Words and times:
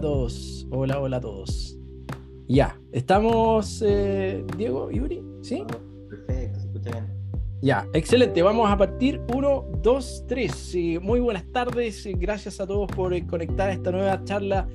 a 0.00 0.02
todos. 0.02 0.66
Hola, 0.70 0.98
hola 0.98 1.18
a 1.18 1.20
todos. 1.20 1.78
Ya, 2.48 2.80
estamos, 2.90 3.82
eh, 3.86 4.42
Diego, 4.56 4.90
Yuri, 4.90 5.22
¿sí? 5.42 5.62
Perfecto, 6.08 6.58
se 6.58 6.66
escucha 6.66 6.90
bien. 6.90 7.06
Ya, 7.60 7.86
excelente. 7.92 8.42
Vamos 8.42 8.70
a 8.70 8.78
partir. 8.78 9.20
Uno, 9.34 9.66
dos, 9.82 10.24
tres. 10.26 10.74
muy 11.02 11.20
buenas 11.20 11.44
tardes. 11.52 12.08
Gracias 12.18 12.60
a 12.60 12.66
todos 12.66 12.90
por 12.92 13.12
eh, 13.12 13.26
conectar 13.26 13.68
a 13.68 13.74
esta 13.74 13.90
nueva 13.92 14.24
charla 14.24 14.66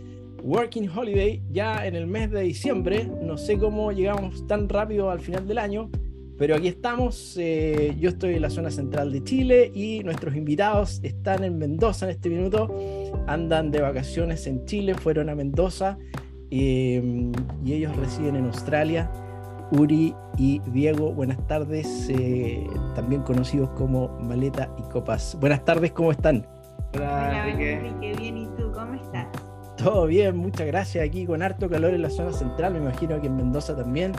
Working 0.43 0.89
Holiday 0.95 1.41
ya 1.49 1.87
en 1.87 1.95
el 1.95 2.05
mes 2.05 2.29
de 2.29 2.41
diciembre. 2.41 3.09
No 3.23 3.35
sé 3.35 3.57
cómo 3.57 3.91
llegamos 3.91 4.45
tan 4.45 4.69
rápido 4.69 5.09
al 5.09 5.21
final 5.21 5.47
del 5.47 5.57
año, 5.57 5.89
pero 6.37 6.55
aquí 6.55 6.67
estamos. 6.67 7.35
Eh, 7.39 7.95
yo 7.99 8.09
estoy 8.09 8.35
en 8.35 8.43
la 8.43 8.51
zona 8.51 8.69
central 8.69 9.11
de 9.11 9.23
Chile 9.23 9.71
y 9.73 10.03
nuestros 10.03 10.35
invitados 10.35 10.99
están 11.01 11.43
en 11.43 11.57
Mendoza 11.57 12.05
en 12.05 12.11
este 12.11 12.29
minuto. 12.29 12.67
Andan 13.27 13.71
de 13.71 13.81
vacaciones 13.81 14.47
en 14.47 14.65
Chile, 14.65 14.95
fueron 14.95 15.29
a 15.29 15.35
Mendoza 15.35 15.97
eh, 16.51 17.31
y 17.63 17.73
ellos 17.73 17.95
residen 17.95 18.35
en 18.35 18.45
Australia. 18.45 19.11
Uri 19.71 20.13
y 20.37 20.59
Diego, 20.67 21.11
buenas 21.11 21.45
tardes, 21.47 22.07
eh, 22.09 22.67
también 22.95 23.23
conocidos 23.23 23.69
como 23.71 24.09
Maleta 24.19 24.69
y 24.77 24.83
Copas. 24.91 25.37
Buenas 25.39 25.65
tardes, 25.65 25.91
¿cómo 25.91 26.11
están? 26.11 26.45
Hola, 26.93 27.47
Enrique. 27.47 28.15
bien, 28.17 28.37
¿y 28.37 28.45
tú 28.57 28.71
cómo 28.71 28.93
estás? 28.93 29.27
Todo 29.77 30.05
bien, 30.07 30.37
muchas 30.37 30.67
gracias. 30.67 31.05
Aquí 31.05 31.25
con 31.25 31.41
harto 31.41 31.69
calor 31.69 31.93
en 31.93 32.01
la 32.01 32.09
zona 32.09 32.31
central, 32.31 32.73
me 32.73 32.79
imagino 32.79 33.19
que 33.19 33.27
en 33.27 33.35
Mendoza 33.35 33.75
también. 33.75 34.13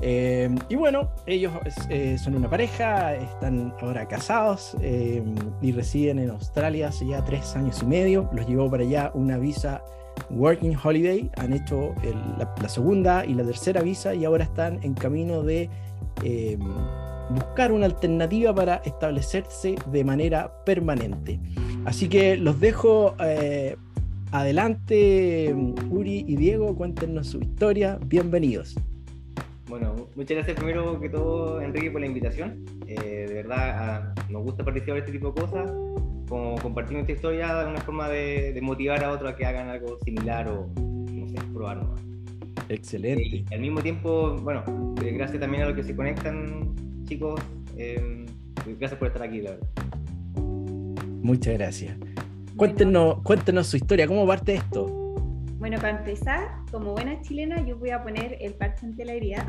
Eh, 0.00 0.48
y 0.68 0.76
bueno, 0.76 1.10
ellos 1.26 1.52
eh, 1.88 2.16
son 2.18 2.36
una 2.36 2.48
pareja, 2.48 3.14
están 3.14 3.74
ahora 3.80 4.06
casados 4.06 4.76
y 4.80 5.72
residen 5.72 6.20
en 6.20 6.30
Australia 6.30 6.88
hace 6.88 7.06
ya 7.06 7.24
tres 7.24 7.56
años 7.56 7.82
y 7.82 7.86
medio. 7.86 8.28
Los 8.32 8.46
llevó 8.46 8.70
para 8.70 8.84
allá 8.84 9.10
una 9.14 9.38
visa 9.38 9.82
Working 10.30 10.76
Holiday, 10.82 11.30
han 11.36 11.52
hecho 11.52 11.94
la, 12.38 12.68
segunda 12.68 13.24
y 13.24 13.34
la 13.34 13.44
tercera 13.44 13.82
visa 13.82 14.14
y 14.14 14.24
ahora 14.24 14.44
están 14.44 14.80
en 14.82 14.94
camino 14.94 15.42
de 15.42 15.70
em, 16.22 16.60
buscar 17.30 17.72
una 17.72 17.86
alternativa 17.86 18.54
para 18.54 18.76
establecerse 18.84 19.74
de 19.90 20.04
manera 20.04 20.64
permanente. 20.64 21.40
Así 21.84 22.08
que 22.08 22.36
los 22.36 22.60
dejo 22.60 23.14
eh, 23.20 23.76
adelante, 24.32 25.54
Uri 25.90 26.24
y 26.26 26.36
Diego, 26.36 26.74
cuéntenos 26.76 27.28
su 27.28 27.40
historia, 27.40 27.98
bienvenidos. 28.04 28.76
Bueno, 29.68 30.08
muchas 30.14 30.36
gracias 30.36 30.56
primero 30.56 30.98
que 30.98 31.10
todo, 31.10 31.60
Enrique, 31.60 31.90
por 31.90 32.00
la 32.00 32.06
invitación. 32.06 32.64
Eh, 32.86 33.26
de 33.28 33.34
verdad, 33.34 33.58
ah, 33.58 34.14
nos 34.30 34.42
gusta 34.42 34.64
participar 34.64 34.96
en 34.96 35.02
este 35.02 35.12
tipo 35.12 35.32
de 35.32 35.40
cosas 35.42 35.70
como 36.28 36.56
compartir 36.56 36.94
nuestra 36.94 37.14
historia 37.14 37.54
de 37.64 37.70
una 37.70 37.80
forma 37.80 38.08
de, 38.08 38.58
motivar 38.62 39.02
a 39.04 39.12
otros 39.12 39.32
a 39.32 39.36
que 39.36 39.46
hagan 39.46 39.68
algo 39.68 39.98
similar 40.04 40.48
o, 40.48 40.70
no 40.76 41.28
sé, 41.28 41.36
probar 41.52 41.86
Excelente. 42.70 43.22
Y 43.22 43.54
al 43.54 43.60
mismo 43.60 43.80
tiempo, 43.80 44.36
bueno, 44.42 44.62
eh, 45.02 45.12
gracias 45.12 45.40
también 45.40 45.62
a 45.62 45.66
los 45.66 45.76
que 45.76 45.82
se 45.82 45.94
conectan, 45.94 46.74
chicos. 47.04 47.40
Eh, 47.76 48.26
gracias 48.78 48.98
por 48.98 49.08
estar 49.08 49.22
aquí, 49.22 49.40
la 49.40 49.52
verdad. 49.52 49.68
Muchas 51.22 51.54
gracias. 51.54 51.96
Cuéntenos, 52.56 53.22
cuéntenos 53.22 53.66
su 53.66 53.76
historia, 53.76 54.06
¿cómo 54.06 54.26
parte 54.26 54.54
esto? 54.54 54.97
Bueno, 55.58 55.76
para 55.78 55.98
empezar, 55.98 56.50
como 56.70 56.92
buena 56.92 57.20
chilena, 57.20 57.66
yo 57.66 57.76
voy 57.76 57.90
a 57.90 58.00
poner 58.00 58.38
el 58.40 58.54
parche 58.54 58.86
ante 58.86 59.04
la 59.04 59.14
herida. 59.14 59.44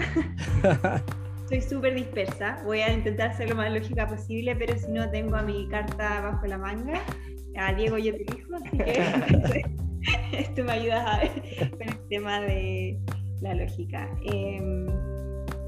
Soy 1.49 1.61
súper 1.61 1.93
dispersa, 1.93 2.61
voy 2.65 2.79
a 2.79 2.91
intentar 2.91 3.35
ser 3.37 3.49
lo 3.49 3.55
más 3.55 3.71
lógica 3.71 4.07
posible, 4.07 4.55
pero 4.55 4.77
si 4.77 4.91
no 4.91 5.09
tengo 5.11 5.35
a 5.35 5.43
mi 5.43 5.67
carta 5.67 6.21
bajo 6.21 6.47
la 6.47 6.57
manga, 6.57 6.99
a 7.57 7.73
Diego 7.73 7.99
yo 7.99 8.11
te 8.13 8.23
dijo, 8.23 8.55
así 8.55 8.77
que 8.77 9.65
esto 10.37 10.63
me 10.63 10.71
ayuda 10.71 11.21
con 11.71 11.89
el 11.89 12.07
tema 12.07 12.41
de 12.41 12.99
la 13.41 13.53
lógica. 13.53 14.09
Em, 14.23 14.87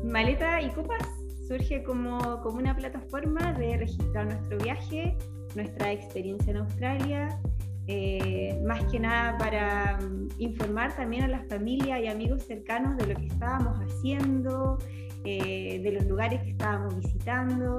Maleta 0.04 0.60
y 0.62 0.70
Copas 0.70 1.08
surge 1.48 1.84
como, 1.84 2.42
como 2.42 2.58
una 2.58 2.76
plataforma 2.76 3.54
de 3.54 3.78
registrar 3.78 4.26
nuestro 4.26 4.58
viaje, 4.58 5.16
nuestra 5.56 5.92
experiencia 5.92 6.50
en 6.52 6.58
Australia, 6.58 7.40
eh, 7.88 8.62
más 8.66 8.84
que 8.92 9.00
nada 9.00 9.38
para 9.38 10.00
mm, 10.00 10.30
informar 10.38 10.96
también 10.96 11.24
a 11.24 11.28
las 11.28 11.48
familias 11.48 12.00
y 12.02 12.08
amigos 12.08 12.44
cercanos 12.44 12.98
de 12.98 13.08
lo 13.08 13.16
que 13.16 13.28
estábamos 13.28 13.80
haciendo, 13.80 14.78
eh, 15.24 15.80
de 15.84 15.92
los 15.92 16.06
lugares 16.06 16.42
que 16.42 16.52
estábamos 16.52 16.96
visitando 16.98 17.78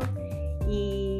y, 0.68 1.18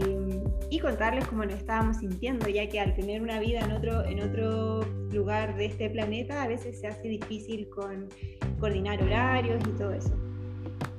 contarles 0.80 1.24
cómo 1.28 1.44
nos 1.44 1.54
estábamos 1.54 1.98
sintiendo, 1.98 2.48
ya 2.48 2.68
que 2.68 2.80
al 2.80 2.92
tener 2.94 3.22
una 3.22 3.38
vida 3.38 3.60
en 3.60 3.70
otro, 3.70 4.04
en 4.04 4.20
otro 4.20 4.84
lugar 5.12 5.56
de 5.56 5.66
este 5.66 5.88
planeta 5.88 6.42
a 6.42 6.48
veces 6.48 6.80
se 6.80 6.88
hace 6.88 7.06
difícil 7.06 7.68
con 7.68 8.08
coordinar 8.58 9.00
horarios 9.00 9.62
y 9.64 9.78
todo 9.78 9.92
eso. 9.92 10.12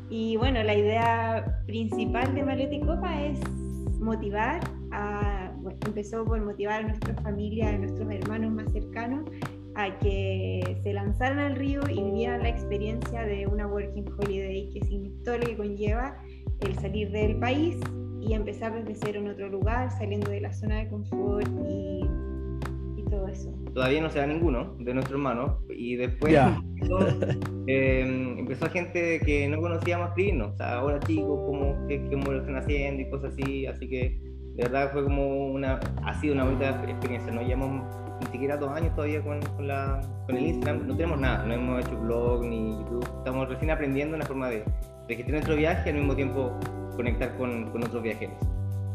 Y 0.09 0.37
bueno, 0.37 0.63
la 0.63 0.73
idea 0.73 1.61
principal 1.65 2.33
de 2.33 2.43
Maleta 2.43 2.73
y 2.73 2.79
Copa 2.79 3.23
es 3.23 3.39
motivar 3.99 4.61
a, 4.91 5.52
empezó 5.85 6.25
por 6.25 6.41
motivar 6.41 6.83
a 6.83 6.87
nuestra 6.87 7.13
familia, 7.21 7.69
a 7.69 7.77
nuestros 7.77 8.11
hermanos 8.11 8.51
más 8.51 8.71
cercanos 8.71 9.29
a 9.75 9.97
que 9.99 10.77
se 10.83 10.93
lanzaran 10.93 11.39
al 11.39 11.55
río 11.55 11.81
y 11.89 12.01
vivieran 12.01 12.43
la 12.43 12.49
experiencia 12.49 13.23
de 13.23 13.47
una 13.47 13.67
working 13.67 14.05
holiday, 14.17 14.69
que 14.69 14.81
sin 14.85 15.23
todo 15.23 15.37
lo 15.37 15.47
que 15.47 15.57
conlleva 15.57 16.17
el 16.61 16.75
salir 16.75 17.11
del 17.11 17.37
país 17.37 17.77
y 18.21 18.33
empezar 18.33 18.73
desde 18.73 18.95
cero 18.95 19.19
en 19.19 19.29
otro 19.29 19.49
lugar, 19.49 19.89
saliendo 19.91 20.29
de 20.29 20.41
la 20.41 20.53
zona 20.53 20.77
de 20.77 20.89
confort 20.89 21.47
y, 21.67 22.01
todo 23.09 23.27
eso. 23.27 23.53
Todavía 23.75 24.01
no 24.01 24.09
se 24.09 24.17
da 24.17 24.25
ninguno 24.25 24.75
de 24.79 24.91
nuestros 24.91 25.19
hermanos 25.19 25.51
y 25.69 25.97
después 25.97 26.35
em, 27.67 28.39
empezó, 28.39 28.67
gente 28.69 29.19
que 29.19 29.47
no 29.49 29.61
conocíamos 29.61 30.09
escribirnos, 30.09 30.53
o 30.53 30.57
sea, 30.57 30.77
ahora 30.77 30.99
chicos, 31.01 31.39
cómo, 31.45 31.77
qué, 31.87 32.03
qué 32.09 32.15
lo 32.15 32.39
están 32.39 32.55
haciendo 32.55 33.03
y 33.03 33.09
cosas 33.11 33.33
así, 33.33 33.67
así 33.67 33.87
que 33.87 34.32
de 34.55 34.63
verdad 34.63 34.91
fue 34.91 35.03
como 35.03 35.47
una, 35.47 35.79
ha 36.03 36.13
sido 36.19 36.35
una 36.35 36.43
bonita 36.45 36.69
experiencia, 36.87 37.31
no 37.31 37.41
llevamos 37.41 37.83
ni 38.21 38.27
siquiera 38.27 38.55
dos 38.57 38.71
años 38.71 38.93
todavía 38.95 39.21
con, 39.23 39.41
con, 39.41 39.67
la, 39.67 40.01
con 40.27 40.37
el 40.37 40.45
Instagram, 40.45 40.87
no 40.87 40.95
tenemos 40.95 41.19
nada, 41.19 41.43
no 41.45 41.53
hemos 41.53 41.85
hecho 41.85 41.97
blog 41.99 42.45
ni 42.45 42.77
YouTube, 42.77 43.07
estamos 43.17 43.49
recién 43.49 43.71
aprendiendo 43.71 44.15
una 44.15 44.25
forma 44.25 44.49
de 44.49 44.63
registrar 45.07 45.33
nuestro 45.33 45.55
viaje 45.55 45.89
y 45.89 45.89
al 45.89 45.99
mismo 45.99 46.15
tiempo 46.15 46.53
conectar 46.95 47.35
con, 47.37 47.71
con 47.71 47.83
otros 47.83 48.03
viajeros. 48.03 48.35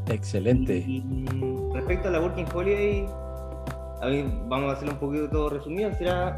Excelente. 0.08 0.76
Y, 0.78 1.02
respecto 1.74 2.08
a 2.08 2.12
la 2.12 2.20
Working 2.20 2.46
Holiday, 2.54 3.06
a 4.00 4.06
mí, 4.06 4.24
vamos 4.46 4.70
a 4.70 4.72
hacerlo 4.74 4.94
un 4.94 5.00
poquito 5.00 5.28
todo 5.28 5.50
resumido, 5.50 5.92
será, 5.94 6.36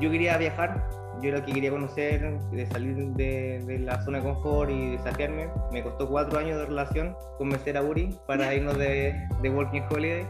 yo 0.00 0.10
quería 0.10 0.38
viajar, 0.38 0.88
yo 1.22 1.28
era 1.28 1.38
el 1.38 1.44
que 1.44 1.52
quería 1.52 1.70
conocer, 1.70 2.40
de 2.50 2.66
salir 2.66 2.96
de, 2.96 3.62
de, 3.64 3.78
la 3.78 4.02
zona 4.02 4.18
de 4.18 4.24
confort 4.24 4.70
y 4.70 4.90
desafiarme. 4.90 5.48
Me 5.70 5.82
costó 5.82 6.08
cuatro 6.08 6.38
años 6.38 6.58
de 6.58 6.66
relación 6.66 7.14
convencer 7.38 7.76
a 7.76 7.82
Uri 7.82 8.18
para 8.26 8.52
irnos 8.54 8.76
de, 8.76 9.14
de 9.40 9.50
Working 9.50 9.84
Holiday. 9.88 10.26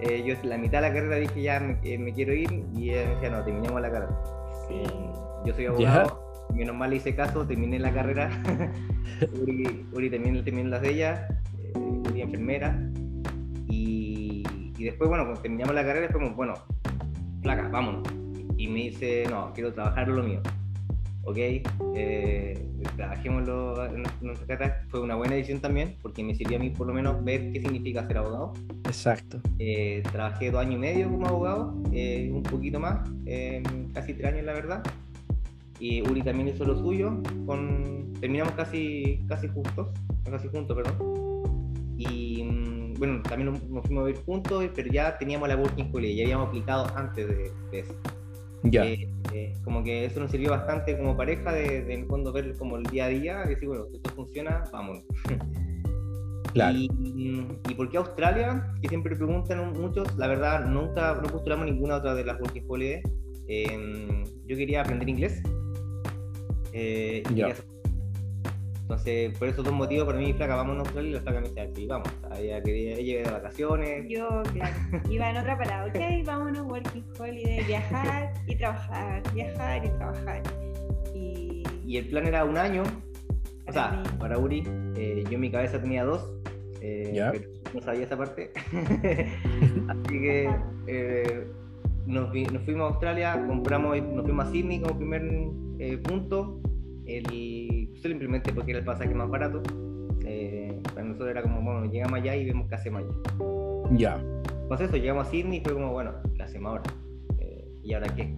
Eh, 0.00 0.24
yo 0.26 0.34
la 0.42 0.56
mitad 0.56 0.82
de 0.82 0.88
la 0.88 0.94
carrera 0.94 1.16
dije 1.16 1.42
ya 1.42 1.60
me, 1.60 1.78
eh, 1.82 2.12
quiero 2.14 2.34
ir 2.34 2.64
y 2.74 2.90
él 2.90 3.08
me 3.08 3.14
decía 3.14 3.30
no, 3.30 3.42
terminemos 3.44 3.80
la 3.80 3.90
carrera. 3.90 4.20
yo 5.44 5.54
soy 5.54 5.66
abogado, 5.66 6.46
menos 6.54 6.76
mal 6.76 6.92
hice 6.92 7.14
caso, 7.14 7.46
terminé 7.46 7.78
la 7.78 7.92
carrera. 7.92 8.30
Uri, 9.42 9.86
Uri 9.92 10.10
también 10.10 10.42
terminó 10.44 10.70
las 10.70 10.80
de 10.80 10.90
ella, 10.90 11.28
eh, 11.58 11.78
Uri 11.78 12.22
enfermera. 12.22 12.78
Y, 13.68 14.44
y, 14.78 14.84
después, 14.84 15.08
bueno, 15.08 15.24
cuando 15.24 15.42
terminamos 15.42 15.74
la 15.74 15.84
carrera, 15.84 16.08
fuimos, 16.10 16.34
bueno, 16.36 16.54
placa, 17.42 17.68
vámonos 17.68 18.25
y 18.66 18.70
me 18.70 18.80
dice, 18.80 19.24
no, 19.30 19.52
quiero 19.54 19.72
trabajar 19.72 20.08
lo 20.08 20.22
mío. 20.22 20.40
Ok, 21.22 21.38
eh, 21.96 22.68
trabajémoslo 22.96 23.86
en 23.86 24.04
nuestra 24.20 24.46
carrera. 24.46 24.86
Fue 24.88 25.00
una 25.00 25.16
buena 25.16 25.34
decisión 25.34 25.60
también, 25.60 25.96
porque 26.02 26.22
me 26.22 26.34
sirvió 26.34 26.56
a 26.56 26.60
mí 26.60 26.70
por 26.70 26.86
lo 26.86 26.94
menos 26.94 27.24
ver 27.24 27.52
qué 27.52 27.60
significa 27.60 28.06
ser 28.06 28.18
abogado. 28.18 28.52
Exacto. 28.84 29.40
Eh, 29.58 30.02
trabajé 30.12 30.50
dos 30.50 30.60
años 30.60 30.74
y 30.74 30.78
medio 30.78 31.10
como 31.10 31.26
abogado, 31.26 31.74
eh, 31.92 32.30
un 32.32 32.42
poquito 32.42 32.78
más, 32.78 33.08
casi 33.92 34.14
tres 34.14 34.32
años 34.32 34.44
la 34.44 34.52
verdad. 34.52 34.82
Y 35.78 36.02
Uri 36.02 36.22
también 36.22 36.48
hizo 36.48 36.64
lo 36.64 36.78
suyo, 36.78 37.20
con, 37.44 38.12
terminamos 38.20 38.54
casi, 38.54 39.20
casi 39.28 39.48
juntos, 39.48 39.88
casi 40.24 40.48
juntos, 40.48 40.76
perdón. 40.76 40.96
Y 41.98 42.44
mm, 42.44 42.94
bueno, 42.98 43.20
también 43.22 43.52
nos, 43.52 43.84
fuimos 43.84 44.02
a 44.02 44.06
ver 44.06 44.16
juntos, 44.24 44.64
pero 44.74 44.92
ya 44.92 45.18
teníamos 45.18 45.48
la 45.48 45.56
Working 45.56 45.90
Holiday, 45.92 46.16
ya 46.16 46.22
habíamos 46.22 46.48
aplicado 46.48 46.86
antes 46.96 47.26
de, 47.26 47.52
de 47.72 47.80
eso. 47.80 47.94
Eh, 48.72 49.08
eh, 49.32 49.54
como 49.64 49.82
que 49.82 50.04
eso 50.04 50.20
nos 50.20 50.30
sirvió 50.30 50.50
bastante 50.50 50.96
como 50.96 51.16
pareja 51.16 51.52
de, 51.52 51.78
en 51.78 51.90
el 52.02 52.06
fondo 52.06 52.32
ver 52.32 52.56
como 52.56 52.76
el 52.76 52.84
día 52.84 53.06
a 53.06 53.08
día, 53.08 53.44
decir, 53.46 53.68
bueno, 53.68 53.86
esto 53.92 54.10
funciona, 54.10 54.64
vamos. 54.72 55.04
Claro. 56.52 56.78
Y, 56.78 56.88
y, 57.68 57.74
por 57.74 57.90
qué 57.90 57.98
Australia? 57.98 58.72
Que 58.80 58.88
siempre 58.88 59.14
preguntan 59.14 59.74
muchos, 59.74 60.16
la 60.16 60.26
verdad 60.26 60.64
nunca 60.64 61.20
no 61.22 61.28
postulamos 61.28 61.66
ninguna 61.66 61.96
otra 61.96 62.14
de 62.14 62.24
las 62.24 62.40
Working 62.40 62.64
Holidays. 62.66 63.04
Em, 63.46 64.24
yo 64.46 64.56
quería 64.56 64.80
aprender 64.80 65.06
inglés. 65.06 65.42
Eh, 66.72 67.22
Entonces, 68.86 69.36
por 69.36 69.48
esos 69.48 69.64
dos 69.64 69.74
motivos, 69.74 70.06
para 70.06 70.18
mí, 70.18 70.32
flaca, 70.32 70.54
vamos 70.54 70.76
a 70.76 70.80
Australia 70.80 71.10
y 71.10 71.14
la 71.14 71.20
flaca 71.20 71.40
me 71.40 71.48
dice, 71.48 71.70
sí, 71.74 71.86
vamos. 71.88 72.08
Ella 72.38 72.62
quería, 72.62 72.94
ella 72.94 73.22
de 73.24 73.30
vacaciones. 73.32 74.06
Yo, 74.08 74.42
claro, 74.52 74.76
iba 75.10 75.28
en 75.30 75.36
otra 75.38 75.58
parada, 75.58 75.86
ok, 75.86 76.24
vámonos, 76.24 76.62
working 76.66 77.04
holiday, 77.18 77.64
viajar 77.66 78.32
y 78.46 78.54
trabajar, 78.56 79.22
viajar 79.34 79.84
y 79.84 79.88
trabajar. 79.88 80.42
Y, 81.12 81.64
Y 81.84 81.96
el 81.96 82.06
plan 82.08 82.26
era 82.28 82.44
un 82.44 82.56
año, 82.56 82.84
o 83.68 83.72
sea, 83.72 83.90
Para 83.90 84.02
mí. 84.02 84.08
para 84.20 84.38
Uri, 84.38 84.62
eh, 84.96 85.24
yo 85.28 85.32
en 85.32 85.40
mi 85.40 85.50
cabeza 85.50 85.80
tenía 85.82 86.04
dos, 86.04 86.30
eh, 86.80 87.10
Ya. 87.12 87.32
pero 87.32 87.50
no 87.74 87.80
sabía 87.82 88.04
esa 88.04 88.16
parte. 88.16 88.52
Así 89.88 90.20
que 90.20 90.48
eh, 90.86 91.46
nos, 92.06 92.30
vi- 92.30 92.44
nos 92.46 92.62
fuimos 92.62 92.84
a 92.84 92.94
Australia, 92.94 93.44
compramos, 93.48 94.00
nos 94.00 94.24
fuimos 94.24 94.46
a 94.46 94.50
Sydney 94.52 94.80
como 94.80 94.96
primer 94.96 95.22
eh, 95.80 95.98
punto. 95.98 96.60
El, 97.06 97.24
simplemente 98.02 98.52
porque 98.52 98.72
era 98.72 98.80
el 98.80 98.84
pasaje 98.84 99.14
más 99.14 99.28
barato. 99.28 99.62
Eh, 100.24 100.80
para 100.94 101.04
nosotros 101.04 101.30
era 101.30 101.42
como, 101.42 101.62
bueno, 101.62 101.84
llegamos 101.90 102.18
allá 102.20 102.34
y 102.36 102.44
vemos 102.46 102.68
qué 102.68 102.74
hacemos 102.74 103.02
allá. 103.02 103.12
Ya. 103.92 104.22
Pues 104.68 104.80
eso, 104.80 104.96
llegamos 104.96 105.26
a 105.28 105.30
Sydney 105.30 105.58
y 105.58 105.60
fue 105.62 105.74
como, 105.74 105.92
bueno, 105.92 106.12
¿qué 106.36 106.42
hacemos 106.42 106.70
ahora? 106.70 106.82
Eh, 107.38 107.68
¿Y 107.84 107.92
ahora 107.94 108.08
qué? 108.14 108.34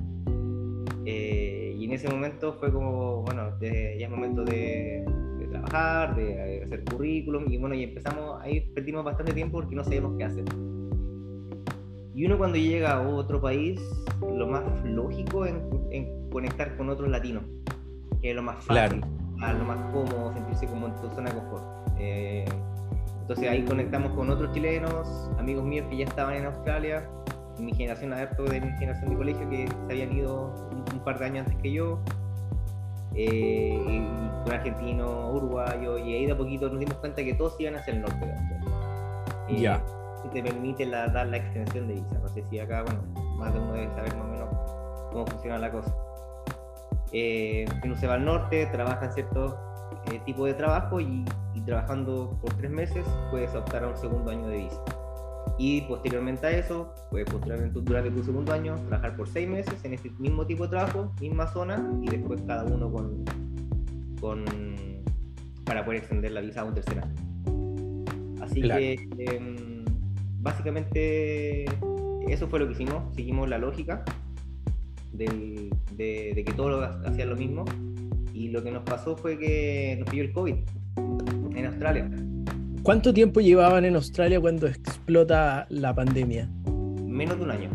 Eh, 1.06 1.75
y 1.78 1.84
en 1.87 1.93
ese 1.93 2.08
momento 2.10 2.52
fue 2.55 2.70
como, 2.70 3.22
bueno, 3.22 3.56
de- 3.58 3.96
ya 3.99 4.06
es 4.06 4.10
momento 4.10 4.44
de, 4.44 5.05
de 5.38 5.46
trabajar, 5.46 6.14
de 6.16 6.62
hacer 6.64 6.84
currículum, 6.84 7.50
y 7.50 7.56
bueno, 7.56 7.75
y 7.75 7.84
empezamos, 7.84 8.43
ahí 8.43 8.61
perdimos 8.75 9.04
bastante 9.04 9.32
tiempo 9.32 9.58
porque 9.58 9.75
no 9.75 9.84
sabíamos 9.84 10.19
qué 10.19 10.25
hacer. 10.25 10.44
Y 12.14 12.26
uno 12.26 12.37
cuando 12.37 12.58
llega 12.58 12.93
a 12.99 13.08
otro 13.08 13.40
país, 13.40 13.81
lo 14.20 14.46
más 14.49 14.64
lógico 14.84 15.46
es 15.46 15.54
en 15.93 16.28
conectar 16.31 16.76
con 16.76 16.90
otros 16.90 17.08
latinos, 17.08 17.44
que 18.20 18.31
es 18.31 18.37
lo 18.37 18.43
más 18.43 18.56
fácil, 18.56 19.00
a 19.40 19.52
lo 19.52 19.64
más 19.64 19.79
cómodo, 19.93 20.32
sentirse 20.32 20.67
como 20.67 20.87
en 20.87 20.94
tu 20.96 21.08
zona 21.11 21.31
de 21.31 21.37
confort. 21.38 21.64
Eh, 21.99 22.44
entonces 23.20 23.49
ahí 23.49 23.62
conectamos 23.64 24.12
con 24.12 24.31
otros 24.31 24.52
chilenos, 24.52 25.31
amigos 25.38 25.64
míos 25.64 25.87
que 25.90 25.99
ya 25.99 26.05
estaban 26.05 26.35
en 26.35 26.46
Australia, 26.46 27.08
mi 27.58 27.73
generación, 27.75 28.12
harto 28.12 28.44
de 28.44 28.61
mi 28.61 28.70
generación 28.79 29.11
de 29.11 29.17
colegio 29.17 29.49
que 29.50 29.69
se 29.69 29.93
habían 29.93 30.12
ido 30.12 30.55
un, 30.70 30.85
un 30.94 31.00
par 31.05 31.19
de 31.19 31.25
años 31.26 31.46
antes 31.46 31.61
que 31.61 31.73
yo, 31.73 31.99
eh, 33.14 33.79
y 33.88 34.44
con 34.44 34.52
argentinos, 34.52 35.35
uruguayos, 35.35 36.00
y 36.00 36.14
ahí 36.14 36.26
de 36.26 36.32
a 36.32 36.37
poquito 36.37 36.69
nos 36.69 36.79
dimos 36.79 36.96
cuenta 36.99 37.23
que 37.23 37.35
todos 37.35 37.58
iban 37.61 37.75
hacia 37.76 37.94
el 37.94 38.02
norte 38.02 38.25
de 38.25 38.32
Australia. 38.32 38.70
Eh, 39.49 40.31
te 40.32 40.43
permite 40.43 40.85
la- 40.87 41.08
dar 41.08 41.26
la 41.26 41.38
extensión 41.38 41.88
de 41.88 41.94
visa. 41.94 42.19
No 42.19 42.29
sé 42.29 42.44
si 42.50 42.58
acá, 42.61 42.82
bueno, 42.82 43.00
más 43.38 43.52
de 43.52 43.61
uno 43.61 43.73
debe 43.73 43.88
saber 43.94 44.14
más 44.17 44.26
o 44.26 44.31
menos 44.31 44.49
cómo 45.12 45.26
funciona 45.26 45.58
la 45.58 45.70
cosa. 45.70 45.94
Eh, 47.12 47.66
uno 47.84 47.96
se 47.96 48.06
va 48.06 48.14
al 48.14 48.25
norte, 48.25 48.66
trabaja 48.66 49.06
en 49.06 49.12
cierto 49.12 49.58
eh, 50.12 50.20
tipo 50.26 50.44
de 50.44 50.55
trabajo 50.55 51.00
y, 51.00 51.25
y 51.55 51.60
trabajando 51.62 52.38
por 52.40 52.52
tres 52.55 52.70
meses 52.70 53.05
puedes 53.31 53.55
optar 53.55 53.84
a 53.84 53.88
un 53.88 53.96
segundo 53.96 54.31
año 54.31 54.46
de 54.49 54.58
visa. 54.58 54.82
Y 55.58 55.81
posteriormente 55.82 56.46
a 56.46 56.50
eso, 56.50 56.93
puedes 57.10 57.28
posteriormente 57.31 57.81
durante 57.82 58.10
tu 58.10 58.22
segundo 58.22 58.52
año 58.52 58.76
trabajar 58.88 59.16
por 59.16 59.28
seis 59.28 59.49
meses 59.49 59.75
en 59.84 59.94
este 59.94 60.10
mismo 60.19 60.46
tipo 60.46 60.64
de 60.64 60.70
trabajo, 60.70 61.12
misma 61.20 61.46
zona, 61.49 61.90
y 62.02 62.08
después 62.08 62.40
cada 62.46 62.64
uno 62.64 62.93
con, 62.93 63.25
con 64.20 64.44
para 65.64 65.84
poder 65.84 66.00
extender 66.00 66.32
la 66.32 66.40
visa 66.40 66.61
a 66.61 66.64
un 66.64 66.75
tercer 66.75 66.99
año. 67.00 67.14
Así 68.40 68.61
Claro. 68.62 68.81
que 68.81 69.08
em, 69.19 69.84
básicamente 70.40 71.64
eso 72.28 72.46
fue 72.49 72.61
lo 72.61 72.66
que 72.66 72.72
hicimos, 72.72 73.14
seguimos 73.14 73.49
la 73.49 73.58
lógica 73.58 74.04
del- 75.18 75.70
de, 75.96 76.32
de 76.34 76.44
que 76.44 76.52
todos 76.52 76.88
hacían 77.04 77.28
lo 77.30 77.36
mismo 77.36 77.64
y 78.32 78.48
lo 78.48 78.62
que 78.62 78.70
nos 78.70 78.84
pasó 78.84 79.16
fue 79.16 79.36
que 79.38 79.96
nos 79.98 80.08
pilló 80.08 80.22
el 80.22 80.32
COVID 80.32 80.54
en 81.56 81.66
Australia. 81.66 82.10
¿Cuánto 82.82 83.12
tiempo 83.12 83.40
llevaban 83.40 83.84
en 83.84 83.96
Australia 83.96 84.40
cuando 84.40 84.66
explota 84.68 85.66
la 85.68 85.94
pandemia? 85.94 86.48
Menos 87.04 87.36
de 87.38 87.44
un 87.44 87.50
año, 87.50 87.70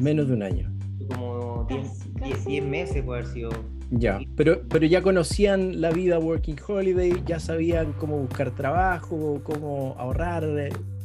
Menos 0.00 0.28
de 0.28 0.34
un 0.34 0.42
año. 0.42 0.72
como 1.10 1.66
10 1.68 1.88
Casi, 2.18 2.34
casi. 2.34 2.50
10 2.50 2.64
meses 2.64 3.02
puede 3.02 3.20
haber 3.20 3.32
sido. 3.32 3.50
Ya, 3.90 4.20
pero, 4.36 4.62
pero 4.68 4.86
ya 4.86 5.02
conocían 5.02 5.80
la 5.82 5.90
vida 5.90 6.18
Working 6.18 6.56
Holiday, 6.66 7.12
ya 7.26 7.38
sabían 7.40 7.92
cómo 7.94 8.18
buscar 8.18 8.52
trabajo, 8.54 9.40
cómo 9.44 9.94
ahorrar 9.98 10.44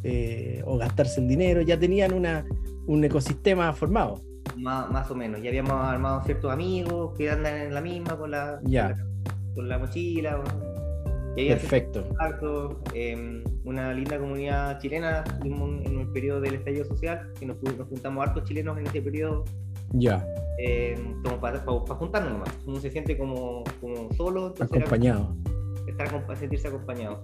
eh, 0.04 0.62
o 0.66 0.78
gastarse 0.78 1.20
el 1.20 1.28
dinero, 1.28 1.62
ya 1.62 1.78
tenían 1.78 2.14
una, 2.14 2.46
un 2.86 3.04
ecosistema 3.04 3.74
formado. 3.74 4.22
Más, 4.56 4.90
más 4.92 5.10
o 5.12 5.16
menos, 5.16 5.42
ya 5.42 5.50
habíamos 5.50 5.74
armado 5.74 6.24
ciertos 6.24 6.52
amigos 6.52 7.14
que 7.18 7.30
andan 7.30 7.56
en 7.58 7.74
la 7.74 7.82
misma 7.82 8.18
con 8.18 8.32
la, 8.32 8.60
Ya. 8.64 8.90
con 8.90 8.98
la, 8.98 9.06
con 9.56 9.70
la 9.70 9.78
mochila. 9.80 10.42
Y 11.36 11.50
Perfecto. 11.50 12.02
contactos, 12.08 12.78
eh, 12.96 13.44
una 13.64 13.94
linda 13.94 14.18
comunidad 14.18 14.80
chilena 14.80 15.24
en 15.44 16.00
el 16.00 16.08
periodo 16.12 16.42
del 16.42 16.56
estallido 16.56 16.86
social, 16.86 17.32
que 17.40 17.46
nos, 17.46 17.62
nos 17.62 17.88
juntamos 17.88 18.26
hartos 18.28 18.44
chilenos 18.46 18.76
en 18.80 18.88
ese 18.88 19.02
periodo, 19.04 19.46
Ya, 19.94 20.26
eh, 20.58 20.96
como 21.24 21.40
para, 21.40 21.60
juntarnos 21.60 22.34
nomás. 22.34 22.50
Uno 22.66 22.80
se 22.80 22.90
siente 22.90 23.16
como, 23.18 23.64
como 23.80 24.12
solo, 24.14 24.54
era 24.56 24.66
acompañado. 24.66 25.36
estar, 25.88 26.38
sentirse 26.38 26.70
acompañado. 26.70 27.22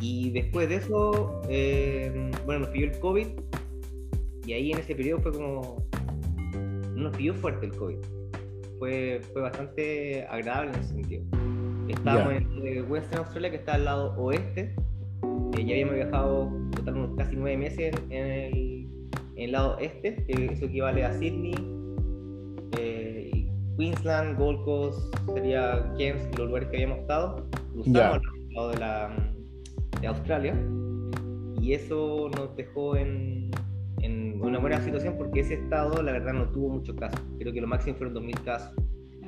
Y 0.00 0.30
después 0.32 0.68
de 0.68 0.74
eso, 0.74 1.40
eh, 1.48 2.30
bueno, 2.44 2.60
nos 2.62 2.68
pilló 2.68 2.86
el 2.86 2.98
COVID, 2.98 3.26
y 4.46 4.52
ahí 4.52 4.72
en 4.72 4.78
ese 4.78 4.94
periodo 4.94 5.20
fue 5.22 5.32
como, 5.32 5.84
no 6.94 7.02
nos 7.04 7.16
pilló 7.16 7.34
fuerte 7.34 7.66
el 7.66 7.72
COVID. 7.76 7.98
Fue, 8.78 9.20
fue 9.32 9.42
bastante 9.42 10.26
agradable 10.28 10.72
en 10.72 10.80
ese 10.80 10.88
sentido. 10.94 11.22
Estábamos 11.88 12.32
Ya. 12.32 12.36
en 12.38 12.66
eh, 12.66 12.82
Western 12.82 13.18
Australia, 13.18 13.50
que 13.50 13.56
está 13.56 13.74
al 13.74 13.84
lado 13.84 14.14
oeste. 14.16 14.74
Eh, 15.56 15.64
ya 15.64 15.72
habíamos 15.74 15.94
viajado 15.94 16.50
total 16.74 16.94
unos 16.96 17.16
casi 17.16 17.36
nueve 17.36 17.56
meses 17.56 17.94
en, 18.10 18.26
el, 18.26 18.88
en 19.36 19.42
el 19.44 19.52
lado 19.52 19.78
este, 19.78 20.24
que 20.24 20.46
eso 20.46 20.64
equivale 20.66 21.04
a 21.04 21.12
Sydney, 21.12 21.54
eh, 22.78 23.48
Queensland, 23.78 24.38
Gold 24.38 24.64
Coast, 24.64 25.14
sería 25.34 25.92
Cairns, 25.96 26.26
los 26.38 26.46
lugares 26.48 26.68
que 26.68 26.76
habíamos 26.76 26.98
estado. 26.98 27.46
Cruzamos 27.72 27.92
Ya. 27.98 28.10
al 28.14 28.20
lado 28.54 28.70
de, 28.70 28.78
la, 28.78 29.16
de 30.00 30.06
Australia 30.06 30.54
y 31.60 31.72
eso 31.72 32.28
nos 32.36 32.54
dejó 32.56 32.96
en, 32.96 33.50
en 34.04 34.40
una 34.42 34.58
buena 34.58 34.80
situación 34.80 35.14
porque 35.16 35.40
ese 35.40 35.54
estado, 35.54 36.02
la 36.02 36.12
verdad, 36.12 36.32
no 36.34 36.48
tuvo 36.50 36.68
muchos 36.68 36.94
casos. 36.96 37.20
Creo 37.38 37.52
que 37.52 37.60
lo 37.60 37.66
máximo 37.66 37.96
fueron 37.96 38.14
2.000 38.14 38.44
casos. 38.44 38.72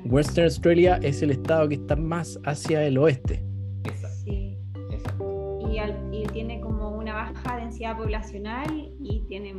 Western 0.05 0.45
Australia 0.45 0.99
es 1.03 1.23
el 1.23 1.31
estado 1.31 1.69
que 1.69 1.75
está 1.77 1.97
más 1.97 2.39
hacia 2.45 2.85
el 2.85 2.99
oeste. 2.99 3.43
Exacto, 3.85 4.17
Sí. 4.25 4.59
exacto. 4.91 5.59
Y, 5.73 5.79
al- 5.79 6.15
y 6.15 6.25
tiene 6.27 6.61
como 6.61 6.91
una 6.97 7.15
baja 7.15 7.57
densidad 7.57 7.97
poblacional 7.97 8.93
y 9.01 9.21
tiene 9.29 9.55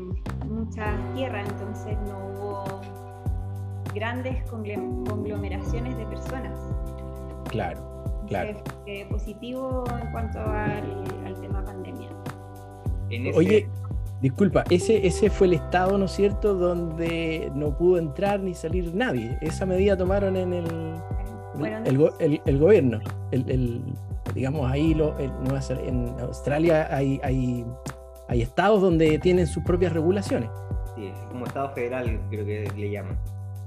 muchas 0.45 1.13
tierras, 1.15 1.49
entonces 1.49 1.97
no 2.07 2.17
hubo 2.29 2.81
grandes 3.93 4.43
conglomeraciones 4.49 5.97
de 5.97 6.05
personas. 6.05 6.59
Claro, 7.49 8.03
claro. 8.27 8.49
Entonces, 8.49 8.73
eh, 8.85 9.05
positivo 9.09 9.83
en 10.01 10.11
cuanto 10.11 10.39
al, 10.39 11.03
al 11.25 11.41
tema 11.41 11.65
pandemia. 11.65 12.09
En 13.09 13.27
ese- 13.27 13.37
Oye, 13.37 13.69
disculpa, 14.21 14.63
ese, 14.69 15.05
ese 15.05 15.29
fue 15.29 15.47
el 15.47 15.53
estado, 15.53 15.97
¿no 15.97 16.05
es 16.05 16.11
cierto?, 16.11 16.53
donde 16.55 17.51
no 17.55 17.77
pudo 17.77 17.97
entrar 17.97 18.39
ni 18.39 18.53
salir 18.53 18.93
nadie. 18.95 19.37
Esa 19.41 19.65
medida 19.65 19.95
tomaron 19.97 20.35
en 20.35 20.53
el, 20.53 20.65
el, 21.85 21.97
go- 21.97 22.13
el- 22.19 22.41
el 22.45 22.57
gobierno. 22.57 22.99
El, 23.31 23.49
el- 23.49 23.81
digamos, 24.33 24.69
ahí 24.71 24.93
lo, 24.93 25.17
en, 25.19 25.31
Nueva 25.43 25.59
Zel- 25.59 25.87
en 25.87 26.15
Australia 26.19 26.87
hay, 26.95 27.19
hay, 27.23 27.65
hay 28.27 28.41
estados 28.41 28.81
donde 28.81 29.17
tienen 29.19 29.47
sus 29.47 29.63
propias 29.63 29.93
regulaciones. 29.93 30.49
Sí, 30.95 31.05
es 31.07 31.17
como 31.29 31.45
Estado 31.45 31.69
federal, 31.73 32.19
creo 32.29 32.45
que 32.45 32.71
le 32.75 32.91
llaman. 32.91 33.17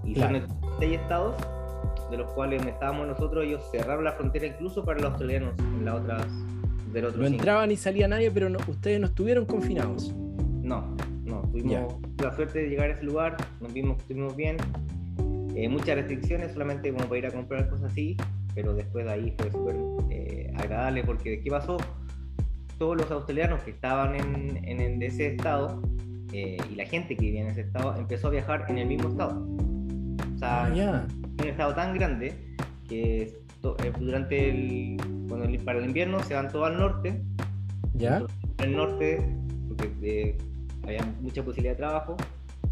Y 0.05 0.15
Claro. 0.15 0.41
son 0.41 0.49
seis 0.79 0.99
estados, 1.01 1.35
de 2.11 2.17
los 2.17 2.31
cuales 2.33 2.65
estábamos 2.67 3.07
nosotros, 3.07 3.45
ellos 3.45 3.63
cerraron 3.71 4.05
la 4.05 4.13
frontera 4.13 4.47
incluso 4.47 4.85
para 4.85 4.99
los 5.01 5.11
australianos 5.11 5.55
en 5.59 5.85
las 5.85 5.95
otras 5.95 6.27
del 6.93 7.05
otro 7.05 7.19
No 7.21 7.27
cinco. 7.27 7.39
entraba 7.39 7.67
ni 7.67 7.77
salía 7.77 8.09
nadie, 8.09 8.31
pero 8.31 8.49
no- 8.51 8.59
ustedes 8.69 8.99
no 9.01 9.07
estuvieron 9.07 9.45
confinados. 9.47 10.15
No, 10.71 10.97
no, 11.25 11.43
tuvimos 11.51 11.95
la 12.23 12.35
suerte 12.35 12.61
de 12.61 12.69
llegar 12.69 12.91
a 12.91 12.93
ese 12.95 13.05
lugar, 13.05 13.37
nos 13.61 13.73
vimos 13.73 13.97
que 13.97 14.03
estuvimos 14.03 14.37
bien. 14.37 14.57
Eh, 15.57 15.69
muchas 15.69 15.97
restricciones, 15.97 16.53
solamente 16.53 16.93
como 16.93 17.05
para 17.07 17.19
ir 17.19 17.27
a 17.27 17.31
comprar 17.33 17.69
cosas 17.69 17.91
así, 17.91 18.17
pero 18.55 18.73
después 18.73 19.05
de 19.05 19.11
ahí 19.13 19.35
fue 19.37 19.51
súper 19.51 19.77
eh, 20.11 20.53
agradable 20.57 21.03
porque 21.05 21.41
¿qué 21.43 21.51
pasó? 21.51 21.77
Todos 22.79 22.97
los 22.97 23.11
australianos 23.11 23.61
que 23.63 23.73
estaban 23.73 24.15
en, 24.15 24.65
en, 24.65 24.81
en 24.81 25.03
ese 25.03 25.35
estado 25.35 25.83
eh, 26.33 26.57
y 26.73 26.77
la 26.77 26.85
gente 26.87 27.17
que 27.17 27.23
vivía 27.27 27.43
en 27.43 27.49
ese 27.49 27.63
estado 27.63 27.97
empezó 27.97 28.29
a 28.29 28.31
viajar 28.31 28.65
en 28.69 28.79
el 28.79 28.87
mismo 28.87 29.09
estado. 29.09 29.45
O 30.37 30.39
sea, 30.39 30.67
Ah, 30.67 31.07
un 31.43 31.49
estado 31.49 31.75
tan 31.75 31.95
grande 31.95 32.33
que 32.89 33.35
to- 33.61 33.77
durante 33.99 34.51
el, 34.51 34.97
cuando 35.29 35.47
el- 35.47 35.59
para 35.59 35.81
el 35.81 35.87
invierno 35.87 36.21
se 36.23 36.35
van 36.35 36.49
todos 36.49 36.69
al 36.69 36.79
norte 36.79 37.21
¿Ya? 37.95 38.23
el 38.59 38.77
norte, 38.77 39.19
porque 39.69 40.39
había 40.85 41.05
mucha 41.21 41.43
posibilidad 41.43 41.73
de 41.73 41.79
trabajo, 41.79 42.17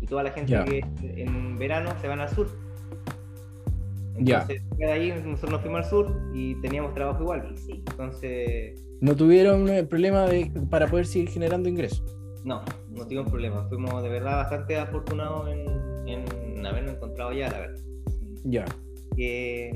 y 0.00 0.07
toda 0.07 0.23
la 0.23 0.31
gente 0.31 0.53
Ya. 0.53 0.65
que 0.65 0.81
en 1.03 1.59
verano 1.59 1.91
se 2.00 2.09
van 2.09 2.21
al 2.21 2.29
sur. 2.29 2.49
Entonces, 4.17 4.62
de 4.77 4.85
ahí 4.91 5.12
nosotros 5.25 5.53
nos 5.53 5.61
fuimos 5.61 5.85
al 5.85 5.91
sur 5.91 6.21
y 6.35 6.55
teníamos 6.57 6.93
trabajo 6.95 7.23
igual. 7.23 7.55
Sí. 7.57 7.85
Entonces, 7.91 8.85
¿No 9.00 9.15
tuvieron 9.15 9.69
eh, 9.69 9.85
problema 9.85 10.27
de, 10.27 10.50
para 10.71 10.88
poder 10.88 11.07
seguir 11.07 11.29
generando 11.31 11.69
ingresos? 11.69 12.17
no, 12.45 12.62
no 12.91 13.05
tuvimos 13.07 13.29
problemas. 13.31 13.69
Fuimos 13.69 14.03
de 14.03 14.09
verdad 14.09 14.37
bastante 14.38 14.77
afortunados 14.79 15.49
en, 15.49 16.09
en 16.09 16.67
habernos 16.67 16.95
encontrado 16.95 17.33
ya, 17.33 17.49
la 17.50 17.59
verdad. 17.61 17.81
Ya. 18.45 18.65
eh, 19.17 19.73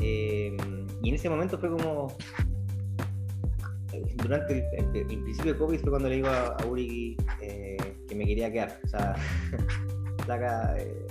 y 0.00 1.08
en 1.08 1.14
ese 1.14 1.28
momento 1.30 1.58
fue 1.58 1.70
como 1.70 2.08
durante 4.22 4.52
el, 4.54 4.64
el- 4.94 4.96
el 5.10 5.22
principio 5.22 5.52
de 5.52 5.58
COVID 5.58 5.78
fue 5.80 5.90
cuando 5.90 6.08
le 6.08 6.16
digo 6.16 6.28
a, 6.28 6.46
a 6.56 6.66
Uri 6.66 7.16
eh, 7.42 7.76
que 8.08 8.14
me 8.14 8.24
quería 8.26 8.50
quedar 8.52 8.78
o 8.84 8.88
sea 8.88 9.14
flaca, 10.24 10.74
eh, 10.78 11.06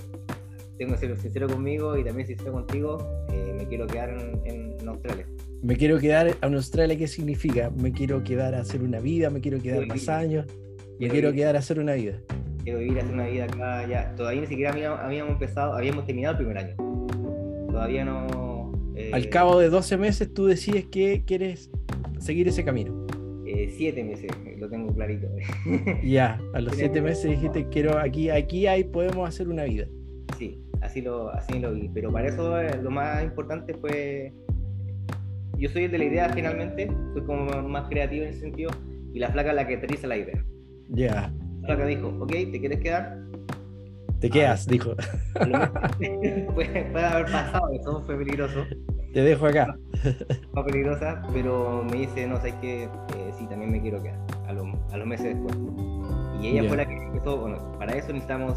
tengo 0.78 0.92
que 0.94 0.98
ser 1.00 1.16
sincero 1.18 1.46
conmigo 1.48 1.96
y 1.98 2.04
también 2.04 2.26
sincero 2.26 2.52
contigo 2.52 2.98
eh, 3.32 3.54
me 3.58 3.66
quiero 3.66 3.86
quedar 3.86 4.10
en, 4.10 4.40
en- 4.46 4.70
Australia 4.88 5.26
Me 5.62 5.76
quiero 5.76 5.98
quedar 6.00 6.36
en 6.42 6.54
Australia, 6.54 6.96
¿qué 6.96 7.06
significa? 7.06 7.70
Me 7.70 7.92
quiero 7.92 8.24
quedar 8.24 8.54
a 8.56 8.60
hacer 8.60 8.82
una 8.82 8.98
vida, 8.98 9.30
me 9.30 9.40
quiero 9.40 9.60
quedar 9.60 9.78
Quiero 9.80 9.88
más 9.94 10.00
vivir. 10.00 10.10
años, 10.10 10.46
me 10.48 10.96
Quiero 10.98 11.12
quiero 11.12 11.32
quedar 11.32 11.56
a 11.56 11.58
hacer 11.60 11.78
una 11.78 11.92
vida. 11.92 12.18
quiero 12.64 12.78
vivir 12.80 12.98
hacer 12.98 13.14
una 13.14 13.26
vida 13.26 13.44
acá 13.44 13.86
ya 13.86 14.14
todavía 14.16 14.40
ni 14.40 14.46
siquiera 14.48 14.72
habíamos, 14.72 14.98
habíamos 15.00 15.32
empezado 15.34 15.74
habíamos 15.74 16.06
terminado 16.06 16.32
el 16.38 16.44
primer 16.46 16.58
año 16.64 16.76
todavía 17.68 18.04
no 18.04 18.72
eh, 18.96 19.10
Al 19.12 19.28
cabo 19.28 19.58
de 19.60 19.68
12 19.68 19.96
meses 19.98 20.32
tú 20.34 20.46
decides 20.46 20.86
que 20.86 21.24
quieres 21.24 21.70
seguir 22.20 22.46
ese 22.48 22.64
camino. 22.64 23.06
eh, 23.46 23.68
siete 23.76 24.04
meses 24.04 24.30
lo 24.58 24.68
tengo 24.70 24.94
clarito 24.94 25.26
Ya, 26.04 26.40
a 26.54 26.60
los 26.60 26.72
Tenía 26.76 26.86
7 26.86 26.92
que- 26.94 27.02
meses 27.02 27.30
dijiste, 27.30 27.66
quiero 27.70 27.98
aquí, 27.98 28.30
aquí 28.30 28.66
hay, 28.68 28.84
podemos 28.84 29.28
hacer 29.28 29.48
una 29.48 29.64
vida. 29.64 29.86
Sí, 30.38 30.62
así 30.82 31.00
lo, 31.02 31.30
así 31.30 31.58
lo 31.58 31.72
vi. 31.72 31.88
Pero 31.92 32.12
para 32.12 32.28
eso 32.28 32.60
eh, 32.60 32.78
lo 32.82 32.90
más 32.90 33.22
importante 33.24 33.74
fue. 33.74 34.32
Yo 35.58 35.68
soy 35.68 35.84
el 35.84 35.90
de 35.90 35.98
la 35.98 36.04
idea 36.04 36.28
finalmente, 36.30 36.90
soy 37.12 37.22
como 37.24 37.44
más 37.68 37.88
creativo 37.88 38.22
en 38.24 38.30
ese 38.30 38.40
sentido, 38.40 38.70
y 39.12 39.18
la 39.18 39.30
flaca 39.30 39.52
la 39.52 39.66
que 39.66 39.76
aterriza 39.76 40.06
la 40.06 40.16
idea. 40.16 40.42
Ya, 40.88 41.32
La 41.60 41.66
flaca 41.66 41.86
dijo, 41.86 42.08
ok, 42.20 42.30
¿te 42.30 42.60
quieres 42.60 42.80
quedar? 42.80 43.18
te 44.20 44.28
quedas, 44.30 44.66
dijo, 44.66 44.94
A 45.34 45.46
lo 45.46 45.58
mejor- 45.58 45.96
puede, 46.54 46.84
puede 46.92 47.04
haber 47.04 47.24
pasado, 47.26 47.70
eso 47.72 48.02
fue 48.04 48.16
peligroso, 48.18 48.64
te 49.12 49.22
dejo 49.22 49.46
acá. 49.46 49.76
fue 50.52 50.64
peligrosa, 50.64 51.22
pero 51.32 51.84
me 51.90 51.98
dice, 51.98 52.26
no, 52.26 52.36
sabes 52.36 52.54
que 52.54 52.88
sí, 53.38 53.46
también 53.46 53.70
me 53.72 53.80
quiero 53.80 54.02
quedar, 54.02 54.18
a, 54.48 54.52
lo- 54.52 54.78
a 54.92 54.96
los 54.96 55.06
meses 55.06 55.34
después. 55.36 55.56
Y 56.42 56.48
ella 56.48 56.62
Ya. 56.62 56.68
fue 56.68 56.76
la 56.78 56.86
que 56.86 56.96
empezó, 56.96 57.36
bueno, 57.38 57.72
para 57.78 57.92
eso 57.94 58.08
necesitamos 58.12 58.56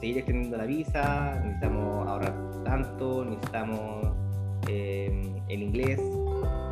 seguir 0.00 0.18
extendiendo 0.18 0.56
la 0.56 0.64
visa, 0.66 1.40
necesitamos 1.44 2.08
ahorrar 2.08 2.34
tanto, 2.64 3.24
necesitamos 3.24 4.06
eh, 4.68 5.40
el 5.48 5.62
inglés, 5.62 6.00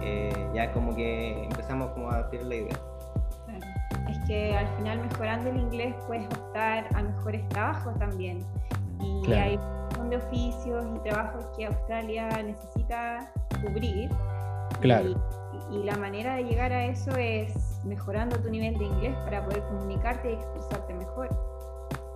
eh, 0.02 0.32
ya 0.54 0.72
como 0.72 0.94
que 0.96 1.44
empezamos 1.44 1.90
como 1.92 2.10
a 2.10 2.28
tener 2.30 2.46
la 2.46 2.54
idea. 2.56 2.78
Claro. 3.46 4.10
Es 4.10 4.18
que 4.26 4.56
al 4.56 4.66
final 4.78 5.00
mejorando 5.08 5.50
el 5.50 5.56
inglés 5.58 5.94
puedes 6.06 6.24
optar 6.26 6.88
a 6.94 7.02
mejores 7.02 7.48
trabajos 7.50 7.96
también. 7.98 8.40
Y 9.00 9.22
Claro. 9.24 9.42
hay 9.42 9.58
de 10.12 10.18
oficios 10.18 10.84
y 10.94 11.08
trabajos 11.08 11.46
que 11.56 11.66
Australia 11.66 12.28
necesita 12.42 13.32
cubrir. 13.62 14.10
Claro. 14.80 15.14
Y, 15.70 15.76
y 15.76 15.84
la 15.84 15.96
manera 15.96 16.36
de 16.36 16.44
llegar 16.44 16.72
a 16.72 16.86
eso 16.86 17.16
es 17.16 17.80
mejorando 17.84 18.38
tu 18.38 18.50
nivel 18.50 18.76
de 18.78 18.84
inglés 18.84 19.16
para 19.24 19.44
poder 19.44 19.62
comunicarte 19.64 20.30
y 20.30 20.34
expresarte 20.34 20.94
mejor. 20.94 21.28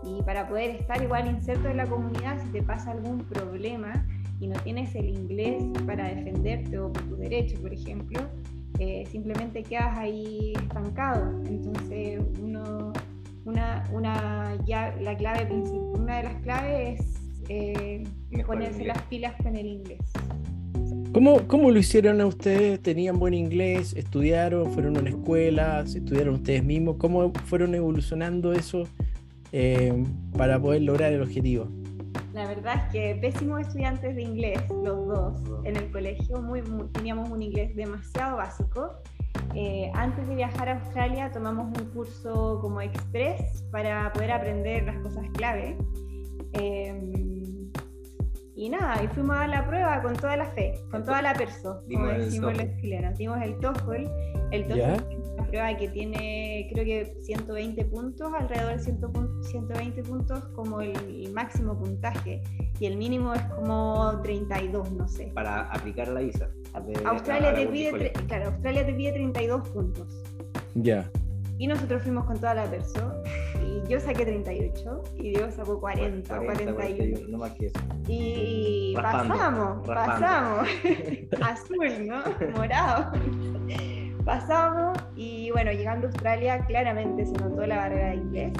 Y 0.02 0.22
para 0.22 0.46
poder 0.46 0.70
estar 0.76 1.02
igual 1.02 1.26
inserto 1.26 1.68
en 1.68 1.78
la 1.78 1.86
comunidad, 1.86 2.38
si 2.42 2.48
te 2.50 2.62
pasa 2.62 2.92
algún 2.92 3.18
problema 3.24 4.06
y 4.40 4.46
no 4.46 4.58
tienes 4.60 4.94
el 4.94 5.08
inglés 5.08 5.64
para 5.86 6.08
defenderte 6.08 6.78
o 6.78 6.92
por 6.92 7.02
tus 7.04 7.18
derechos, 7.18 7.58
por 7.60 7.72
ejemplo, 7.72 8.20
eh, 8.78 9.04
simplemente 9.10 9.62
quedas 9.62 9.96
ahí 9.96 10.52
estancado. 10.54 11.30
Entonces, 11.46 12.20
uno, 12.42 12.92
una, 13.46 13.84
una 13.90 14.54
ya, 14.66 14.94
la 15.00 15.16
clave 15.16 15.48
una 15.50 16.18
de 16.18 16.22
las 16.24 16.34
claves 16.42 17.00
es 17.00 17.25
eh, 17.48 18.04
ponerse 18.46 18.80
inglés. 18.80 18.96
las 18.96 19.02
pilas 19.06 19.34
con 19.42 19.56
el 19.56 19.66
inglés. 19.66 19.98
¿Cómo, 21.12 21.46
¿Cómo 21.46 21.70
lo 21.70 21.78
hicieron 21.78 22.20
a 22.20 22.26
ustedes? 22.26 22.80
¿Tenían 22.82 23.18
buen 23.18 23.32
inglés? 23.32 23.94
¿Estudiaron? 23.96 24.70
¿Fueron 24.72 24.96
a 24.96 25.00
una 25.00 25.10
escuela? 25.10 25.86
¿Se 25.86 25.98
estudiaron 25.98 26.34
ustedes 26.34 26.62
mismos? 26.62 26.96
¿Cómo 26.98 27.32
fueron 27.46 27.74
evolucionando 27.74 28.52
eso 28.52 28.84
eh, 29.52 30.04
para 30.36 30.60
poder 30.60 30.82
lograr 30.82 31.12
el 31.14 31.22
objetivo? 31.22 31.68
La 32.34 32.46
verdad 32.46 32.74
es 32.86 32.92
que 32.92 33.14
pésimos 33.18 33.62
estudiantes 33.62 34.14
de 34.14 34.22
inglés, 34.22 34.60
los 34.84 35.06
dos, 35.06 35.40
en 35.64 35.76
el 35.76 35.90
colegio, 35.90 36.42
muy, 36.42 36.60
muy- 36.60 36.88
teníamos 36.88 37.30
un 37.30 37.40
inglés 37.40 37.74
demasiado 37.74 38.36
básico. 38.36 38.90
Eh, 39.54 39.90
antes 39.94 40.28
de 40.28 40.34
viajar 40.34 40.68
a 40.68 40.80
Australia 40.80 41.30
tomamos 41.32 41.66
un 41.78 41.86
curso 41.94 42.58
como 42.60 42.82
express 42.82 43.62
para 43.70 44.12
poder 44.12 44.32
aprender 44.32 44.84
las 44.84 44.98
cosas 44.98 45.24
clave. 45.32 45.78
Eh, 46.52 47.22
y 48.56 48.70
nada, 48.70 49.02
y 49.04 49.08
fuimos 49.08 49.36
a 49.36 49.40
dar 49.40 49.48
la 49.50 49.66
prueba 49.66 50.02
con 50.02 50.14
toda 50.16 50.36
la 50.36 50.46
fe, 50.46 50.80
con 50.90 51.04
toda 51.04 51.20
la 51.20 51.34
perso, 51.34 51.82
como 51.92 52.06
decimos 52.06 52.56
los 52.56 52.66
chilenos. 52.80 53.18
Dimos 53.18 53.38
el 53.42 53.58
TOEFL, 53.58 54.08
el 54.50 54.66
TOEFL 54.66 54.76
¿Ya? 54.78 54.94
es 54.94 55.28
una 55.34 55.46
prueba 55.46 55.76
que 55.76 55.88
tiene 55.88 56.68
creo 56.72 56.84
que 56.86 57.16
120 57.20 57.84
puntos, 57.84 58.32
alrededor 58.32 58.76
de 58.76 58.82
100 58.82 59.00
pun- 59.02 59.42
120 59.44 60.02
puntos 60.04 60.44
como 60.54 60.80
el, 60.80 60.96
el 60.96 61.32
máximo 61.34 61.78
puntaje 61.78 62.42
y 62.80 62.86
el 62.86 62.96
mínimo 62.96 63.34
es 63.34 63.42
como 63.42 64.20
32, 64.22 64.90
no 64.92 65.06
sé. 65.06 65.26
Para 65.34 65.70
aplicar 65.72 66.08
la 66.08 66.20
visa. 66.20 66.48
Australia 67.04 67.54
te, 67.54 67.66
pide, 67.66 68.12
claro, 68.26 68.46
Australia 68.46 68.86
te 68.86 68.94
pide 68.94 69.12
32 69.12 69.68
puntos. 69.68 70.22
Ya. 70.74 71.10
Y 71.58 71.66
nosotros 71.66 72.02
fuimos 72.02 72.24
con 72.24 72.36
toda 72.36 72.54
la 72.54 72.64
perso 72.64 73.12
yo 73.88 74.00
saqué 74.00 74.24
38 74.24 75.02
y 75.16 75.30
Diego 75.30 75.50
sacó 75.50 75.80
40, 75.80 76.38
41. 76.38 77.28
no 77.28 77.38
más 77.38 77.52
que 77.52 77.66
eso. 77.66 77.78
Y 78.08 78.94
Raspando, 78.96 79.34
pasamos, 79.34 79.86
raspando. 79.86 80.66
pasamos. 81.40 81.40
Azul, 81.50 82.06
¿no? 82.06 82.22
Morado. 82.56 83.12
Pasamos 84.24 84.98
y 85.14 85.50
bueno, 85.52 85.70
llegando 85.70 86.08
a 86.08 86.10
Australia 86.10 86.64
claramente 86.66 87.26
se 87.26 87.32
notó 87.32 87.66
la 87.66 87.76
barrera 87.76 88.10
de 88.10 88.16
inglés. 88.16 88.52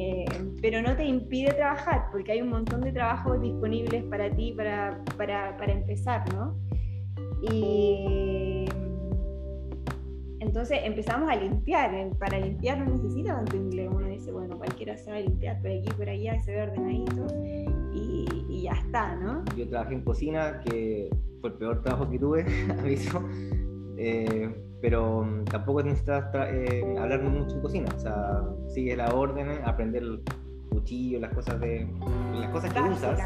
Eh, 0.00 0.26
pero 0.62 0.80
no 0.80 0.94
te 0.94 1.04
impide 1.04 1.52
trabajar 1.54 2.06
porque 2.12 2.32
hay 2.32 2.40
un 2.40 2.50
montón 2.50 2.82
de 2.82 2.92
trabajos 2.92 3.40
disponibles 3.42 4.04
para 4.04 4.30
ti 4.30 4.52
para, 4.56 5.02
para, 5.16 5.56
para 5.56 5.72
empezar, 5.72 6.22
¿no? 6.32 6.56
Y 7.42 8.57
entonces 10.40 10.78
empezamos 10.84 11.30
a 11.30 11.36
limpiar. 11.36 11.94
eh, 11.94 12.10
Para 12.18 12.38
limpiar 12.38 12.78
no 12.78 12.86
necesita 12.86 13.34
tanto 13.34 13.56
inglés. 13.56 13.88
Uno 13.92 14.06
dice, 14.06 14.32
bueno, 14.32 14.56
cualquiera 14.56 14.96
sabe 14.96 15.22
limpiar 15.22 15.60
por 15.60 15.70
aquí, 15.70 15.88
por 15.96 16.08
allá, 16.08 16.38
se 16.40 16.52
ve 16.52 16.62
ordenadito 16.62 17.26
y, 17.92 18.26
y 18.48 18.62
ya 18.62 18.72
está, 18.72 19.16
¿no? 19.16 19.44
Yo 19.56 19.68
trabajé 19.68 19.94
en 19.94 20.02
cocina, 20.02 20.60
que 20.60 21.10
fue 21.40 21.50
el 21.50 21.56
peor 21.56 21.82
trabajo 21.82 22.08
que 22.10 22.18
tuve, 22.18 22.46
aviso. 22.78 23.22
Eh, 23.96 24.54
pero 24.80 25.24
mm, 25.24 25.44
tampoco 25.46 25.82
necesitas 25.82 26.26
eh, 26.34 26.96
hablar 26.98 27.22
mucho 27.22 27.56
en 27.56 27.62
cocina. 27.62 27.88
O 27.96 27.98
sea, 27.98 28.44
sigue 28.68 28.96
las 28.96 29.12
órdenes, 29.12 29.60
aprender 29.64 30.02
el 30.02 30.22
cuchillo, 30.70 31.18
las 31.20 31.32
cosas 31.34 31.58
de 31.60 31.88
las 32.40 32.50
cosas 32.50 32.72
que 32.72 32.80
usas. 32.80 33.20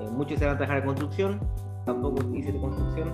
Eh, 0.00 0.10
muchos 0.12 0.38
se 0.38 0.44
van 0.44 0.54
a 0.54 0.58
trabajar 0.58 0.82
en 0.82 0.86
construcción, 0.86 1.40
tampoco 1.86 2.22
hice 2.34 2.52
de 2.52 2.60
construcción. 2.60 3.08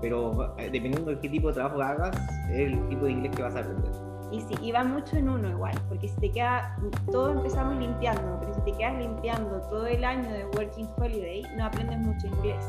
Pero 0.00 0.54
eh, 0.58 0.70
dependiendo 0.70 1.10
de 1.10 1.18
qué 1.18 1.28
tipo 1.28 1.48
de 1.48 1.54
trabajo 1.54 1.80
hagas, 1.82 2.16
es 2.50 2.72
el 2.72 2.88
tipo 2.88 3.04
de 3.06 3.12
inglés 3.12 3.36
que 3.36 3.42
vas 3.42 3.54
a 3.56 3.60
aprender. 3.60 4.03
Y 4.34 4.40
sí, 4.40 4.54
y 4.62 4.72
va 4.72 4.82
mucho 4.82 5.16
en 5.16 5.28
uno 5.28 5.48
igual, 5.48 5.74
porque 5.88 6.08
si 6.08 6.16
te 6.16 6.32
queda, 6.32 6.76
todos 7.12 7.36
empezamos 7.36 7.76
limpiando, 7.76 8.36
pero 8.40 8.52
si 8.54 8.60
te 8.62 8.72
quedas 8.72 8.98
limpiando 8.98 9.60
todo 9.70 9.86
el 9.86 10.02
año 10.04 10.28
de 10.28 10.44
Working 10.56 10.88
Holiday, 10.96 11.42
no 11.56 11.66
aprendes 11.66 11.98
mucho 11.98 12.26
inglés. 12.26 12.64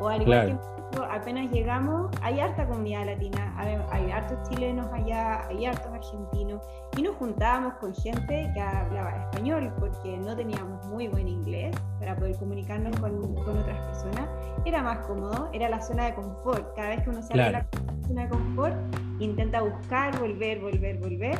O 0.00 0.08
al 0.08 0.22
igual 0.22 0.58
Claro. 0.58 0.90
que 0.90 0.98
apenas 1.14 1.50
llegamos, 1.52 2.10
hay 2.20 2.40
harta 2.40 2.66
comunidad 2.66 3.06
latina, 3.06 3.54
hay, 3.56 3.78
hay 3.92 4.10
hartos 4.10 4.48
chilenos 4.48 4.88
allá, 4.92 5.46
hay 5.46 5.66
hartos 5.66 5.92
argentinos, 5.92 6.60
y 6.96 7.02
nos 7.02 7.14
juntábamos 7.16 7.74
con 7.74 7.94
gente 7.94 8.50
que 8.52 8.60
hablaba 8.60 9.10
español, 9.30 9.72
porque 9.78 10.16
no 10.18 10.34
teníamos 10.34 10.84
muy 10.88 11.06
buen 11.06 11.28
inglés 11.28 11.76
para 12.00 12.16
poder 12.16 12.36
comunicarnos 12.38 12.98
con, 12.98 13.12
con 13.44 13.58
otras 13.58 13.78
personas. 13.86 14.28
Era 14.64 14.82
más 14.82 14.98
cómodo, 15.06 15.48
era 15.52 15.68
la 15.68 15.80
zona 15.80 16.06
de 16.06 16.14
confort. 16.14 16.74
Cada 16.74 16.88
vez 16.88 17.02
que 17.04 17.10
uno 17.10 17.22
sale 17.22 17.42
de 17.44 17.48
Claro. 17.50 17.66
la 17.72 18.08
zona 18.08 18.22
de 18.22 18.28
confort, 18.28 18.74
intenta 19.20 19.62
buscar, 19.62 20.18
volver, 20.18 20.60
volver, 20.60 20.98
volver. 20.98 21.38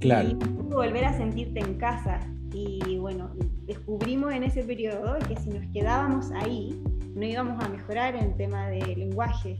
Claro. 0.00 0.30
Y 0.30 0.34
volver 0.72 1.04
a 1.04 1.16
sentirte 1.16 1.60
en 1.60 1.74
casa. 1.74 2.20
Y 2.52 2.98
bueno, 2.98 3.30
descubrimos 3.66 4.32
en 4.32 4.42
ese 4.44 4.62
periodo 4.64 5.16
que 5.28 5.36
si 5.36 5.48
nos 5.50 5.64
quedábamos 5.72 6.30
ahí, 6.32 6.82
no 7.14 7.24
íbamos 7.24 7.62
a 7.64 7.68
mejorar 7.68 8.14
en 8.16 8.24
el 8.24 8.36
tema 8.36 8.68
de 8.68 8.80
lenguaje. 8.96 9.58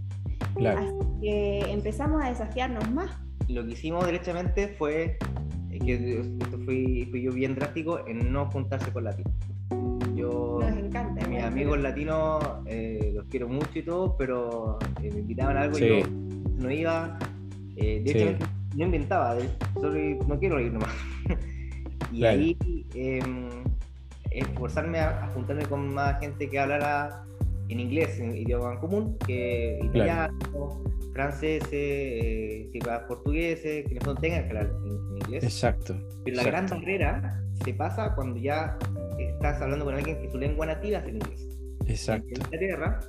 Claro. 0.56 0.80
Así 0.80 1.20
que 1.22 1.58
empezamos 1.72 2.22
a 2.22 2.28
desafiarnos 2.28 2.90
más. 2.92 3.10
Lo 3.48 3.64
que 3.64 3.72
hicimos 3.72 4.04
derechamente 4.04 4.68
fue, 4.78 5.18
eh, 5.70 5.78
que 5.78 6.20
esto 6.40 6.58
fui, 6.64 7.06
fui 7.10 7.22
yo 7.22 7.32
bien 7.32 7.54
drástico, 7.54 8.06
en 8.06 8.32
no 8.32 8.50
juntarse 8.50 8.92
con 8.92 9.04
latinos. 9.04 9.32
Yo 10.14 10.58
Yo, 10.60 10.68
Nos 10.68 10.78
encanta. 10.78 11.26
mis 11.26 11.42
amigos 11.42 11.72
pero- 11.78 11.82
latinos 11.88 12.44
los 13.14 13.24
quiero 13.28 13.48
mucho 13.48 13.70
y 13.78 13.82
todo, 13.82 14.16
pero 14.16 14.78
eh, 15.02 15.10
me 15.12 15.20
invitaban 15.20 15.56
a 15.56 15.62
algo 15.62 15.74
Sí. 15.76 15.84
y 15.84 16.00
yo 16.00 16.06
no 16.58 16.70
iba. 16.70 17.18
Eh, 17.76 18.02
de 18.04 18.12
Sí. 18.12 18.18
hecho, 18.18 18.44
no 18.76 18.84
inventaba, 18.84 19.34
de- 19.34 19.48
solo 19.74 19.92
no 20.26 20.38
quiero 20.38 20.60
ir 20.60 20.72
nomás. 20.72 20.94
y 22.12 22.18
Claro. 22.18 22.38
ahí 22.40 22.56
em, 22.94 23.48
esforzarme 24.30 24.98
a, 24.98 25.24
a 25.24 25.28
juntarme 25.28 25.64
con 25.66 25.92
más 25.94 26.18
gente 26.20 26.48
que 26.48 26.58
hablara 26.58 27.24
en 27.68 27.80
inglés, 27.80 28.18
en 28.20 28.36
idioma 28.36 28.72
en 28.74 28.78
común, 28.78 29.16
que 29.26 29.78
italiano, 29.82 30.82
francés, 31.14 31.62
eh, 31.72 32.68
si 32.72 32.78
va 32.80 33.06
portugués, 33.06 33.60
que 33.60 33.98
no 34.04 34.14
tengan 34.14 34.42
que 34.44 34.48
hablar 34.48 34.72
en, 34.84 34.92
en 34.92 35.16
inglés. 35.22 35.44
Exacto. 35.44 35.94
Pero 36.24 36.36
la 36.38 36.42
gran 36.44 36.64
exacto. 36.64 36.82
barrera 36.84 37.42
se 37.64 37.74
pasa 37.74 38.14
cuando 38.14 38.38
ya 38.38 38.76
estás 39.18 39.60
hablando 39.62 39.84
con 39.84 39.94
alguien 39.94 40.20
que 40.20 40.30
su 40.30 40.38
lengua 40.38 40.66
nativa 40.66 40.98
es 40.98 41.04
el 41.06 41.14
inglés. 41.16 41.48
En 41.84 41.90
Exacto. 41.90 42.28
Inglaterra, 42.28 43.00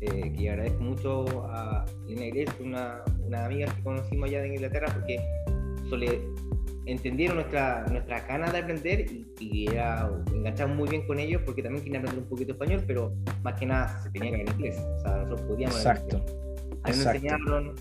eh, 0.00 0.32
que 0.36 0.50
agradezco 0.50 0.82
mucho 0.82 1.44
a 1.46 1.84
Lina 2.06 2.26
Iglesias, 2.26 2.56
una, 2.60 3.02
una 3.26 3.44
amiga 3.46 3.66
que 3.74 3.82
conocimos 3.82 4.28
allá 4.28 4.42
de 4.42 4.48
Inglaterra, 4.54 4.86
porque 4.92 5.18
sole- 5.88 6.20
entendieron 6.86 7.36
nuestra, 7.36 7.84
nuestra 7.90 8.20
ganas 8.26 8.52
de 8.52 8.58
aprender 8.60 9.00
y, 9.10 9.26
y 9.40 9.66
era, 9.68 10.10
enganchamos 10.32 10.76
muy 10.76 10.88
bien 10.88 11.06
con 11.06 11.18
ellos 11.18 11.42
porque 11.44 11.62
también 11.62 11.84
querían 11.84 12.02
aprender 12.02 12.22
un 12.24 12.28
poquito 12.30 12.52
español, 12.52 12.82
pero 12.86 13.12
más 13.42 13.58
que 13.58 13.66
nada 13.66 14.00
se 14.02 14.10
tenía 14.10 14.30
que 14.30 14.40
hablar 14.40 14.54
inglés. 14.54 14.78
O 14.78 15.00
sea, 15.00 15.16
nosotros 15.18 15.40
podíamos 15.42 15.76
Exacto. 15.76 16.24
Ahí 16.84 16.92
nos 16.96 17.06
enseñaron. 17.06 17.74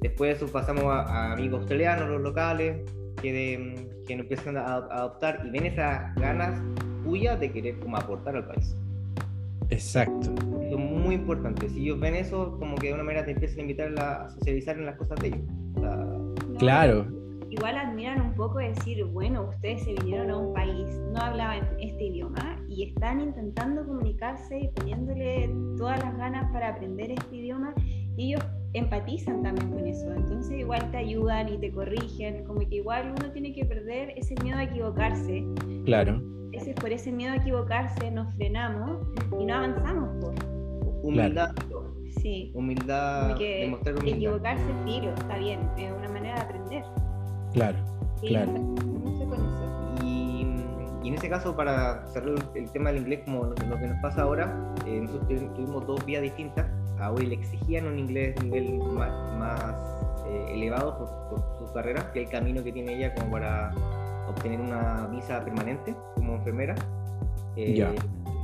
Después 0.00 0.38
pasamos 0.52 0.84
a, 0.84 1.00
a 1.00 1.32
amigos 1.32 1.60
australianos, 1.60 2.08
los 2.08 2.20
locales, 2.22 2.76
que, 3.20 3.32
de- 3.32 3.88
que 4.06 4.14
nos 4.14 4.22
empiezan 4.24 4.56
a, 4.56 4.62
a 4.62 4.76
adoptar 4.76 5.42
y 5.44 5.50
ven 5.50 5.66
esas 5.66 6.14
ganas 6.14 6.62
tuyas 7.02 7.40
de 7.40 7.50
querer 7.50 7.78
como 7.80 7.96
aportar 7.96 8.36
al 8.36 8.46
país. 8.46 8.76
Exacto. 9.70 10.32
Eso 10.62 10.78
es 10.78 10.78
muy 11.08 11.14
importante. 11.14 11.70
Si 11.70 11.80
ellos 11.80 11.98
ven 12.00 12.14
eso, 12.14 12.58
como 12.58 12.76
que 12.76 12.88
de 12.88 12.94
una 12.94 13.02
manera 13.02 13.24
te 13.24 13.30
empiezan 13.30 13.60
a 13.60 13.62
invitar 13.62 13.98
a 13.98 14.28
socializar 14.28 14.76
en 14.76 14.84
las 14.84 14.96
cosas 14.96 15.18
de 15.20 15.28
ellos. 15.28 15.40
O 15.76 15.80
sea, 15.80 15.96
No, 15.96 16.58
Claro. 16.58 17.06
Igual 17.48 17.78
admiran 17.78 18.20
un 18.20 18.34
poco 18.34 18.58
decir, 18.58 19.02
bueno, 19.06 19.48
ustedes 19.48 19.82
se 19.82 19.94
vinieron 19.94 20.30
a 20.30 20.36
un 20.36 20.52
país, 20.52 20.86
no 21.14 21.18
hablaban 21.18 21.66
este 21.80 22.04
idioma 22.04 22.62
y 22.68 22.88
están 22.90 23.22
intentando 23.22 23.86
comunicarse 23.86 24.60
y 24.60 24.68
poniéndole 24.68 25.50
todas 25.78 25.98
las 26.04 26.14
ganas 26.18 26.52
para 26.52 26.68
aprender 26.74 27.10
este 27.10 27.36
idioma 27.36 27.72
y 28.18 28.34
ellos 28.34 28.44
empatizan 28.74 29.42
también 29.42 29.70
con 29.70 29.86
eso. 29.86 30.12
Entonces 30.12 30.58
igual 30.58 30.90
te 30.90 30.98
ayudan 30.98 31.48
y 31.48 31.56
te 31.56 31.72
corrigen, 31.72 32.44
como 32.44 32.60
que 32.60 32.76
igual 32.76 33.14
uno 33.18 33.32
tiene 33.32 33.54
que 33.54 33.64
perder 33.64 34.12
ese 34.14 34.34
miedo 34.42 34.58
a 34.58 34.64
equivocarse. 34.64 35.42
Claro. 35.86 36.20
Ese, 36.52 36.74
por 36.74 36.92
ese 36.92 37.10
miedo 37.12 37.32
a 37.32 37.36
equivocarse 37.36 38.10
nos 38.10 38.34
frenamos 38.34 39.08
y 39.40 39.46
no 39.46 39.54
avanzamos. 39.54 40.10
po. 40.22 40.57
Humildad. 41.02 41.50
Sí. 42.22 42.50
Humildad, 42.54 43.36
que 43.36 43.60
demostrar 43.60 43.96
humildad. 43.96 44.16
equivocarse, 44.18 44.64
filo, 44.84 45.14
está 45.14 45.36
bien, 45.38 45.60
es 45.76 45.92
una 45.92 46.08
manera 46.08 46.34
de 46.36 46.40
aprender. 46.40 46.84
Claro. 47.52 47.78
Y 48.22 48.28
Claro. 48.28 48.50
mucho 48.52 49.24
con 49.28 49.34
eso. 49.34 50.04
Y, 50.04 50.46
y 51.04 51.08
en 51.08 51.14
ese 51.14 51.28
caso, 51.28 51.54
para 51.54 52.06
cerrar 52.08 52.34
el, 52.54 52.70
tema 52.70 52.90
del 52.90 53.02
inglés, 53.02 53.20
como 53.24 53.44
lo, 53.44 53.50
lo 53.50 53.78
que 53.78 53.86
nos 53.86 54.00
pasa 54.02 54.22
ahora, 54.22 54.74
eh, 54.86 55.00
nosotros 55.00 55.28
tu- 55.28 55.54
tuvimos 55.54 55.86
dos 55.86 56.04
vías 56.04 56.22
distintas. 56.22 56.66
A 56.98 57.12
hoy 57.12 57.26
le 57.26 57.34
exigían 57.36 57.86
un 57.86 57.98
inglés 57.98 58.34
nivel 58.42 58.78
más, 58.78 59.10
más, 59.38 59.74
eh, 60.28 60.54
elevado 60.54 60.98
por, 60.98 61.08
por 61.30 61.58
su 61.68 61.72
carrera, 61.72 62.10
que 62.12 62.22
el 62.22 62.28
camino 62.28 62.64
que 62.64 62.72
tiene 62.72 62.96
ella 62.96 63.14
como 63.14 63.30
para 63.30 63.72
obtener 64.28 64.60
una 64.60 65.06
visa 65.06 65.44
permanente 65.44 65.94
como 66.16 66.34
enfermera. 66.34 66.74
Eh, 67.54 67.74
Ya. 67.76 67.92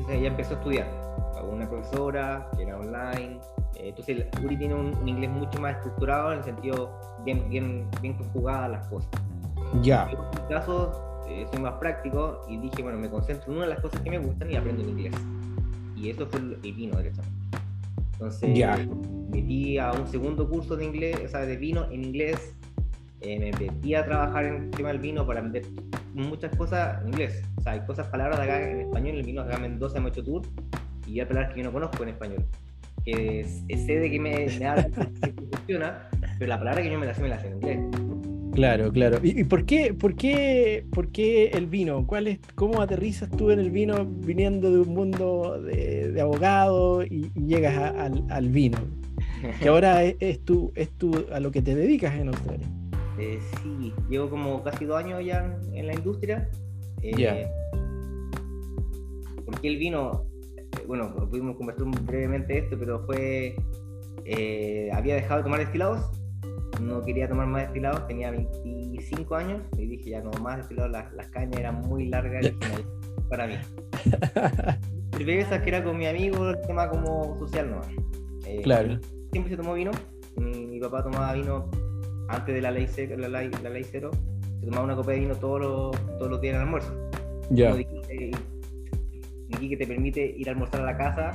Entonces 0.05 0.21
ella 0.21 0.29
empezó 0.29 0.55
a 0.55 0.57
estudiar 0.59 0.87
a 1.35 1.43
una 1.43 1.67
profesora, 1.67 2.51
que 2.55 2.65
era 2.65 2.77
online. 2.79 3.41
Eh, 3.77 3.89
entonces 3.89 4.27
Uri 4.45 4.55
tiene 4.59 4.75
un, 4.75 4.95
un 4.95 5.09
inglés 5.09 5.31
mucho 5.31 5.59
más 5.61 5.77
estructurado 5.77 6.33
en 6.33 6.39
el 6.41 6.45
sentido 6.45 7.01
bien, 7.25 7.49
bien, 7.49 7.89
bien 8.03 8.13
conjugadas 8.13 8.71
las 8.71 8.87
cosas. 8.89 9.09
Ya. 9.81 10.11
Yo, 10.13 10.19
en 10.19 10.43
mi 10.43 10.49
caso, 10.55 11.23
eh, 11.27 11.47
soy 11.51 11.63
más 11.63 11.73
práctico 11.75 12.43
y 12.51 12.59
dije, 12.59 12.83
bueno, 12.83 12.99
me 12.99 13.09
concentro 13.09 13.51
en 13.51 13.57
una 13.57 13.67
de 13.67 13.73
las 13.73 13.81
cosas 13.81 13.99
que 14.03 14.11
me 14.11 14.19
gustan 14.19 14.51
y 14.51 14.57
aprendo 14.57 14.83
en 14.83 14.91
inglés. 14.91 15.15
Y 15.97 16.11
eso 16.11 16.27
fue 16.27 16.41
el, 16.41 16.57
vino, 16.61 16.99
derechamente. 16.99 17.59
Entonces, 18.13 18.59
Ya. 18.59 18.77
metí 19.31 19.79
a 19.79 19.91
un 19.93 20.07
segundo 20.07 20.47
curso 20.47 20.77
de 20.77 20.85
inglés, 20.85 21.19
o 21.25 21.29
sea, 21.29 21.41
de 21.41 21.57
vino 21.57 21.85
en 21.91 22.05
inglés. 22.05 22.55
Eh, 23.25 23.39
me 23.39 23.51
metí 23.59 23.95
a 23.95 24.05
trabajar 24.05 24.45
en 24.45 24.55
el 24.65 24.71
tema 24.71 24.89
del 24.91 24.99
vino 24.99 25.27
para 25.27 25.41
ver 25.41 25.63
muchas 26.15 26.55
cosas 26.57 27.01
en 27.03 27.09
inglés. 27.09 27.43
O 27.57 27.63
sea, 27.63 27.73
hay 27.73 27.81
cosas, 27.87 28.07
palabras 28.09 28.39
de 28.39 28.45
acá 28.45 28.71
en 28.71 28.81
español, 28.81 29.17
el 29.17 29.23
vino 29.25 29.41
acá 29.43 29.57
en 29.57 29.63
Mendoza 29.63 29.99
hemos 29.99 30.11
hecho 30.13 30.25
tour 30.25 30.43
y 31.07 31.21
hay 31.21 31.27
palabras 31.27 31.53
que 31.55 31.61
yo 31.61 31.65
no 31.67 31.73
conozco 31.73 32.03
en 32.03 32.11
español. 32.11 32.45
Que 33.05 33.41
es- 33.41 33.63
sé 33.87 33.99
de 33.99 34.11
que 34.11 34.21
me, 34.21 34.47
me 34.59 34.67
habla, 34.67 34.85
que 35.23 35.33
funciona, 35.57 36.09
pero 36.39 36.49
la 36.49 36.59
palabra 36.59 36.83
que 36.83 36.91
yo 36.91 36.99
me 36.99 37.07
la 37.07 37.15
sé, 37.15 37.23
me 37.23 37.29
la 37.29 37.41
sé 37.41 37.49
en 37.49 37.55
inglés. 37.55 37.79
Claro, 38.55 38.93
claro. 38.93 39.19
¿Y, 39.23 39.41
y 39.41 39.45
por 39.45 39.65
qué, 39.67 39.93
por 39.95 40.15
qué, 40.15 40.87
por 40.93 41.09
qué 41.11 41.49
el 41.49 41.67
vino? 41.67 42.07
¿Cuál 42.07 42.29
es, 42.29 42.39
cómo 42.55 42.81
aterrizas 42.81 43.29
tú 43.31 43.51
en 43.51 43.59
el 43.59 43.71
vino 43.71 44.05
viniendo 44.07 44.71
de 44.71 44.79
un 44.81 44.95
mundo 44.95 45.61
de, 45.61 46.13
de 46.13 46.21
abogado 46.21 47.03
y, 47.03 47.33
y 47.35 47.47
llegas 47.47 47.77
a- 47.77 48.05
al, 48.05 48.25
al 48.31 48.49
vino? 48.51 48.79
Que 49.61 49.69
ahora 49.69 50.05
es, 50.05 50.17
es 50.21 50.45
tu, 50.45 50.73
es 50.77 50.91
tu, 50.93 51.27
a 51.33 51.41
lo 51.41 51.51
que 51.51 51.63
te 51.63 51.75
dedicas 51.75 52.15
en 52.15 52.29
Australia. 52.29 52.67
Eh, 53.25 53.39
sí, 53.63 53.93
llevo 54.11 54.29
como 54.29 54.63
casi 54.63 54.85
dos 54.85 54.99
años 54.99 55.25
ya 55.25 55.45
en, 55.45 55.75
en 55.75 55.87
la 55.87 55.95
industria. 55.95 56.49
Eh, 57.03 57.13
Ya. 57.17 57.35
¿Por 59.45 59.61
qué 59.61 59.69
el 59.69 59.77
vino? 59.79 60.27
Eh, 60.57 60.85
bueno, 60.87 61.15
pudimos 61.31 61.57
conversar 61.57 61.87
brevemente 62.03 62.59
esto, 62.59 62.77
pero 62.79 63.05
fue. 63.07 63.57
eh, 64.25 64.91
había 64.93 65.15
dejado 65.17 65.39
de 65.39 65.45
tomar 65.45 65.61
destilados, 65.61 66.11
no 66.81 67.03
quería 67.03 67.29
tomar 67.29 67.47
más 67.47 67.63
destilados, 67.63 68.07
tenía 68.07 68.31
25 68.31 69.35
años 69.35 69.63
y 69.77 69.87
dije 69.87 70.11
ya 70.11 70.23
no 70.23 70.31
más 70.43 70.57
destilados, 70.59 70.93
las, 70.93 71.13
las 71.15 71.29
cañas 71.29 71.61
eran 71.61 71.81
muy 71.83 72.07
largas 72.09 72.45
y 72.47 72.51
dije, 72.51 72.73
"No, 72.73 73.29
para 73.29 73.47
mí. 73.47 73.55
Cervezas 75.17 75.63
que 75.63 75.69
era 75.69 75.85
con 75.85 75.97
mi 75.99 76.07
amigo, 76.07 76.51
el 76.51 76.61
tema 76.67 76.89
como 76.89 77.39
social 77.39 77.71
no. 77.71 77.81
Eh, 78.47 78.61
Claro. 78.63 78.99
Siempre 79.33 79.51
se 79.51 79.57
tomó 79.57 79.75
vino. 79.75 79.91
Mi 80.37 80.81
papá 80.81 81.03
tomaba 81.05 81.33
vino 81.35 81.71
antes 82.29 82.55
de 82.55 82.61
la 82.61 82.71
ley, 82.71 82.87
seca- 82.89 83.17
la, 83.17 83.29
ley- 83.29 83.51
la 83.63 83.71
ley 83.71 83.85
cero. 83.85 84.11
Se 84.61 84.67
tomaba 84.67 84.85
una 84.85 84.97
copa 84.97 85.13
de 85.13 85.21
vino 85.21 85.35
todos 85.37 85.61
los, 85.61 86.19
todos 86.19 86.31
los 86.31 86.41
días 86.41 86.55
en 86.55 86.61
el 86.61 86.67
almuerzo. 86.67 86.93
Ya. 87.51 87.75
Niki, 87.75 89.69
que 89.69 89.77
te 89.77 89.87
permite 89.87 90.35
ir 90.39 90.49
a 90.49 90.53
almorzar 90.53 90.81
a 90.81 90.85
la 90.85 90.97
casa, 90.97 91.31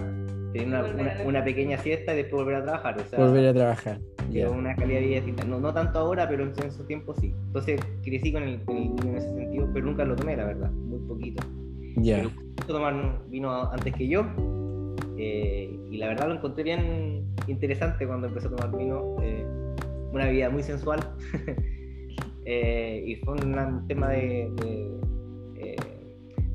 tener 0.52 0.68
una, 0.68 0.82
Volver 0.82 1.00
a 1.10 1.14
una- 1.16 1.24
una 1.26 1.44
pequeña 1.44 1.78
siesta 1.78 2.14
y 2.14 2.18
después 2.18 2.42
volver 2.44 2.56
a 2.62 2.64
trabajar. 2.64 2.98
O 3.00 3.06
sea, 3.06 3.20
Volver 3.20 3.48
a 3.48 3.54
trabajar. 3.54 4.00
Es 4.34 4.48
una 4.50 4.76
calidad 4.76 5.00
de 5.00 5.06
vida 5.08 5.16
distinta. 5.18 5.44
No, 5.44 5.60
no 5.60 5.74
tanto 5.74 6.00
ahora, 6.00 6.28
pero 6.28 6.44
en 6.44 6.52
esos 6.52 6.86
tiempos 6.88 7.18
sí. 7.20 7.34
Entonces 7.48 7.80
crecí 8.04 8.32
con 8.32 8.44
el, 8.44 8.62
con 8.64 8.78
el 8.78 8.90
vino 8.90 9.10
en 9.10 9.16
ese 9.18 9.30
sentido, 9.34 9.68
pero 9.74 9.86
nunca 9.86 10.06
lo 10.06 10.16
tomé, 10.16 10.36
la 10.36 10.46
verdad, 10.46 10.72
muy 10.72 11.00
poquito. 11.08 11.44
Ya. 11.98 12.22
Quiso 12.22 12.74
tomar 12.74 13.22
vino 13.30 13.72
antes 13.72 13.94
que 13.94 14.08
yo. 14.08 14.26
eh, 15.22 15.78
y 15.92 15.98
la 15.98 16.08
verdad 16.08 16.30
lo 16.30 16.36
encontré 16.36 16.64
bien 16.64 17.26
interesante 17.48 18.08
cuando 18.08 18.28
empecé 18.28 18.48
a 18.48 18.52
tomar 18.52 18.76
vino. 18.78 19.16
eh, 19.22 19.46
una 20.14 20.28
vida 20.30 20.50
muy 20.50 20.64
sensual. 20.64 21.00
eh, 22.46 23.04
y 23.06 23.16
fue 23.18 23.34
un, 23.34 23.86
tema 23.88 24.10
de, 24.10 24.52
de, 24.62 25.00
eh, 25.56 25.76